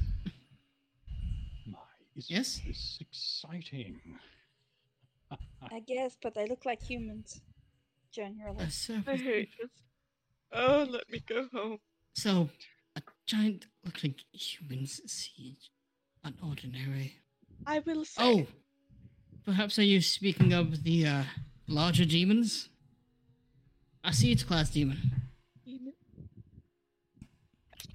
[1.65, 1.77] My,
[2.15, 2.59] is Yes?
[2.65, 3.99] this exciting?
[5.71, 7.41] I guess, but they look like humans.
[8.11, 8.63] Generally.
[8.63, 9.69] A surface- I hate this.
[10.51, 11.79] Oh, let me go home.
[12.15, 12.49] So,
[12.95, 15.71] a giant looks like humans siege.
[16.25, 17.13] Unordinary.
[17.65, 18.21] I will say.
[18.23, 18.47] Oh!
[19.43, 21.23] Perhaps are you speaking of the uh,
[21.67, 22.69] larger demons?
[24.03, 25.11] I see it's class demon.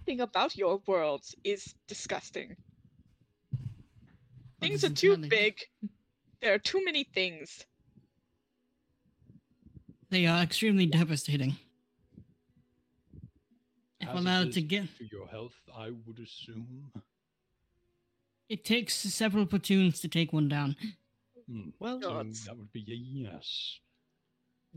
[0.04, 2.56] Everything about your worlds is disgusting.
[3.50, 3.60] What
[4.60, 5.60] Things are too entirely- big.
[6.40, 7.64] There are too many things.
[10.10, 11.56] They are extremely devastating.
[14.00, 16.90] If As allowed to get, to your health, I would assume.
[18.48, 20.76] it takes several platoons to take one down.
[21.46, 22.44] Hmm, Well, so Gods.
[22.46, 23.78] that would be a yes.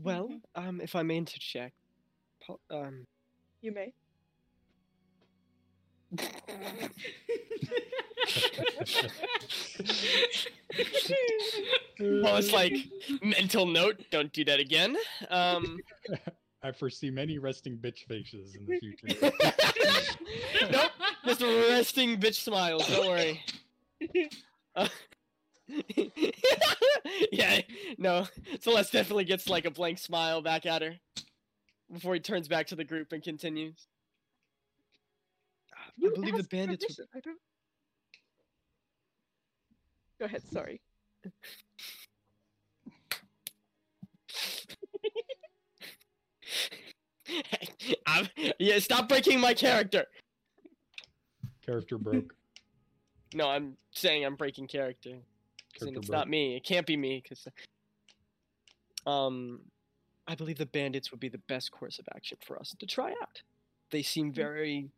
[0.02, 1.74] Well, um, if I may interject,
[2.46, 3.06] po- um,
[3.62, 3.92] You may.
[12.00, 12.74] well, it's like
[13.22, 14.02] mental note.
[14.10, 14.96] Don't do that again.
[15.30, 15.78] Um,
[16.62, 19.06] I foresee many resting bitch faces in the future.
[20.70, 20.90] nope,
[21.24, 22.86] just resting bitch smiles.
[22.88, 23.40] Don't worry.
[24.74, 24.88] Uh,
[27.32, 27.60] yeah,
[27.98, 28.26] no.
[28.60, 30.94] Celeste definitely gets like a blank smile back at her
[31.92, 33.86] before he turns back to the group and continues.
[36.04, 36.84] I believe the bandits.
[36.84, 36.96] Would...
[36.96, 37.38] permission, I don't.
[40.18, 40.42] Go ahead.
[40.50, 40.80] Sorry.
[48.06, 48.28] I'm...
[48.58, 50.04] Yeah, stop breaking my character.
[51.64, 52.34] Character broke.
[53.34, 55.16] No, I'm saying I'm breaking character.
[55.78, 56.18] Character it's broke.
[56.18, 56.56] not me.
[56.56, 57.46] It can't be me because,
[59.06, 59.60] um,
[60.26, 63.10] I believe the bandits would be the best course of action for us to try
[63.10, 63.42] out.
[63.90, 64.90] They seem very.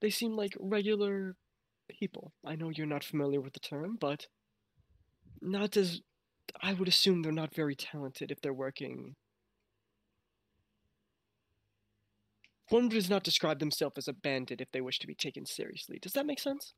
[0.00, 1.34] They seem like regular
[1.88, 2.32] people.
[2.44, 4.26] I know you're not familiar with the term, but
[5.40, 6.00] not as.
[6.62, 9.16] I would assume they're not very talented if they're working.
[12.70, 15.98] One does not describe themselves as a bandit if they wish to be taken seriously.
[16.00, 16.74] Does that make sense?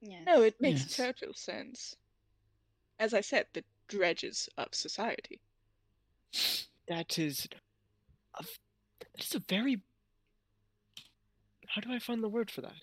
[0.00, 0.22] Yes.
[0.26, 0.96] No, it makes yes.
[0.96, 1.96] total sense.
[2.98, 5.40] As I said, the dredges of society.
[6.88, 7.48] That is
[8.38, 8.44] a,
[9.16, 9.82] that's a very
[11.70, 12.82] how do I find the word for that?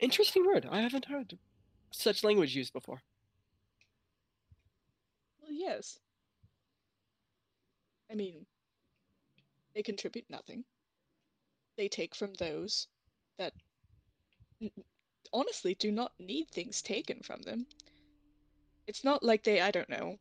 [0.00, 0.66] Interesting word.
[0.70, 1.38] I haven't heard
[1.90, 3.00] such language used before.
[5.40, 5.98] Well, yes.
[8.10, 8.44] I mean,
[9.74, 10.64] they contribute nothing.
[11.78, 12.88] They take from those
[13.38, 13.54] that
[15.32, 17.66] honestly do not need things taken from them.
[18.88, 20.18] It's not like they, I don't know,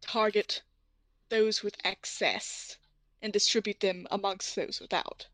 [0.00, 0.62] target
[1.28, 2.78] those with excess
[3.20, 5.26] and distribute them amongst those without.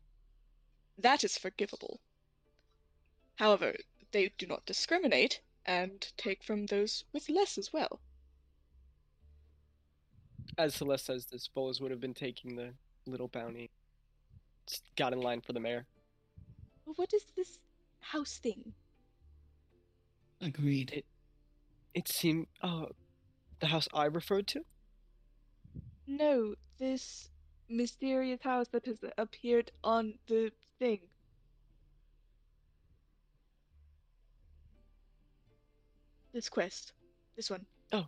[0.97, 2.01] That is forgivable.
[3.35, 3.73] However,
[4.11, 8.01] they do not discriminate and take from those with less as well.
[10.57, 12.73] As Celeste says this, Bolas would have been taking the
[13.07, 13.69] little bounty.
[14.71, 15.85] Just got in line for the mayor.
[16.85, 17.59] What is this
[17.99, 18.71] house thing?
[20.39, 20.91] Agreed.
[20.93, 21.05] It
[21.93, 22.85] it seemed oh uh,
[23.59, 24.61] the house I referred to?
[26.07, 27.29] No, this
[27.67, 30.99] mysterious house that has appeared on the thing.
[36.33, 36.93] This quest.
[37.35, 37.65] This one.
[37.91, 38.05] Oh.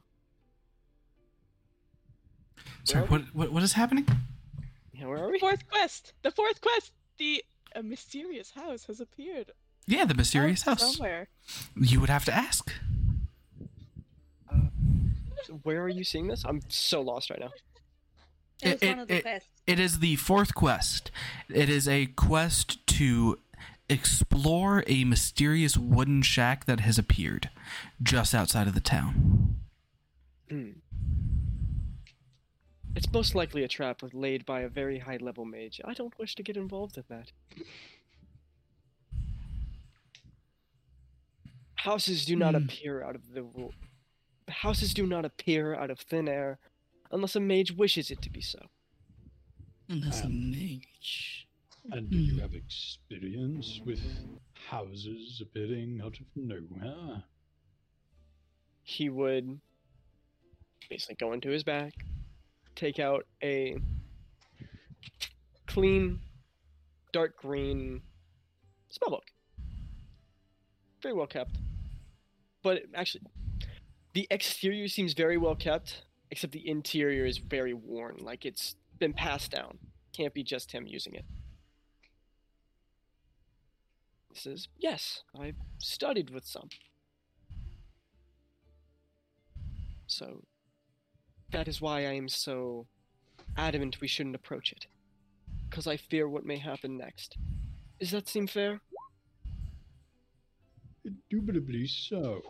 [2.86, 4.08] Sorry, what, what what is happening?
[4.94, 5.40] Yeah, where are we?
[5.40, 6.14] Fourth quest!
[6.22, 6.92] The fourth quest!
[7.18, 7.44] The
[7.76, 9.52] a mysterious house has appeared.
[9.88, 10.94] Yeah, the mysterious out house.
[10.96, 11.28] Somewhere.
[11.76, 12.72] You would have to ask.
[15.64, 16.44] Where are you seeing this?
[16.46, 17.52] I'm so lost right now.
[18.62, 21.12] It It- one of the it- It is the fourth quest.
[21.50, 23.40] It is a quest to
[23.90, 27.50] explore a mysterious wooden shack that has appeared
[28.02, 29.58] just outside of the town.
[30.50, 30.72] Hmm.
[32.96, 35.82] It's most likely a trap laid by a very high level mage.
[35.84, 37.32] I don't wish to get involved in that.
[41.76, 42.64] Houses do not Hmm.
[42.64, 43.74] appear out of the wo-
[44.48, 46.60] houses do not appear out of thin air
[47.12, 48.70] unless a mage wishes it to be so.
[49.90, 51.48] Unless a Um, mage.
[51.92, 52.40] And do you Hmm.
[52.40, 54.02] have experience with
[54.54, 57.24] houses appearing out of nowhere?
[58.84, 59.60] He would
[60.90, 61.94] basically go into his bag,
[62.76, 63.78] take out a
[65.68, 66.20] clean,
[67.12, 68.02] dark green
[68.92, 69.24] spellbook.
[71.02, 71.58] Very well kept.
[72.62, 73.24] But actually,
[74.14, 79.14] the exterior seems very well kept, except the interior is very worn, like it's been
[79.14, 79.80] passed down.
[80.14, 81.26] Can't be just him using it.
[84.32, 86.70] He says, Yes, I studied with some.
[90.08, 90.44] So,
[91.54, 92.88] that is why I am so
[93.58, 94.88] adamant we shouldn't approach it.
[95.70, 97.38] Because I fear what may happen next.
[98.00, 98.82] Does that seem fair?
[101.06, 102.42] Indubitably so.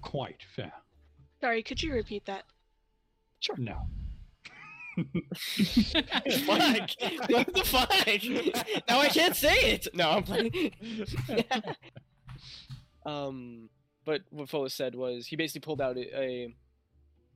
[0.00, 0.72] Quite fair.
[1.40, 2.44] Sorry, could you repeat that?
[3.40, 3.56] Sure.
[3.58, 3.76] No.
[4.96, 5.06] fuck!
[7.30, 7.90] what the fuck?
[8.88, 9.88] now I can't say it!
[9.94, 10.72] No, I'm playing.
[13.06, 13.70] um,
[14.04, 16.54] but what Fola said was he basically pulled out a, a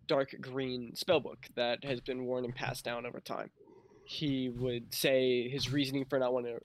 [0.06, 3.50] dark green spellbook that has been worn and passed down over time.
[4.04, 6.60] He would say his reasoning for not wanting to.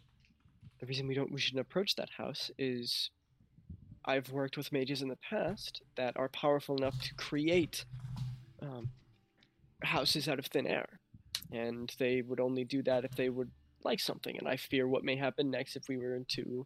[0.80, 3.12] The reason we don't we shouldn't approach that house is
[4.06, 7.86] I've worked with mages in the past that are powerful enough to create
[8.62, 8.90] um,
[9.84, 11.00] houses out of thin air,
[11.52, 13.52] and they would only do that if they would
[13.84, 14.38] like something.
[14.38, 16.66] And I fear what may happen next if we were to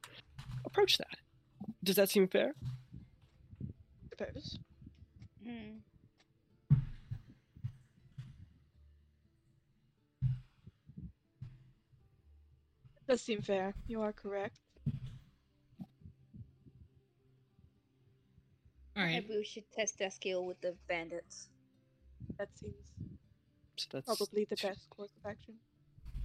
[0.66, 1.18] approach that.
[1.84, 2.54] Does that seem fair?
[4.10, 4.60] Suppose.
[5.44, 5.78] Hmm.
[13.08, 13.74] Does seem fair.
[13.88, 14.58] You are correct.
[18.98, 19.14] All right.
[19.14, 21.50] Maybe we should test our skill with the bandits.
[22.40, 22.76] That seems
[23.76, 25.56] So that's probably the best course of action.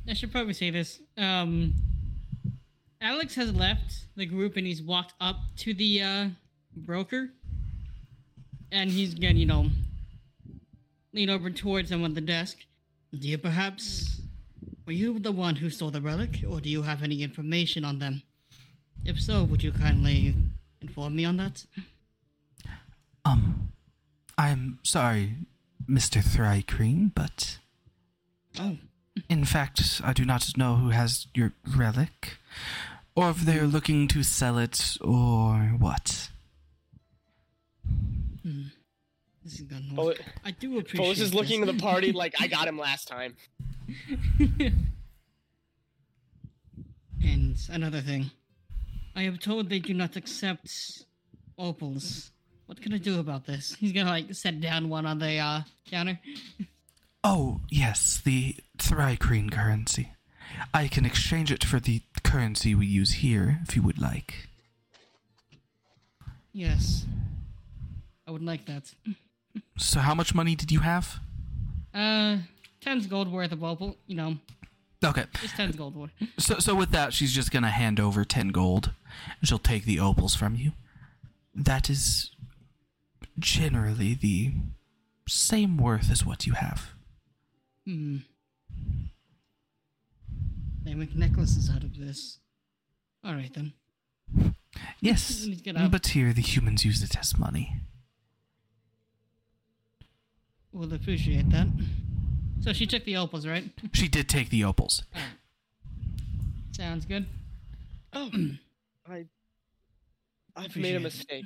[0.09, 1.01] I should probably say this.
[1.19, 1.75] Um,
[3.01, 6.29] Alex has left the group and he's walked up to the uh,
[6.77, 7.31] broker,
[8.73, 9.71] and he's gonna, you know,
[11.13, 12.59] lean over towards him on the desk.
[13.19, 14.20] Do you perhaps
[14.91, 18.01] were you the one who stole the relic, or do you have any information on
[18.01, 18.25] them?
[19.05, 20.35] If so, would you kindly
[20.83, 21.65] inform me on that?
[23.25, 23.71] Um,
[24.37, 25.37] I'm sorry,
[25.89, 26.21] Mr.
[26.21, 27.59] Thri-kreen, but
[28.59, 28.79] Oh,
[29.29, 32.39] in fact, I do not know who has your relic,
[33.15, 36.31] or if they're looking to sell it, or what.
[38.43, 38.63] hmm.
[39.45, 39.95] this is gonna.
[39.95, 41.07] Fola, I do appreciate.
[41.07, 43.37] Follis is looking to the party like I got him last time.
[47.23, 48.31] and another thing,
[49.15, 51.05] I am told they do not accept
[51.59, 52.31] opals.
[52.67, 53.75] What can I do about this?
[53.79, 56.19] He's gonna like set down one on the uh, counter.
[57.23, 60.15] Oh, yes, the Thri-kreen currency.
[60.73, 64.49] I can exchange it for the currency we use here if you would like.
[66.53, 67.05] Yes.
[68.27, 68.95] I would like that.
[69.77, 71.21] So, how much money did you have?
[71.93, 72.39] Uh,
[72.81, 73.97] ten's gold worth of opal.
[74.07, 74.37] You know,
[75.05, 75.25] Okay.
[75.41, 76.11] just ten's gold worth.
[76.39, 78.93] So, so with that, she's just gonna hand over ten gold,
[79.41, 80.73] and she'll take the opals from you.
[81.55, 82.31] That is
[83.39, 84.53] generally the
[85.29, 86.91] same worth as what you have.
[87.87, 88.19] Hmm.
[90.83, 92.39] They make necklaces out of this.
[93.25, 93.73] All right then.
[95.01, 95.91] Yes, Let's get up.
[95.91, 97.75] but here the humans use it as money.
[100.73, 101.67] We'll appreciate that.
[102.63, 103.65] So she took the opals, right?
[103.93, 105.03] She did take the opals.
[106.73, 107.27] Sounds good.
[108.13, 108.31] Oh,
[109.11, 109.25] I,
[110.57, 111.45] I've made a mistake.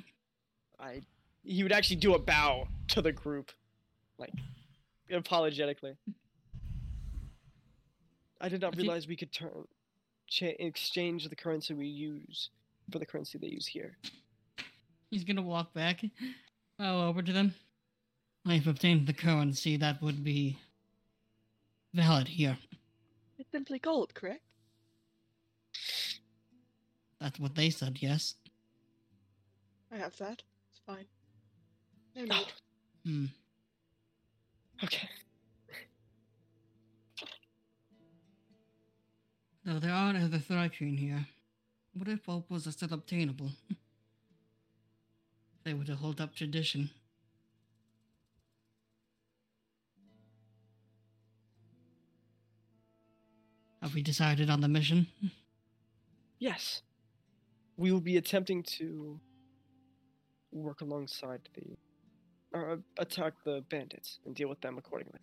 [0.79, 1.01] I,
[1.43, 3.51] he would actually do a bow to the group,
[4.17, 4.33] like,
[5.11, 5.95] apologetically.
[8.41, 9.51] I did not realize we could turn,
[10.27, 12.49] cha- exchange the currency we use
[12.91, 13.97] for the currency they use here.
[15.09, 16.03] He's gonna walk back.
[16.79, 17.53] Oh, over to them.
[18.45, 20.59] I've obtained the currency that would be
[21.95, 22.57] valid here.
[23.39, 24.41] It's simply gold, correct?
[27.19, 28.35] That's what they said, yes.
[29.91, 30.43] I have that.
[30.69, 31.05] It's fine.
[32.15, 32.53] No Oh, need.
[33.05, 33.25] Hmm.
[34.83, 35.09] okay.
[39.63, 41.25] Though there are other Thri-kreen here.
[41.93, 43.51] What if opals are still obtainable?
[45.63, 46.91] they were to hold up tradition.
[53.85, 55.05] Have we decided on the mission?
[56.39, 56.81] Yes.
[57.77, 59.19] We will be attempting to
[60.51, 61.77] work alongside the.
[62.51, 65.19] or uh, attack the bandits and deal with them accordingly.